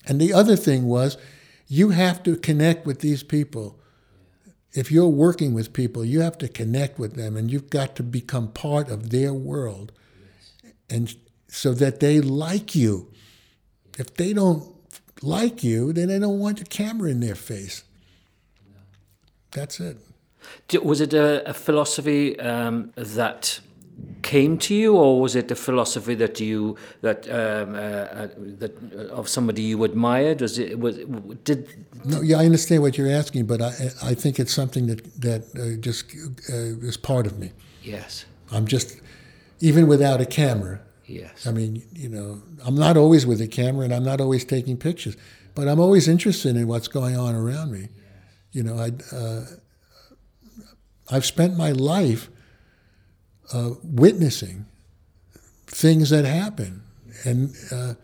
And 0.06 0.20
the 0.20 0.32
other 0.32 0.56
thing 0.56 0.86
was, 0.86 1.16
you 1.66 1.90
have 1.90 2.22
to 2.24 2.36
connect 2.36 2.86
with 2.86 3.00
these 3.00 3.22
people 3.22 3.78
if 4.74 4.90
you're 4.90 5.08
working 5.08 5.54
with 5.54 5.72
people, 5.72 6.04
you 6.04 6.20
have 6.20 6.36
to 6.38 6.48
connect 6.48 6.98
with 6.98 7.14
them 7.14 7.36
and 7.36 7.50
you've 7.50 7.70
got 7.70 7.94
to 7.96 8.02
become 8.02 8.48
part 8.48 8.88
of 8.88 9.10
their 9.10 9.32
world. 9.32 9.92
And 10.90 11.14
so 11.48 11.72
that 11.74 12.00
they 12.00 12.20
like 12.20 12.74
you. 12.74 13.10
If 13.96 14.14
they 14.14 14.32
don't 14.32 14.74
like 15.22 15.62
you, 15.62 15.92
then 15.92 16.08
they 16.08 16.18
don't 16.18 16.40
want 16.40 16.58
the 16.58 16.64
camera 16.64 17.10
in 17.10 17.20
their 17.20 17.36
face. 17.36 17.84
That's 19.52 19.78
it. 19.78 19.96
Was 20.82 21.00
it 21.00 21.14
a, 21.14 21.48
a 21.48 21.54
philosophy 21.54 22.38
um, 22.40 22.92
that 22.96 23.60
came 24.22 24.58
to 24.58 24.74
you, 24.74 24.96
or 24.96 25.20
was 25.20 25.36
it 25.36 25.50
a 25.50 25.54
philosophy 25.54 26.14
that 26.16 26.40
you 26.40 26.76
that 27.02 27.28
um, 27.28 27.74
uh, 27.74 27.78
uh, 27.78 28.28
that 28.58 28.72
uh, 28.96 29.18
of 29.20 29.28
somebody 29.28 29.62
you 29.62 29.84
admired? 29.84 30.40
Was 30.40 30.58
it 30.58 30.78
was 30.78 30.96
did? 31.44 31.68
No, 32.04 32.20
yeah, 32.22 32.40
I 32.40 32.44
understand 32.44 32.82
what 32.82 32.98
you're 32.98 33.10
asking, 33.10 33.46
but 33.46 33.60
I 33.60 33.72
I 34.02 34.14
think 34.14 34.38
it's 34.38 34.52
something 34.52 34.86
that 34.86 35.00
that 35.20 35.42
uh, 35.54 35.80
just 35.80 36.04
uh, 36.50 36.88
is 36.88 36.96
part 36.96 37.26
of 37.26 37.38
me. 37.38 37.52
Yes, 37.82 38.24
I'm 38.50 38.66
just 38.66 39.00
even 39.60 39.86
without 39.86 40.20
a 40.20 40.26
camera. 40.26 40.80
Yes, 41.06 41.46
I 41.46 41.52
mean 41.52 41.82
you 41.92 42.08
know 42.08 42.42
I'm 42.66 42.74
not 42.74 42.96
always 42.96 43.26
with 43.26 43.40
a 43.40 43.48
camera, 43.48 43.84
and 43.84 43.94
I'm 43.94 44.04
not 44.04 44.20
always 44.20 44.44
taking 44.44 44.76
pictures, 44.76 45.16
but 45.54 45.68
I'm 45.68 45.80
always 45.80 46.08
interested 46.08 46.56
in 46.56 46.66
what's 46.66 46.88
going 46.88 47.16
on 47.16 47.34
around 47.34 47.70
me. 47.70 47.88
You 48.52 48.62
know, 48.62 48.76
I 48.78 48.88
uh, 49.14 49.44
I've 51.10 51.26
spent 51.26 51.56
my 51.56 51.72
life 51.72 52.30
uh, 53.52 53.70
witnessing 53.82 54.66
things 55.66 56.10
that 56.10 56.24
happen. 56.24 56.82
And 57.24 57.54
uh, 57.70 57.94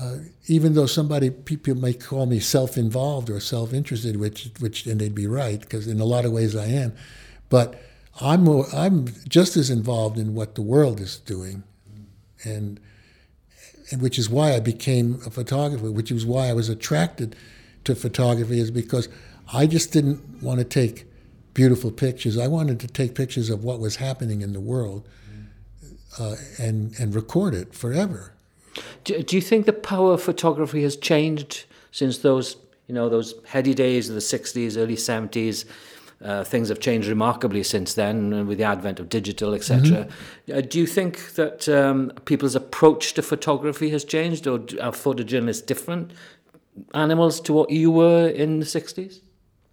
uh, 0.00 0.16
even 0.46 0.74
though 0.74 0.86
somebody, 0.86 1.30
people 1.30 1.74
may 1.74 1.92
call 1.92 2.26
me 2.26 2.40
self-involved 2.40 3.28
or 3.28 3.40
self-interested, 3.40 4.16
which, 4.16 4.50
which, 4.60 4.86
and 4.86 5.00
they'd 5.00 5.14
be 5.14 5.26
right, 5.26 5.60
because 5.60 5.86
in 5.86 6.00
a 6.00 6.04
lot 6.04 6.24
of 6.24 6.32
ways 6.32 6.54
I 6.54 6.66
am, 6.66 6.94
but 7.48 7.80
I'm, 8.20 8.46
I'm 8.72 9.08
just 9.28 9.56
as 9.56 9.70
involved 9.70 10.18
in 10.18 10.34
what 10.34 10.54
the 10.54 10.62
world 10.62 11.00
is 11.00 11.18
doing, 11.18 11.64
and, 12.44 12.78
and 13.90 14.00
which 14.00 14.18
is 14.18 14.28
why 14.28 14.54
I 14.54 14.60
became 14.60 15.20
a 15.26 15.30
photographer, 15.30 15.90
which 15.90 16.12
is 16.12 16.24
why 16.24 16.48
I 16.48 16.52
was 16.52 16.68
attracted 16.68 17.34
to 17.84 17.94
photography, 17.94 18.60
is 18.60 18.70
because 18.70 19.08
I 19.52 19.66
just 19.66 19.92
didn't 19.92 20.42
want 20.42 20.58
to 20.58 20.64
take 20.64 21.06
beautiful 21.54 21.90
pictures. 21.90 22.38
I 22.38 22.48
wanted 22.48 22.80
to 22.80 22.86
take 22.86 23.14
pictures 23.14 23.50
of 23.50 23.64
what 23.64 23.80
was 23.80 23.96
happening 23.96 24.42
in 24.42 24.52
the 24.52 24.60
world 24.60 25.06
uh, 26.18 26.36
and 26.58 26.98
and 26.98 27.14
record 27.14 27.54
it 27.54 27.74
forever. 27.74 28.32
Do, 29.04 29.22
do 29.22 29.36
you 29.36 29.42
think 29.42 29.66
the 29.66 29.72
power 29.72 30.14
of 30.14 30.22
photography 30.22 30.82
has 30.82 30.96
changed 30.96 31.64
since 31.92 32.18
those 32.18 32.56
you 32.86 32.94
know 32.94 33.08
those 33.08 33.34
heady 33.46 33.74
days 33.74 34.08
of 34.08 34.14
the 34.14 34.20
'60s, 34.20 34.76
early 34.76 34.96
'70s? 34.96 35.64
Uh, 36.22 36.44
things 36.44 36.68
have 36.68 36.80
changed 36.80 37.08
remarkably 37.08 37.62
since 37.62 37.94
then 37.94 38.34
uh, 38.34 38.44
with 38.44 38.58
the 38.58 38.64
advent 38.64 39.00
of 39.00 39.08
digital, 39.08 39.54
etc. 39.54 39.80
Mm-hmm. 39.80 40.58
Uh, 40.58 40.60
do 40.60 40.78
you 40.78 40.86
think 40.86 41.32
that 41.36 41.66
um, 41.66 42.12
people's 42.26 42.54
approach 42.54 43.14
to 43.14 43.22
photography 43.22 43.88
has 43.88 44.04
changed, 44.04 44.46
or 44.46 44.56
are 44.82 44.92
photojournalists 44.92 45.64
different 45.64 46.12
animals 46.92 47.40
to 47.40 47.54
what 47.54 47.70
you 47.70 47.90
were 47.90 48.28
in 48.28 48.60
the 48.60 48.66
60s? 48.66 49.20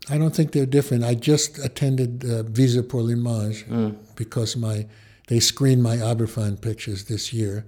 I 0.09 0.17
don't 0.17 0.35
think 0.35 0.51
they're 0.51 0.65
different. 0.65 1.03
I 1.03 1.15
just 1.15 1.59
attended 1.59 2.23
uh, 2.23 2.43
Visa 2.43 2.83
pour 2.83 3.01
l'image 3.01 3.65
mm. 3.65 3.95
because 4.15 4.55
my 4.55 4.85
they 5.27 5.39
screened 5.41 5.83
my 5.83 5.97
Aberfan 5.97 6.61
pictures 6.61 7.05
this 7.05 7.33
year. 7.33 7.65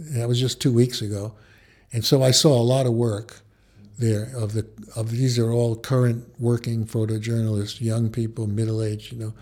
Mm. 0.00 0.14
That 0.14 0.28
was 0.28 0.38
just 0.38 0.60
two 0.60 0.72
weeks 0.72 1.02
ago, 1.02 1.34
and 1.92 2.04
so 2.04 2.22
I 2.22 2.30
saw 2.30 2.60
a 2.60 2.62
lot 2.62 2.86
of 2.86 2.92
work 2.92 3.40
there. 3.98 4.30
Of 4.36 4.52
the 4.52 4.66
of 4.94 5.10
these 5.10 5.38
are 5.38 5.50
all 5.50 5.74
current 5.76 6.24
working 6.38 6.86
photojournalists, 6.86 7.80
young 7.80 8.10
people, 8.10 8.46
middle 8.46 8.82
aged. 8.82 9.12
You 9.12 9.18
know, 9.18 9.34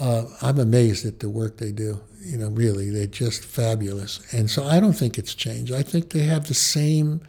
uh, 0.00 0.24
I'm 0.42 0.58
amazed 0.58 1.06
at 1.06 1.20
the 1.20 1.30
work 1.30 1.58
they 1.58 1.72
do. 1.72 2.00
You 2.20 2.36
know, 2.36 2.48
really, 2.48 2.90
they're 2.90 3.06
just 3.06 3.44
fabulous. 3.44 4.20
And 4.34 4.50
so 4.50 4.64
I 4.64 4.80
don't 4.80 4.92
think 4.92 5.16
it's 5.16 5.34
changed. 5.34 5.72
I 5.72 5.82
think 5.82 6.10
they 6.10 6.24
have 6.24 6.48
the 6.48 6.54
same 6.54 7.22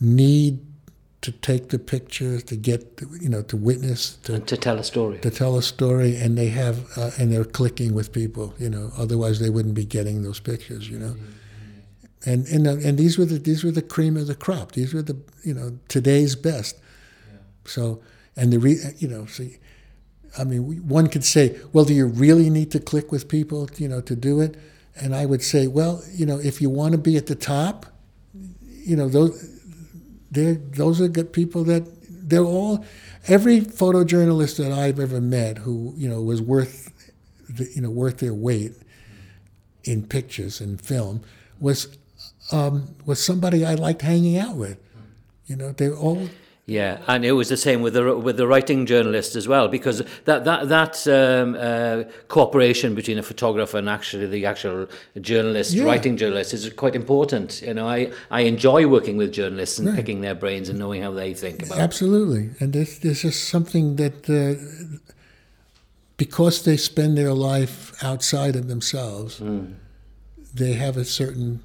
need 0.00 0.60
to 1.22 1.32
take 1.32 1.68
the 1.68 1.78
pictures, 1.78 2.42
to 2.44 2.56
get, 2.56 3.00
you 3.20 3.28
know, 3.28 3.42
to 3.42 3.56
witness, 3.56 4.16
to, 4.22 4.40
to 4.40 4.56
tell 4.56 4.78
a 4.78 4.84
story, 4.84 5.18
to 5.18 5.30
tell 5.30 5.56
a 5.58 5.62
story, 5.62 6.16
and 6.16 6.38
they 6.38 6.48
have, 6.48 6.86
uh, 6.96 7.10
and 7.18 7.30
they're 7.30 7.44
clicking 7.44 7.94
with 7.94 8.12
people, 8.12 8.54
you 8.58 8.70
know. 8.70 8.90
Otherwise, 8.96 9.38
they 9.38 9.50
wouldn't 9.50 9.74
be 9.74 9.84
getting 9.84 10.22
those 10.22 10.40
pictures, 10.40 10.88
you 10.88 10.98
know. 10.98 11.16
And 12.24 12.46
and 12.48 12.66
uh, 12.66 12.76
and 12.86 12.98
these 12.98 13.18
were 13.18 13.26
the 13.26 13.38
these 13.38 13.64
were 13.64 13.70
the 13.70 13.82
cream 13.82 14.16
of 14.16 14.26
the 14.26 14.34
crop. 14.34 14.72
These 14.72 14.94
were 14.94 15.02
the 15.02 15.16
you 15.42 15.54
know 15.54 15.78
today's 15.88 16.36
best. 16.36 16.78
Yeah. 17.30 17.38
So 17.64 18.02
and 18.36 18.52
the 18.52 18.58
re, 18.58 18.78
you 18.98 19.08
know 19.08 19.26
so. 19.26 19.44
I 20.38 20.44
mean, 20.44 20.86
one 20.86 21.08
could 21.08 21.24
say, 21.24 21.58
well, 21.72 21.84
do 21.84 21.92
you 21.92 22.06
really 22.06 22.50
need 22.50 22.70
to 22.70 22.78
click 22.78 23.10
with 23.10 23.28
people, 23.28 23.68
you 23.78 23.88
know, 23.88 24.00
to 24.02 24.14
do 24.14 24.40
it? 24.40 24.56
And 24.94 25.12
I 25.12 25.26
would 25.26 25.42
say, 25.42 25.66
well, 25.66 26.04
you 26.12 26.24
know, 26.24 26.38
if 26.38 26.62
you 26.62 26.70
want 26.70 26.92
to 26.92 26.98
be 26.98 27.16
at 27.16 27.26
the 27.26 27.34
top, 27.34 27.86
you 28.68 28.94
know, 28.94 29.08
those 29.08 29.49
they're, 30.30 30.54
those 30.54 31.00
are 31.00 31.08
good 31.08 31.32
people 31.32 31.64
that 31.64 31.84
they're 32.08 32.44
all 32.44 32.84
every 33.26 33.60
photojournalist 33.60 34.56
that 34.58 34.72
I've 34.72 35.00
ever 35.00 35.20
met 35.20 35.58
who 35.58 35.92
you 35.96 36.08
know 36.08 36.22
was 36.22 36.40
worth 36.40 36.92
the, 37.48 37.68
you 37.74 37.82
know 37.82 37.90
worth 37.90 38.18
their 38.18 38.34
weight 38.34 38.72
in 39.84 40.06
pictures 40.06 40.60
and 40.60 40.80
film 40.80 41.22
was 41.58 41.96
um, 42.52 42.94
was 43.04 43.22
somebody 43.22 43.64
I 43.64 43.74
liked 43.74 44.02
hanging 44.02 44.38
out 44.38 44.56
with. 44.56 44.78
You 45.46 45.56
know, 45.56 45.72
they 45.72 45.90
all 45.90 46.28
yeah, 46.70 46.98
and 47.08 47.24
it 47.24 47.32
was 47.32 47.48
the 47.48 47.56
same 47.56 47.82
with 47.82 47.94
the 47.94 48.16
with 48.16 48.36
the 48.36 48.46
writing 48.46 48.86
journalist 48.86 49.34
as 49.34 49.48
well, 49.48 49.66
because 49.66 50.04
that 50.24 50.44
that 50.44 50.68
that 50.68 50.94
um, 51.08 51.56
uh, 51.58 52.04
cooperation 52.28 52.94
between 52.94 53.18
a 53.18 53.24
photographer 53.24 53.76
and 53.76 53.88
actually 53.88 54.26
the 54.26 54.46
actual 54.46 54.86
journalist, 55.20 55.72
yeah. 55.72 55.82
writing 55.82 56.16
journalist, 56.16 56.54
is 56.54 56.72
quite 56.74 56.94
important. 56.94 57.60
You 57.60 57.74
know, 57.74 57.88
I, 57.88 58.12
I 58.30 58.42
enjoy 58.42 58.86
working 58.86 59.16
with 59.16 59.32
journalists 59.32 59.80
and 59.80 59.88
right. 59.88 59.96
picking 59.96 60.20
their 60.20 60.36
brains 60.36 60.68
and 60.68 60.78
knowing 60.78 61.02
how 61.02 61.10
they 61.10 61.34
think 61.34 61.64
about. 61.64 61.78
It. 61.78 61.80
Absolutely, 61.80 62.50
and 62.60 62.72
this 62.72 63.00
this 63.00 63.24
is 63.24 63.36
something 63.36 63.96
that. 63.96 64.30
Uh, 64.30 64.54
because 66.16 66.64
they 66.64 66.76
spend 66.76 67.16
their 67.16 67.32
life 67.32 67.94
outside 68.04 68.54
of 68.54 68.68
themselves, 68.68 69.40
mm. 69.40 69.74
they 70.52 70.74
have 70.74 70.98
a 70.98 71.04
certain 71.04 71.62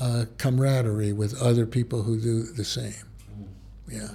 uh, 0.00 0.26
camaraderie 0.36 1.14
with 1.14 1.32
other 1.40 1.64
people 1.64 2.02
who 2.02 2.20
do 2.20 2.42
the 2.42 2.64
same. 2.64 3.06
Mm. 3.32 3.48
Yeah 3.88 4.08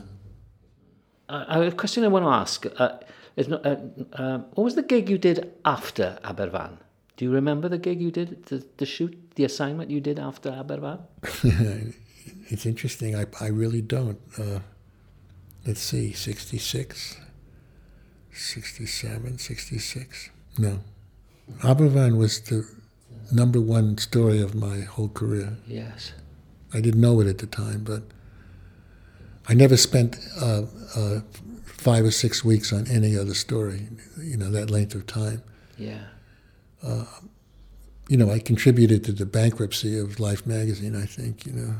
uh, 1.31 1.61
a 1.67 1.71
question 1.71 2.03
I 2.03 2.07
want 2.07 2.25
to 2.25 2.29
ask 2.29 2.65
uh, 2.77 2.97
is 3.35 3.47
not, 3.47 3.65
uh, 3.65 3.77
uh, 4.13 4.37
what 4.53 4.63
was 4.63 4.75
the 4.75 4.83
gig 4.83 5.09
you 5.09 5.17
did 5.17 5.51
after 5.65 6.19
Aberfan? 6.23 6.77
Do 7.17 7.25
you 7.25 7.31
remember 7.31 7.69
the 7.69 7.77
gig 7.77 8.01
you 8.01 8.11
did, 8.11 8.45
the, 8.45 8.65
the 8.77 8.85
shoot, 8.85 9.17
the 9.35 9.43
assignment 9.43 9.89
you 9.89 10.01
did 10.01 10.19
after 10.19 10.51
Aberfan? 10.51 10.99
it's 12.49 12.65
interesting. 12.65 13.15
I, 13.15 13.25
I 13.39 13.47
really 13.47 13.81
don't. 13.81 14.19
Uh, 14.37 14.59
let's 15.65 15.81
see, 15.81 16.13
66, 16.13 17.17
67, 18.31 19.37
66. 19.37 20.29
No. 20.57 20.79
Aberfan 21.59 22.17
was 22.17 22.41
the 22.41 22.67
number 23.31 23.61
one 23.61 23.97
story 23.97 24.41
of 24.41 24.55
my 24.55 24.81
whole 24.81 25.09
career. 25.09 25.57
Yes. 25.67 26.13
I 26.73 26.81
didn't 26.81 27.01
know 27.01 27.19
it 27.21 27.27
at 27.27 27.37
the 27.37 27.47
time, 27.47 27.83
but 27.83 28.03
I 29.47 29.53
never 29.53 29.77
spent 29.77 30.17
uh, 30.39 30.63
uh, 30.95 31.19
five 31.65 32.05
or 32.05 32.11
six 32.11 32.45
weeks 32.45 32.71
on 32.71 32.87
any 32.87 33.17
other 33.17 33.33
story, 33.33 33.87
you 34.21 34.37
know, 34.37 34.51
that 34.51 34.69
length 34.69 34.95
of 34.95 35.07
time. 35.07 35.41
Yeah. 35.77 36.03
Uh, 36.83 37.05
you 38.07 38.17
know, 38.17 38.29
I 38.29 38.39
contributed 38.39 39.03
to 39.05 39.11
the 39.13 39.25
bankruptcy 39.25 39.97
of 39.97 40.19
Life 40.19 40.45
magazine, 40.45 40.95
I 40.95 41.05
think, 41.05 41.45
you 41.45 41.53
know. 41.53 41.75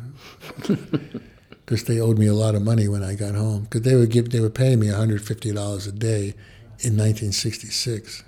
Because 1.66 1.86
they 1.86 2.02
owed 2.02 2.18
me 2.18 2.28
a 2.28 2.34
lot 2.34 2.54
of 2.54 2.64
money 2.64 2.90
when 2.90 3.02
I 3.02 3.16
got 3.16 3.34
home. 3.34 3.64
Because 3.64 3.84
they, 3.84 3.96
were 3.96 4.06
give, 4.06 4.32
they 4.32 4.42
were 4.42 4.50
paying 4.50 4.80
me 4.80 4.88
$150 4.88 5.88
a 5.88 5.92
day 5.94 6.34
in 6.80 6.98
1966, 6.98 8.24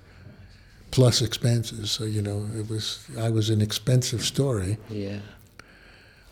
plus 0.91 1.21
expenses. 1.21 1.91
So, 1.91 2.05
you 2.05 2.21
know, 2.21 2.47
it 2.55 2.69
was 2.69 3.05
I 3.19 3.29
was 3.29 3.49
an 3.49 3.59
expensive 3.59 4.21
story. 4.21 4.77
Yeah. 4.89 5.19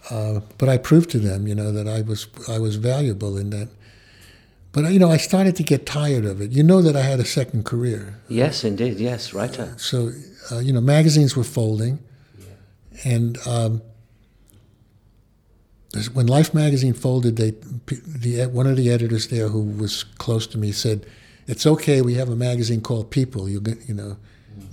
Uh, 0.09 0.41
but 0.57 0.67
I 0.67 0.77
proved 0.77 1.09
to 1.11 1.19
them, 1.19 1.47
you 1.47 1.55
know, 1.55 1.71
that 1.71 1.87
I 1.87 2.01
was 2.01 2.27
I 2.47 2.57
was 2.57 2.75
valuable 2.75 3.37
in 3.37 3.51
that. 3.51 3.69
But 4.71 4.91
you 4.91 4.99
know, 4.99 5.11
I 5.11 5.17
started 5.17 5.55
to 5.57 5.63
get 5.63 5.85
tired 5.85 6.25
of 6.25 6.41
it. 6.41 6.51
You 6.51 6.63
know 6.63 6.81
that 6.81 6.95
I 6.95 7.01
had 7.01 7.19
a 7.19 7.25
second 7.25 7.65
career. 7.65 8.19
Yes, 8.29 8.63
indeed. 8.63 8.99
Yes, 8.99 9.33
writer. 9.33 9.73
So, 9.77 10.11
uh, 10.51 10.59
you 10.59 10.71
know, 10.71 10.81
magazines 10.81 11.35
were 11.35 11.43
folding, 11.43 11.99
and 13.03 13.37
um, 13.45 13.81
when 16.13 16.25
Life 16.25 16.53
magazine 16.53 16.93
folded, 16.93 17.35
they 17.35 17.51
the 17.51 18.47
one 18.47 18.65
of 18.65 18.77
the 18.77 18.89
editors 18.89 19.27
there 19.27 19.49
who 19.49 19.61
was 19.61 20.03
close 20.03 20.47
to 20.47 20.57
me 20.57 20.71
said, 20.71 21.05
"It's 21.47 21.67
okay. 21.67 22.01
We 22.01 22.13
have 22.15 22.29
a 22.29 22.35
magazine 22.35 22.81
called 22.81 23.11
People. 23.11 23.49
You 23.49 23.61
you 23.87 23.93
know, 23.93 24.17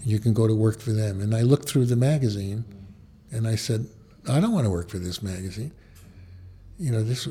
you 0.05 0.21
can 0.21 0.33
go 0.33 0.47
to 0.47 0.55
work 0.55 0.81
for 0.81 0.93
them." 0.93 1.21
And 1.21 1.35
I 1.35 1.43
looked 1.43 1.69
through 1.69 1.87
the 1.87 1.97
magazine, 1.97 2.65
and 3.33 3.49
I 3.49 3.57
said, 3.57 3.89
I 4.29 4.41
don't 4.41 4.53
want 4.53 4.65
to 4.65 4.71
work 4.71 4.91
for 4.91 4.99
this 4.99 5.23
magazine. 5.23 5.73
You 6.79 6.93
know, 6.93 7.03
this 7.03 7.29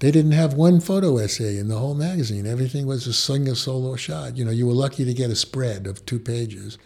they 0.00 0.10
didn't 0.10 0.32
have 0.32 0.54
one 0.54 0.80
photo 0.80 1.18
essay 1.18 1.56
in 1.56 1.68
the 1.68 1.78
whole 1.78 1.94
magazine. 1.94 2.46
Everything 2.46 2.86
was 2.86 3.06
a 3.06 3.12
single 3.12 3.54
solo 3.54 3.96
shot. 3.96 4.36
You 4.36 4.44
know, 4.44 4.50
you 4.50 4.66
were 4.66 4.72
lucky 4.72 5.04
to 5.04 5.14
get 5.14 5.30
a 5.30 5.36
spread 5.36 5.86
of 5.86 6.04
two 6.04 6.18
pages. 6.18 6.78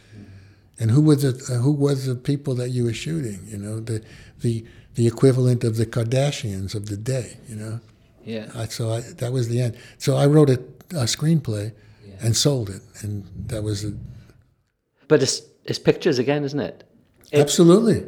And 0.79 0.91
who 0.91 1.01
was 1.01 1.23
the 1.23 1.55
who 1.57 1.73
was 1.73 2.07
the 2.07 2.15
people 2.15 2.55
that 2.57 2.71
you 2.71 2.85
were 2.85 2.93
shooting? 2.93 3.41
You 3.47 3.59
know, 3.59 3.81
the 3.81 4.05
the 4.41 4.65
the 4.95 5.07
equivalent 5.07 5.65
of 5.65 5.77
the 5.77 5.87
Kardashians 5.87 6.75
of 6.75 6.87
the 6.87 6.97
day. 6.97 7.39
You 7.49 7.57
know. 7.57 7.81
Yeah. 8.25 8.51
I, 8.55 8.67
so 8.67 8.93
I, 8.93 9.01
that 9.01 9.33
was 9.33 9.49
the 9.49 9.61
end. 9.63 9.77
So 9.97 10.17
I 10.17 10.27
wrote 10.27 10.51
a, 10.51 10.61
a 10.91 11.07
screenplay 11.07 11.73
yeah. 12.07 12.15
and 12.21 12.37
sold 12.37 12.69
it, 12.69 12.83
and 13.01 13.27
that 13.47 13.63
was. 13.63 13.85
A, 13.85 13.95
but 15.09 15.23
it's 15.23 15.43
it's 15.65 15.79
pictures 15.79 16.19
again, 16.19 16.45
isn't 16.45 16.61
it? 16.61 16.85
it 17.33 17.41
Absolutely. 17.41 18.05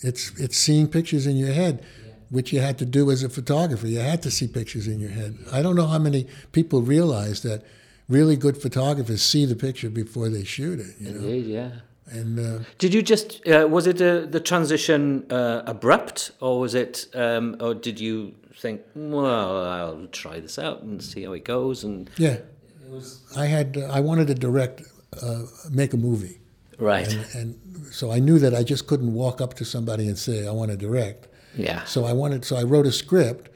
It's 0.00 0.32
it's 0.38 0.56
seeing 0.56 0.88
pictures 0.88 1.26
in 1.26 1.36
your 1.36 1.52
head, 1.52 1.84
which 2.30 2.52
you 2.52 2.60
had 2.60 2.78
to 2.78 2.84
do 2.84 3.10
as 3.10 3.22
a 3.22 3.28
photographer. 3.28 3.86
You 3.86 4.00
had 4.00 4.22
to 4.22 4.30
see 4.30 4.46
pictures 4.48 4.86
in 4.86 5.00
your 5.00 5.10
head. 5.10 5.38
I 5.52 5.62
don't 5.62 5.76
know 5.76 5.86
how 5.86 5.98
many 5.98 6.26
people 6.52 6.82
realize 6.82 7.42
that 7.42 7.64
really 8.08 8.36
good 8.36 8.56
photographers 8.56 9.22
see 9.22 9.44
the 9.46 9.56
picture 9.56 9.90
before 9.90 10.28
they 10.28 10.44
shoot 10.44 10.80
it. 10.80 10.94
You 10.98 11.10
know? 11.10 11.20
Indeed, 11.20 11.46
yeah. 11.46 11.70
And 12.10 12.38
uh, 12.38 12.64
did 12.78 12.94
you 12.94 13.02
just 13.02 13.46
uh, 13.46 13.66
was 13.68 13.86
it 13.86 14.00
a, 14.00 14.26
the 14.26 14.40
transition 14.40 15.30
uh, 15.30 15.62
abrupt, 15.66 16.30
or 16.40 16.58
was 16.58 16.74
it, 16.74 17.06
um, 17.14 17.56
or 17.60 17.74
did 17.74 18.00
you 18.00 18.34
think, 18.56 18.80
well, 18.94 19.66
I'll 19.66 20.06
try 20.06 20.40
this 20.40 20.58
out 20.58 20.82
and 20.82 21.02
see 21.02 21.24
how 21.24 21.32
it 21.32 21.44
goes? 21.44 21.84
And 21.84 22.08
yeah, 22.16 22.38
it 22.38 22.90
was... 22.90 23.20
I 23.36 23.46
had 23.46 23.76
I 23.76 24.00
wanted 24.00 24.28
to 24.28 24.34
direct, 24.34 24.82
uh, 25.22 25.42
make 25.70 25.92
a 25.92 25.98
movie, 25.98 26.40
right? 26.78 27.12
And, 27.12 27.34
and 27.34 27.86
so 27.92 28.10
I 28.10 28.18
knew 28.18 28.38
that 28.38 28.54
I 28.54 28.62
just 28.62 28.86
couldn't 28.86 29.12
walk 29.12 29.40
up 29.40 29.54
to 29.54 29.64
somebody 29.64 30.06
and 30.06 30.18
say 30.18 30.46
I 30.46 30.52
want 30.52 30.70
to 30.70 30.76
direct. 30.76 31.28
Yeah. 31.56 31.84
So 31.84 32.04
I 32.04 32.12
wanted. 32.12 32.44
So 32.44 32.56
I 32.56 32.62
wrote 32.62 32.86
a 32.86 32.92
script, 32.92 33.50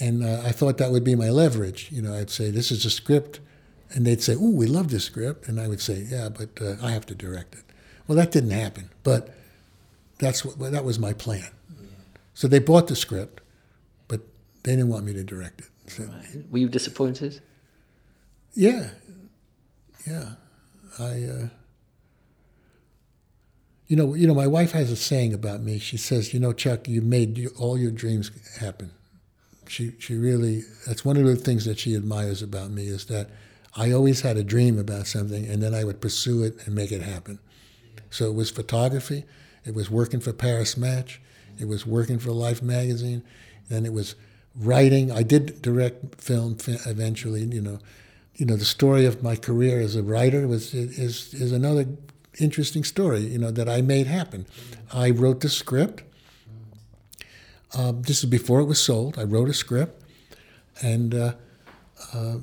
and 0.00 0.24
uh, 0.24 0.42
I 0.44 0.52
thought 0.52 0.78
that 0.78 0.90
would 0.90 1.04
be 1.04 1.14
my 1.14 1.30
leverage. 1.30 1.88
You 1.92 2.02
know, 2.02 2.14
I'd 2.14 2.30
say 2.30 2.50
this 2.50 2.70
is 2.70 2.84
a 2.84 2.90
script, 2.90 3.40
and 3.90 4.06
they'd 4.06 4.22
say, 4.22 4.34
"Oh, 4.34 4.50
we 4.50 4.66
love 4.66 4.90
this 4.90 5.04
script," 5.04 5.48
and 5.48 5.60
I 5.60 5.68
would 5.68 5.80
say, 5.80 6.06
"Yeah, 6.08 6.28
but 6.28 6.50
uh, 6.60 6.76
I 6.82 6.90
have 6.90 7.06
to 7.06 7.14
direct 7.14 7.54
it." 7.54 7.64
Well, 8.06 8.16
that 8.16 8.32
didn't 8.32 8.50
happen, 8.50 8.90
but 9.02 9.34
that's 10.18 10.44
what 10.44 10.72
that 10.72 10.84
was 10.84 10.98
my 10.98 11.12
plan. 11.12 11.50
Yeah. 11.70 11.88
So 12.34 12.48
they 12.48 12.58
bought 12.58 12.88
the 12.88 12.96
script, 12.96 13.40
but 14.08 14.20
they 14.64 14.72
didn't 14.72 14.88
want 14.88 15.04
me 15.04 15.12
to 15.12 15.22
direct 15.22 15.60
it. 15.60 15.68
So, 15.86 16.04
right. 16.04 16.50
Were 16.50 16.58
you 16.58 16.68
disappointed? 16.68 17.40
Yeah, 18.54 18.90
yeah. 20.06 20.30
I. 20.98 21.24
Uh, 21.24 21.48
you 23.88 23.96
know, 23.96 24.14
you 24.14 24.26
know, 24.26 24.34
my 24.34 24.46
wife 24.46 24.72
has 24.72 24.90
a 24.90 24.96
saying 24.96 25.32
about 25.32 25.62
me. 25.62 25.78
She 25.78 25.96
says, 25.96 26.34
"You 26.34 26.40
know, 26.40 26.52
Chuck, 26.52 26.86
you 26.86 27.00
made 27.00 27.48
all 27.58 27.78
your 27.78 27.90
dreams 27.90 28.30
happen." 28.60 28.90
She 29.66 29.92
she 29.98 30.14
really 30.14 30.62
that's 30.86 31.04
one 31.04 31.16
of 31.16 31.24
the 31.24 31.36
things 31.36 31.64
that 31.64 31.78
she 31.78 31.94
admires 31.94 32.42
about 32.42 32.70
me 32.70 32.86
is 32.86 33.06
that 33.06 33.30
I 33.74 33.90
always 33.92 34.20
had 34.20 34.36
a 34.36 34.44
dream 34.44 34.78
about 34.78 35.06
something, 35.06 35.46
and 35.46 35.62
then 35.62 35.74
I 35.74 35.84
would 35.84 36.00
pursue 36.00 36.42
it 36.42 36.58
and 36.66 36.74
make 36.74 36.92
it 36.92 37.02
happen. 37.02 37.38
So 38.10 38.26
it 38.26 38.34
was 38.34 38.50
photography, 38.50 39.24
it 39.64 39.74
was 39.74 39.90
working 39.90 40.20
for 40.20 40.32
Paris 40.32 40.76
Match, 40.76 41.20
it 41.58 41.66
was 41.66 41.86
working 41.86 42.18
for 42.18 42.32
Life 42.32 42.62
magazine, 42.62 43.22
then 43.68 43.86
it 43.86 43.92
was 43.92 44.14
writing. 44.54 45.10
I 45.10 45.22
did 45.22 45.62
direct 45.62 46.20
film 46.20 46.58
eventually. 46.66 47.42
You 47.44 47.62
know, 47.62 47.78
you 48.36 48.44
know, 48.46 48.56
the 48.56 48.64
story 48.64 49.06
of 49.06 49.22
my 49.22 49.36
career 49.36 49.80
as 49.80 49.96
a 49.96 50.02
writer 50.02 50.46
was 50.46 50.74
is 50.74 51.32
is 51.34 51.52
another 51.52 51.86
interesting 52.40 52.84
story, 52.84 53.20
you 53.20 53.38
know, 53.38 53.50
that 53.50 53.68
I 53.68 53.82
made 53.82 54.06
happen. 54.06 54.46
I 54.92 55.10
wrote 55.10 55.40
the 55.40 55.48
script. 55.48 56.02
Um, 57.76 58.02
this 58.02 58.18
is 58.18 58.30
before 58.30 58.60
it 58.60 58.64
was 58.64 58.80
sold. 58.80 59.18
I 59.18 59.24
wrote 59.24 59.48
a 59.48 59.54
script, 59.54 60.02
and 60.82 61.14
uh, 61.14 61.34
uh, 62.14 62.36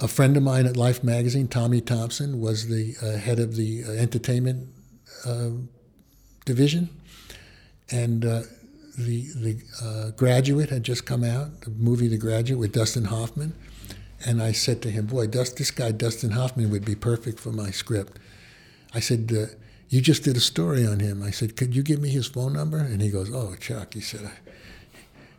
a 0.00 0.08
friend 0.08 0.36
of 0.36 0.42
mine 0.42 0.66
at 0.66 0.76
Life 0.76 1.04
magazine, 1.04 1.46
Tommy 1.46 1.80
Thompson, 1.80 2.40
was 2.40 2.68
the 2.68 2.96
uh, 3.00 3.18
head 3.18 3.38
of 3.38 3.56
the 3.56 3.84
uh, 3.84 3.90
entertainment 3.92 4.68
uh, 5.24 5.50
division, 6.44 6.88
and 7.90 8.24
uh, 8.24 8.42
the 8.98 9.26
the 9.36 10.12
Graduate 10.16 10.70
had 10.70 10.82
just 10.82 11.06
come 11.06 11.22
out, 11.22 11.60
the 11.60 11.70
movie 11.70 12.08
The 12.08 12.18
Graduate 12.18 12.58
with 12.58 12.72
Dustin 12.72 13.04
Hoffman, 13.04 13.54
and 14.24 14.42
I 14.42 14.50
said 14.50 14.82
to 14.82 14.90
him, 14.90 15.06
"Boy, 15.06 15.28
this 15.28 15.70
guy 15.70 15.92
Dustin 15.92 16.30
Hoffman 16.30 16.70
would 16.70 16.84
be 16.84 16.96
perfect 16.96 17.38
for 17.38 17.52
my 17.52 17.70
script." 17.70 18.18
I 18.94 19.00
said, 19.00 19.32
uh, 19.36 19.46
"You 19.88 20.00
just 20.00 20.24
did 20.24 20.36
a 20.36 20.40
story 20.40 20.86
on 20.86 21.00
him." 21.00 21.22
I 21.22 21.30
said, 21.30 21.56
"Could 21.56 21.74
you 21.74 21.82
give 21.82 22.00
me 22.00 22.10
his 22.10 22.26
phone 22.26 22.52
number?" 22.52 22.78
And 22.78 23.00
he 23.00 23.10
goes, 23.10 23.30
"Oh, 23.32 23.54
Chuck," 23.60 23.94
he 23.94 24.00
said. 24.00 24.30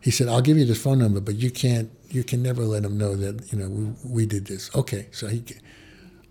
He 0.00 0.10
said, 0.10 0.28
"I'll 0.28 0.42
give 0.42 0.58
you 0.58 0.64
the 0.64 0.74
phone 0.74 0.98
number, 0.98 1.20
but 1.20 1.36
you 1.36 1.50
can't. 1.50 1.90
You 2.08 2.24
can 2.24 2.42
never 2.42 2.64
let 2.64 2.84
him 2.84 2.96
know 2.96 3.16
that 3.16 3.52
you 3.52 3.58
know 3.58 3.68
we, 3.68 3.86
we 4.04 4.26
did 4.26 4.46
this." 4.46 4.74
Okay, 4.74 5.08
so 5.10 5.28
he, 5.28 5.44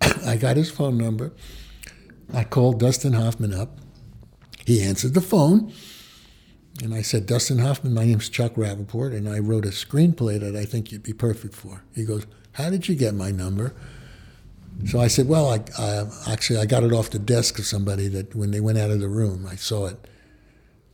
I 0.26 0.36
got 0.36 0.56
his 0.56 0.70
phone 0.70 0.98
number. 0.98 1.32
I 2.32 2.44
called 2.44 2.80
Dustin 2.80 3.14
Hoffman 3.14 3.54
up. 3.54 3.78
He 4.66 4.82
answered 4.82 5.14
the 5.14 5.20
phone. 5.20 5.72
And 6.82 6.94
I 6.94 7.02
said, 7.02 7.26
Dustin 7.26 7.58
Hoffman, 7.58 7.92
my 7.92 8.04
name's 8.04 8.28
Chuck 8.28 8.52
Rapoport, 8.56 9.12
and 9.12 9.28
I 9.28 9.40
wrote 9.40 9.64
a 9.64 9.70
screenplay 9.70 10.38
that 10.38 10.54
I 10.54 10.64
think 10.64 10.92
you'd 10.92 11.02
be 11.02 11.12
perfect 11.12 11.54
for. 11.54 11.82
He 11.94 12.04
goes, 12.04 12.24
How 12.52 12.70
did 12.70 12.88
you 12.88 12.94
get 12.94 13.14
my 13.14 13.32
number? 13.32 13.74
So 14.86 15.00
I 15.00 15.08
said, 15.08 15.28
well, 15.28 15.50
I, 15.50 15.60
I, 15.78 16.32
actually 16.32 16.60
I 16.60 16.66
got 16.66 16.84
it 16.84 16.92
off 16.92 17.10
the 17.10 17.18
desk 17.18 17.58
of 17.58 17.66
somebody 17.66 18.08
that 18.08 18.34
when 18.34 18.52
they 18.52 18.60
went 18.60 18.78
out 18.78 18.90
of 18.90 19.00
the 19.00 19.08
room, 19.08 19.46
I 19.50 19.56
saw 19.56 19.86
it. 19.86 20.08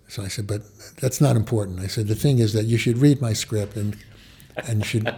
So 0.08 0.22
I 0.22 0.28
said, 0.28 0.46
but 0.46 0.62
that's 0.96 1.20
not 1.20 1.36
important. 1.36 1.80
I 1.80 1.86
said 1.86 2.08
the 2.08 2.14
thing 2.14 2.38
is 2.38 2.52
that 2.54 2.64
you 2.64 2.78
should 2.78 2.98
read 2.98 3.20
my 3.20 3.32
script 3.32 3.76
and 3.76 3.96
and 4.68 4.78
you 4.78 4.84
should 4.84 5.14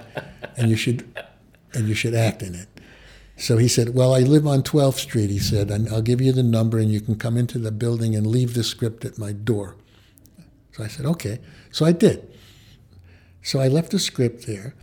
and 0.57 0.71
you 0.71 0.77
should 0.77 1.05
and 1.75 1.89
you 1.89 1.95
should 1.95 2.15
act 2.15 2.43
in 2.43 2.55
it. 2.55 2.69
So 3.37 3.59
he 3.59 3.69
said, 3.69 3.95
well, 3.95 4.15
I 4.15 4.21
live 4.21 4.47
on 4.47 4.63
12th 4.63 4.95
Street. 4.95 5.29
He 5.29 5.39
said, 5.39 5.71
and 5.71 5.89
I'll 5.91 6.01
give 6.01 6.23
you 6.23 6.33
the 6.33 6.43
number 6.43 6.79
and 6.79 6.91
you 6.91 7.03
can 7.03 7.17
come 7.17 7.37
into 7.37 7.59
the 7.59 7.71
building 7.71 8.17
and 8.17 8.27
leave 8.27 8.55
the 8.55 8.65
script 8.65 9.05
at 9.05 9.19
my 9.19 9.33
door. 9.33 9.77
So 10.73 10.83
I 10.83 10.89
said, 10.89 11.05
okay. 11.07 11.41
So 11.71 11.85
I 11.85 11.93
did. 11.93 12.27
So 13.43 13.61
I 13.61 13.69
left 13.69 13.91
the 13.91 13.99
script 13.99 14.47
there. 14.47 14.75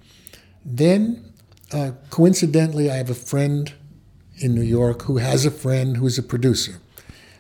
Then 0.64 1.33
uh, 1.74 1.92
coincidentally, 2.10 2.90
I 2.90 2.96
have 2.96 3.10
a 3.10 3.16
friend 3.16 3.74
in 4.38 4.56
New 4.56 4.62
York 4.62 5.04
who 5.04 5.18
has 5.18 5.46
a 5.46 5.52
friend 5.52 5.98
who's 5.98 6.18
a 6.18 6.24
producer. 6.24 6.80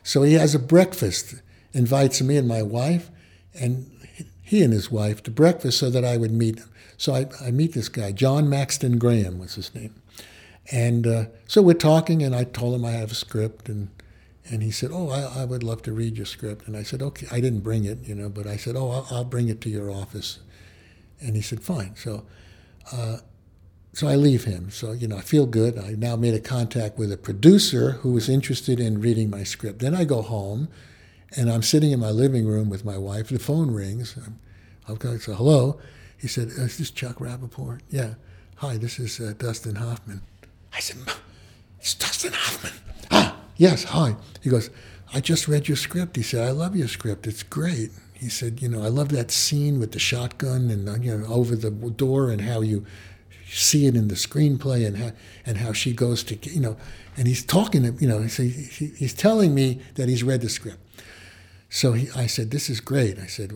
So 0.03 0.23
he 0.23 0.33
has 0.33 0.53
a 0.53 0.59
breakfast, 0.59 1.35
invites 1.73 2.21
me 2.21 2.37
and 2.37 2.47
my 2.47 2.61
wife, 2.61 3.09
and 3.53 3.89
he 4.41 4.61
and 4.61 4.73
his 4.73 4.91
wife 4.91 5.23
to 5.23 5.31
breakfast 5.31 5.79
so 5.79 5.89
that 5.89 6.03
I 6.03 6.17
would 6.17 6.31
meet 6.31 6.59
him. 6.59 6.69
So 6.97 7.13
I, 7.13 7.27
I 7.41 7.51
meet 7.51 7.73
this 7.73 7.89
guy, 7.89 8.11
John 8.11 8.49
Maxton 8.49 8.97
Graham 8.97 9.39
was 9.39 9.55
his 9.55 9.73
name. 9.73 9.95
And 10.71 11.07
uh, 11.07 11.25
so 11.47 11.61
we're 11.61 11.73
talking, 11.73 12.23
and 12.23 12.35
I 12.35 12.43
told 12.45 12.75
him 12.75 12.85
I 12.85 12.91
have 12.91 13.11
a 13.11 13.15
script, 13.15 13.67
and 13.67 13.89
and 14.49 14.61
he 14.61 14.71
said, 14.71 14.91
"Oh, 14.93 15.09
I, 15.09 15.41
I, 15.41 15.45
would 15.45 15.63
love 15.63 15.81
to 15.83 15.91
read 15.91 16.15
your 16.15 16.25
script." 16.25 16.67
And 16.67 16.77
I 16.77 16.83
said, 16.83 17.01
"Okay." 17.01 17.27
I 17.31 17.41
didn't 17.41 17.61
bring 17.61 17.83
it, 17.83 17.99
you 18.03 18.15
know, 18.15 18.29
but 18.29 18.47
I 18.47 18.55
said, 18.55 18.75
"Oh, 18.77 18.89
I'll, 18.89 19.07
I'll 19.11 19.23
bring 19.25 19.49
it 19.49 19.59
to 19.61 19.69
your 19.69 19.91
office." 19.91 20.39
And 21.21 21.35
he 21.35 21.41
said, 21.41 21.61
"Fine." 21.61 21.95
So 21.97 22.25
uh, 22.93 23.17
so 23.93 24.07
I 24.07 24.15
leave 24.15 24.45
him. 24.45 24.71
So, 24.71 24.91
you 24.91 25.07
know, 25.07 25.17
I 25.17 25.21
feel 25.21 25.45
good. 25.45 25.77
I 25.77 25.91
now 25.91 26.15
made 26.15 26.33
a 26.33 26.39
contact 26.39 26.97
with 26.97 27.11
a 27.11 27.17
producer 27.17 27.91
who 27.91 28.11
was 28.11 28.27
interested 28.27 28.79
in 28.79 28.99
reading 28.99 29.29
my 29.29 29.43
script. 29.43 29.79
Then 29.79 29.95
I 29.95 30.03
go 30.03 30.23
home 30.23 30.67
and 31.37 31.49
I'm 31.49 31.61
sitting 31.61 31.91
in 31.91 31.99
my 31.99 32.09
living 32.09 32.47
room 32.47 32.69
with 32.69 32.83
my 32.83 32.97
wife. 32.97 33.29
The 33.29 33.37
phone 33.37 33.71
rings. 33.71 34.17
I'm, 34.87 34.95
going 34.95 35.17
to 35.17 35.23
say, 35.23 35.33
hello. 35.33 35.79
He 36.17 36.27
said, 36.27 36.47
Is 36.47 36.79
this 36.79 36.89
Chuck 36.89 37.21
Rapoport? 37.21 37.81
Yeah. 37.89 38.15
Hi, 38.57 38.77
this 38.77 38.97
is 38.97 39.19
uh, 39.19 39.33
Dustin 39.37 39.75
Hoffman. 39.75 40.21
I 40.73 40.79
said, 40.79 40.97
It's 41.79 41.93
Dustin 41.93 42.33
Hoffman. 42.33 42.73
Ah, 43.11 43.37
yes, 43.57 43.83
hi. 43.83 44.15
He 44.41 44.49
goes, 44.49 44.71
I 45.13 45.19
just 45.19 45.47
read 45.47 45.67
your 45.67 45.77
script. 45.77 46.15
He 46.15 46.23
said, 46.23 46.47
I 46.47 46.51
love 46.51 46.75
your 46.75 46.87
script. 46.87 47.27
It's 47.27 47.43
great. 47.43 47.91
He 48.13 48.29
said, 48.29 48.61
you 48.61 48.69
know, 48.69 48.81
I 48.81 48.87
love 48.87 49.09
that 49.09 49.29
scene 49.29 49.79
with 49.79 49.91
the 49.91 49.99
shotgun 49.99 50.71
and 50.71 50.87
uh, 50.89 50.95
you 50.95 51.17
know 51.17 51.27
over 51.27 51.55
the 51.55 51.69
door 51.69 52.29
and 52.31 52.41
how 52.41 52.61
you 52.61 52.85
see 53.53 53.85
it 53.85 53.95
in 53.95 54.07
the 54.07 54.15
screenplay 54.15 54.85
and 54.85 54.97
how 54.97 55.11
and 55.45 55.57
how 55.57 55.73
she 55.73 55.93
goes 55.93 56.23
to 56.23 56.49
you 56.49 56.59
know, 56.59 56.77
and 57.17 57.27
he's 57.27 57.45
talking 57.45 57.83
to 57.83 58.01
you 58.01 58.07
know, 58.07 58.21
he, 58.21 58.49
he's 58.49 59.13
telling 59.13 59.53
me 59.53 59.81
that 59.95 60.09
he's 60.09 60.23
read 60.23 60.41
the 60.41 60.49
script. 60.49 60.79
So 61.69 61.93
he, 61.93 62.07
I 62.15 62.27
said, 62.27 62.51
this 62.51 62.69
is 62.69 62.79
great. 62.79 63.17
I 63.17 63.25
said, 63.25 63.51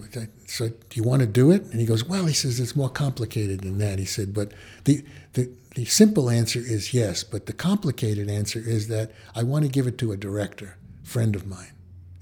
so 0.48 0.70
do 0.70 0.76
you 0.94 1.04
want 1.04 1.22
to 1.22 1.28
do 1.28 1.52
it? 1.52 1.62
And 1.66 1.80
he 1.80 1.86
goes, 1.86 2.04
well, 2.04 2.26
he 2.26 2.34
says 2.34 2.60
it's 2.60 2.76
more 2.76 2.90
complicated 2.90 3.62
than 3.62 3.78
that. 3.78 4.00
He 4.00 4.06
said, 4.06 4.34
but 4.34 4.54
the 4.86 5.04
the 5.34 5.52
the 5.76 5.86
simple 5.86 6.30
answer 6.30 6.58
is 6.60 6.96
yes, 6.96 7.24
but 7.24 7.46
the 7.46 7.54
complicated 7.54 8.28
answer 8.30 8.58
is 8.60 8.88
that 8.88 9.12
I 9.36 9.44
want 9.44 9.66
to 9.66 9.70
give 9.70 9.86
it 9.86 10.00
to 10.00 10.12
a 10.12 10.18
director, 10.18 10.76
friend 11.04 11.36
of 11.36 11.46
mine. 11.46 11.74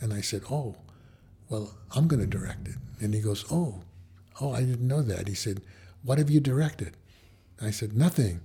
And 0.02 0.14
I 0.14 0.20
said, 0.20 0.42
oh, 0.52 0.76
well, 1.48 1.74
I'm 1.96 2.08
going 2.10 2.20
to 2.20 2.28
direct 2.28 2.68
it. 2.68 2.76
And 3.00 3.14
he 3.14 3.22
goes, 3.22 3.46
oh, 3.50 3.82
oh, 4.42 4.52
I 4.52 4.60
didn't 4.60 4.88
know 4.88 5.02
that. 5.02 5.30
He 5.30 5.36
said, 5.36 5.62
what 6.04 6.18
have 6.18 6.30
you 6.30 6.42
directed? 6.42 6.98
I 7.62 7.72
said, 7.72 7.96
nothing. 7.96 8.42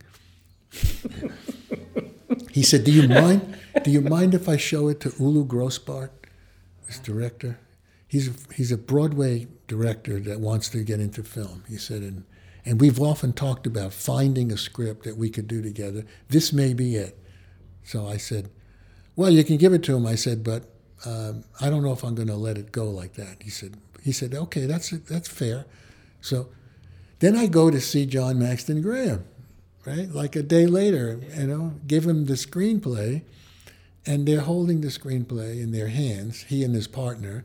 he 2.51 2.63
said, 2.63 2.85
do 2.85 2.93
you 2.93 3.09
mind? 3.09 3.57
Do 3.83 3.91
you 3.91 4.01
mind 4.01 4.35
if 4.35 4.49
I 4.49 4.57
show 4.57 4.89
it 4.89 5.01
to 5.01 5.13
Ulu 5.19 5.47
Grosbard, 5.47 6.11
this 6.87 6.99
director? 6.99 7.59
He's 8.07 8.29
a, 8.29 8.55
he's 8.55 8.73
a 8.73 8.79
Broadway 8.79 9.49
director 9.67 10.19
that 10.21 10.41
wants 10.41 10.69
to 10.71 10.83
get 10.83 11.01
into 11.01 11.23
film. 11.23 11.65
He 11.69 11.77
said, 11.77 12.03
and 12.03 12.25
and 12.65 12.81
we've 12.81 13.01
often 13.01 13.33
talked 13.33 13.67
about 13.67 13.93
finding 13.93 14.53
a 14.53 14.57
script 14.57 15.05
that 15.05 15.17
we 15.17 15.31
could 15.31 15.49
do 15.49 15.63
together. 15.63 16.05
This 16.29 16.53
may 16.53 16.75
be 16.75 16.97
it. 16.97 17.19
So 17.85 18.07
I 18.07 18.17
said, 18.17 18.51
Well, 19.17 19.31
you 19.31 19.45
can 19.45 19.57
give 19.57 19.73
it 19.73 19.83
to 19.85 19.97
him. 19.97 20.07
I 20.07 20.15
said, 20.15 20.45
But 20.45 20.65
um, 21.07 21.45
I 21.61 21.71
don't 21.71 21.83
know 21.83 21.93
if 21.93 22.05
I'm 22.05 22.15
going 22.15 22.29
to 22.29 22.37
let 22.37 22.59
it 22.59 22.73
go 22.73 22.91
like 22.91 23.15
that. 23.15 23.43
He 23.43 23.51
said, 23.51 23.77
he 24.03 24.13
said, 24.13 24.35
Okay, 24.35 24.67
that's, 24.67 24.91
that's 24.91 25.29
fair. 25.29 25.67
So 26.21 26.49
then 27.21 27.37
I 27.37 27.47
go 27.47 27.71
to 27.71 27.81
see 27.81 28.07
John 28.07 28.39
Maxton 28.39 28.83
Graham, 28.83 29.25
right? 29.87 30.11
Like 30.11 30.37
a 30.37 30.43
day 30.43 30.67
later, 30.67 31.21
you 31.37 31.47
know, 31.47 31.75
give 31.87 32.05
him 32.05 32.27
the 32.27 32.35
screenplay. 32.35 33.23
And 34.07 34.27
they're 34.27 34.41
holding 34.41 34.81
the 34.81 34.89
screenplay 34.89 35.63
in 35.63 35.73
their 35.73 35.89
hands, 35.89 36.45
he 36.45 36.65
and 36.65 36.75
his 36.75 36.89
partner. 36.89 37.45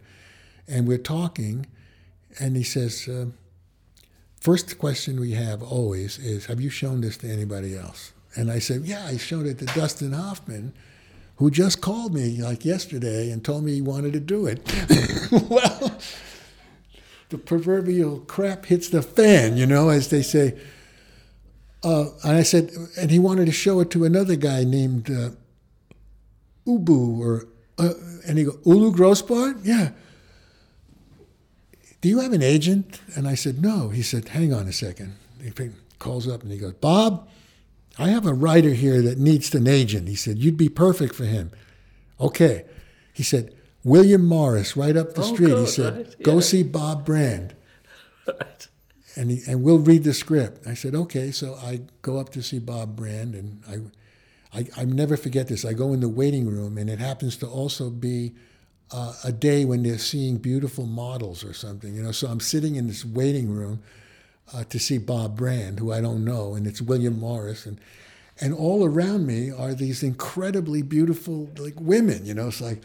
And 0.68 0.88
we're 0.88 0.98
talking. 0.98 1.68
And 2.40 2.56
he 2.56 2.64
says, 2.64 3.08
uh, 3.10 3.26
first 4.40 4.78
question 4.80 5.20
we 5.20 5.32
have 5.32 5.62
always 5.62 6.18
is, 6.18 6.46
Have 6.46 6.62
you 6.62 6.70
shown 6.70 7.02
this 7.02 7.18
to 7.18 7.30
anybody 7.30 7.78
else? 7.78 8.14
And 8.38 8.50
I 8.50 8.60
said, 8.60 8.86
Yeah, 8.86 9.06
I 9.06 9.18
showed 9.18 9.46
it 9.46 9.60
to 9.60 9.66
Dustin 9.66 10.14
Hoffman, 10.14 10.74
who 11.36 11.52
just 11.52 11.82
called 11.82 12.14
me 12.14 12.42
like 12.42 12.64
yesterday 12.64 13.30
and 13.30 13.44
told 13.44 13.66
me 13.66 13.74
he 13.74 13.82
wanted 13.82 14.14
to 14.14 14.22
do 14.22 14.46
it. 14.46 14.62
well, 15.50 16.00
the 17.30 17.38
proverbial 17.38 18.20
crap 18.20 18.66
hits 18.66 18.90
the 18.90 19.02
fan, 19.02 19.58
you 19.58 19.66
know, 19.66 19.90
as 19.90 20.10
they 20.10 20.22
say. 20.22 20.58
Uh, 21.84 22.06
and 22.24 22.38
I 22.38 22.44
said, 22.44 22.72
and 22.98 23.12
he 23.12 23.20
wanted 23.20 23.46
to 23.46 23.52
show 23.52 23.80
it 23.80 23.92
to 23.92 24.06
another 24.06 24.36
guy 24.36 24.64
named 24.64 25.10
uh, 25.10 25.32
Ubu, 26.68 27.20
or 27.20 27.48
uh, 27.78 27.94
and 28.28 28.38
he 28.38 28.46
go, 28.46 28.58
Ulu 28.66 28.92
Grosbard? 28.92 29.60
Yeah 29.64 29.92
do 32.06 32.10
you 32.10 32.20
have 32.20 32.34
an 32.34 32.44
agent? 32.44 33.02
And 33.16 33.28
I 33.28 33.34
said, 33.34 33.64
no. 33.64 33.90
He 33.90 34.04
said, 34.04 34.28
hang 34.28 34.54
on 34.54 34.68
a 34.68 34.72
second. 34.72 35.16
He 35.42 35.52
calls 35.98 36.28
up 36.28 36.44
and 36.44 36.52
he 36.52 36.60
goes, 36.60 36.74
Bob, 36.74 37.28
I 37.98 38.10
have 38.10 38.28
a 38.28 38.34
writer 38.36 38.76
here 38.76 39.02
that 39.02 39.18
needs 39.18 39.56
an 39.56 39.66
agent. 39.66 40.08
He 40.08 40.14
said, 40.14 40.38
you'd 40.38 40.56
be 40.56 40.70
perfect 40.70 41.16
for 41.16 41.26
him. 41.26 41.50
Okay. 42.22 42.66
He 43.12 43.24
said, 43.24 43.55
William 43.86 44.26
Morris, 44.26 44.76
right 44.76 44.98
up 44.98 45.14
the 45.14 45.22
oh, 45.22 45.34
street. 45.34 45.48
Good, 45.50 45.60
he 45.60 45.66
said, 45.68 45.96
right? 45.96 46.24
go 46.24 46.40
see 46.42 46.64
Bob 46.64 47.06
Brand. 47.06 47.56
Right. 48.28 48.68
And, 49.16 49.32
he, 49.32 49.42
and 49.48 49.64
we'll 49.64 49.78
read 49.78 50.04
the 50.04 50.14
script. 50.14 50.68
I 50.68 50.74
said, 50.74 50.94
okay. 50.94 51.32
So 51.32 51.56
I 51.56 51.82
go 52.02 52.18
up 52.18 52.30
to 52.34 52.42
see 52.42 52.60
Bob 52.60 52.98
Brand 52.98 53.34
and 53.34 53.64
I, 54.52 54.60
I, 54.60 54.82
I 54.82 54.86
never 54.86 55.16
forget 55.16 55.48
this. 55.48 55.64
I 55.64 55.74
go 55.74 55.94
in 55.94 56.02
the 56.02 56.10
waiting 56.10 56.48
room 56.48 56.78
and 56.78 56.90
it 56.90 57.00
happens 57.00 57.38
to 57.38 57.48
also 57.48 57.90
be 57.90 58.34
uh, 58.92 59.14
a 59.24 59.32
day 59.32 59.66
when 59.66 59.84
they're 59.84 59.98
seeing 59.98 60.38
beautiful 60.38 60.86
models 60.86 61.44
or 61.44 61.54
something, 61.54 61.96
you 61.96 62.04
know. 62.04 62.12
So 62.12 62.28
I'm 62.28 62.40
sitting 62.40 62.76
in 62.76 62.88
this 62.88 63.06
waiting 63.06 63.52
room 63.52 63.82
uh, 64.54 64.64
to 64.66 64.80
see 64.80 64.98
Bob 64.98 65.38
Brand, 65.38 65.80
who 65.80 65.92
I 65.92 66.02
don't 66.02 66.26
know, 66.26 66.56
and 66.56 66.68
it's 66.68 66.82
William 66.82 67.20
Morris, 67.20 67.66
and 67.66 67.80
and 68.42 68.54
all 68.54 68.86
around 68.86 69.26
me 69.26 69.50
are 69.50 69.74
these 69.74 70.04
incredibly 70.04 70.82
beautiful 70.82 71.50
like 71.58 71.80
women, 71.80 72.26
you 72.26 72.34
know. 72.34 72.48
It's 72.48 72.62
like 72.62 72.84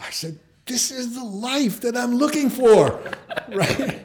I 0.00 0.10
said, 0.10 0.38
this 0.66 0.90
is 0.90 1.14
the 1.14 1.24
life 1.24 1.80
that 1.80 1.96
I'm 1.96 2.16
looking 2.16 2.50
for, 2.50 3.00
right? 3.48 4.04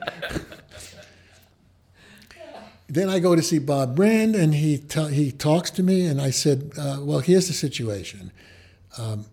then 2.88 3.10
I 3.10 3.20
go 3.20 3.36
to 3.36 3.42
see 3.42 3.60
Bob 3.60 3.96
Brand, 3.96 4.36
and 4.36 4.54
he 4.54 4.84
he 5.12 5.32
talks 5.32 5.72
to 5.72 5.84
me, 5.84 6.06
and 6.06 6.22
I 6.22 6.30
said, 6.30 6.72
uh, 6.78 7.00
well, 7.02 7.20
here's 7.20 7.48
the 7.48 7.54
situation. 7.54 8.32
Um, 8.98 9.26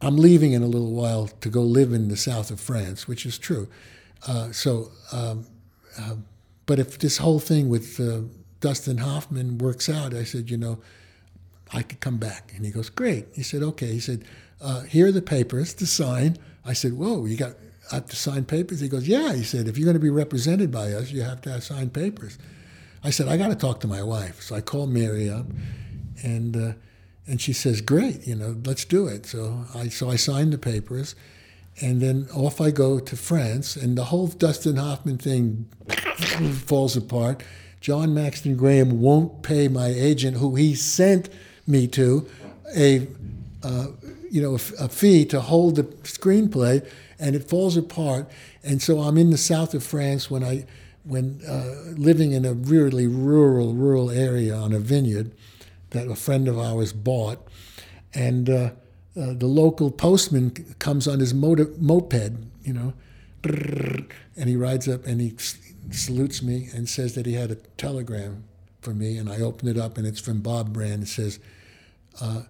I'm 0.00 0.16
leaving 0.16 0.52
in 0.52 0.62
a 0.62 0.66
little 0.66 0.90
while 0.90 1.28
to 1.28 1.48
go 1.48 1.62
live 1.62 1.92
in 1.92 2.08
the 2.08 2.16
south 2.16 2.50
of 2.50 2.60
France, 2.60 3.06
which 3.06 3.24
is 3.24 3.38
true. 3.38 3.68
Uh, 4.26 4.50
so, 4.50 4.90
um, 5.12 5.46
uh, 5.98 6.16
but 6.66 6.80
if 6.80 6.98
this 6.98 7.18
whole 7.18 7.38
thing 7.38 7.68
with 7.68 8.00
uh, 8.00 8.22
Dustin 8.60 8.98
Hoffman 8.98 9.58
works 9.58 9.88
out, 9.88 10.12
I 10.12 10.24
said, 10.24 10.50
you 10.50 10.56
know, 10.56 10.78
I 11.72 11.82
could 11.82 12.00
come 12.00 12.16
back. 12.16 12.52
And 12.54 12.64
he 12.64 12.72
goes, 12.72 12.90
great. 12.90 13.26
He 13.32 13.44
said, 13.44 13.62
okay. 13.62 13.92
He 13.92 14.00
said, 14.00 14.24
uh, 14.62 14.80
here 14.82 15.08
are 15.08 15.12
the 15.12 15.22
papers 15.22 15.74
to 15.74 15.86
sign. 15.86 16.38
I 16.64 16.72
said, 16.72 16.94
whoa, 16.94 17.26
you 17.26 17.36
got 17.36 17.54
I 17.90 17.96
have 17.96 18.06
to 18.06 18.16
sign 18.16 18.44
papers? 18.44 18.80
He 18.80 18.88
goes, 18.88 19.06
yeah. 19.06 19.34
He 19.34 19.42
said, 19.42 19.68
if 19.68 19.76
you're 19.76 19.84
going 19.84 19.96
to 19.96 20.00
be 20.00 20.08
represented 20.08 20.70
by 20.70 20.92
us, 20.92 21.10
you 21.10 21.22
have 21.22 21.42
to 21.42 21.50
have 21.50 21.92
papers. 21.92 22.38
I 23.04 23.10
said, 23.10 23.28
I 23.28 23.36
got 23.36 23.48
to 23.48 23.56
talk 23.56 23.80
to 23.80 23.88
my 23.88 24.02
wife. 24.02 24.40
So 24.42 24.54
I 24.54 24.60
called 24.60 24.90
Mary 24.90 25.28
up, 25.28 25.46
and 26.22 26.56
uh, 26.56 26.72
and 27.26 27.40
she 27.40 27.52
says, 27.52 27.80
"Great, 27.80 28.26
you 28.26 28.36
know, 28.36 28.56
let's 28.64 28.84
do 28.84 29.06
it." 29.08 29.26
So 29.26 29.64
I 29.74 29.88
so 29.88 30.08
I 30.08 30.16
signed 30.16 30.52
the 30.52 30.58
papers, 30.58 31.16
and 31.80 32.00
then 32.00 32.28
off 32.34 32.60
I 32.60 32.70
go 32.70 33.00
to 33.00 33.16
France, 33.16 33.76
and 33.76 33.98
the 33.98 34.04
whole 34.04 34.28
Dustin 34.28 34.76
Hoffman 34.76 35.18
thing 35.18 35.68
falls 36.64 36.96
apart. 36.96 37.42
John 37.80 38.14
Maxton 38.14 38.56
Graham 38.56 39.00
won't 39.00 39.42
pay 39.42 39.66
my 39.66 39.88
agent, 39.88 40.36
who 40.36 40.54
he 40.54 40.76
sent 40.76 41.28
me 41.66 41.88
to, 41.88 42.28
a 42.76 43.08
uh, 43.64 43.86
you 44.32 44.40
know 44.40 44.54
a, 44.80 44.88
fee 44.88 45.26
to 45.26 45.42
hold 45.42 45.76
the 45.76 45.84
screenplay, 46.04 46.84
and 47.18 47.36
it 47.36 47.44
falls 47.48 47.76
apart. 47.76 48.30
And 48.64 48.80
so 48.80 49.00
I'm 49.00 49.18
in 49.18 49.28
the 49.28 49.36
south 49.36 49.74
of 49.74 49.84
France 49.84 50.30
when 50.30 50.42
I 50.42 50.64
when 51.04 51.42
uh, 51.46 51.92
living 51.98 52.32
in 52.32 52.46
a 52.46 52.54
really 52.54 53.06
rural 53.06 53.74
rural 53.74 54.10
area 54.10 54.56
on 54.56 54.72
a 54.72 54.78
vineyard 54.78 55.32
that 55.90 56.08
a 56.08 56.14
friend 56.16 56.48
of 56.48 56.58
ours 56.58 56.94
bought, 56.94 57.46
and 58.14 58.48
uh, 58.48 58.70
uh, 59.14 59.34
the 59.34 59.46
local 59.46 59.90
postman 59.90 60.50
comes 60.78 61.06
on 61.06 61.20
his 61.20 61.34
motor, 61.34 61.68
moped, 61.78 62.32
you 62.64 62.72
know, 62.72 62.94
and 63.44 64.48
he 64.48 64.56
rides 64.56 64.88
up 64.88 65.04
and 65.04 65.20
he 65.20 65.34
salutes 65.90 66.42
me 66.42 66.70
and 66.74 66.88
says 66.88 67.14
that 67.16 67.26
he 67.26 67.34
had 67.34 67.50
a 67.50 67.56
telegram 67.76 68.44
for 68.80 68.94
me, 68.94 69.18
and 69.18 69.28
I 69.28 69.40
open 69.42 69.68
it 69.68 69.76
up 69.76 69.98
and 69.98 70.06
it's 70.06 70.20
from 70.20 70.40
Bob 70.40 70.72
Brand. 70.72 71.02
It 71.02 71.08
says, 71.08 71.38
uh, 72.18 72.42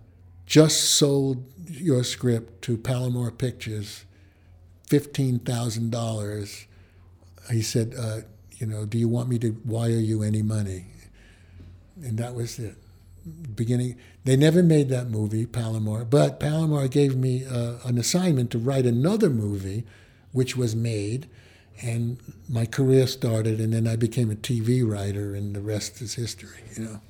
"Just 0.52 0.84
sold 0.84 1.46
your 1.66 2.04
script 2.04 2.60
to 2.64 2.76
Palomar 2.76 3.30
Pictures, 3.30 4.04
fifteen 4.86 5.38
thousand 5.38 5.92
dollars." 5.92 6.66
He 7.50 7.62
said, 7.62 7.94
uh, 7.98 8.20
"You 8.58 8.66
know, 8.66 8.84
do 8.84 8.98
you 8.98 9.08
want 9.08 9.30
me 9.30 9.38
to 9.38 9.56
wire 9.64 9.98
you 10.10 10.22
any 10.22 10.42
money?" 10.42 10.88
And 12.04 12.18
that 12.18 12.34
was 12.34 12.58
it 12.58 12.76
beginning. 13.56 13.96
They 14.24 14.36
never 14.36 14.62
made 14.62 14.90
that 14.90 15.08
movie, 15.08 15.46
Palomar, 15.46 16.04
but 16.04 16.38
Palomar 16.38 16.86
gave 16.86 17.16
me 17.16 17.46
uh, 17.46 17.76
an 17.86 17.96
assignment 17.96 18.50
to 18.50 18.58
write 18.58 18.84
another 18.84 19.30
movie, 19.30 19.84
which 20.32 20.54
was 20.54 20.76
made, 20.76 21.30
and 21.80 22.18
my 22.46 22.66
career 22.66 23.06
started, 23.06 23.58
and 23.58 23.72
then 23.72 23.88
I 23.88 23.96
became 23.96 24.30
a 24.30 24.34
TV 24.34 24.86
writer, 24.86 25.34
and 25.34 25.56
the 25.56 25.62
rest 25.62 26.02
is 26.02 26.12
history, 26.12 26.60
you 26.76 26.84
know. 26.84 27.00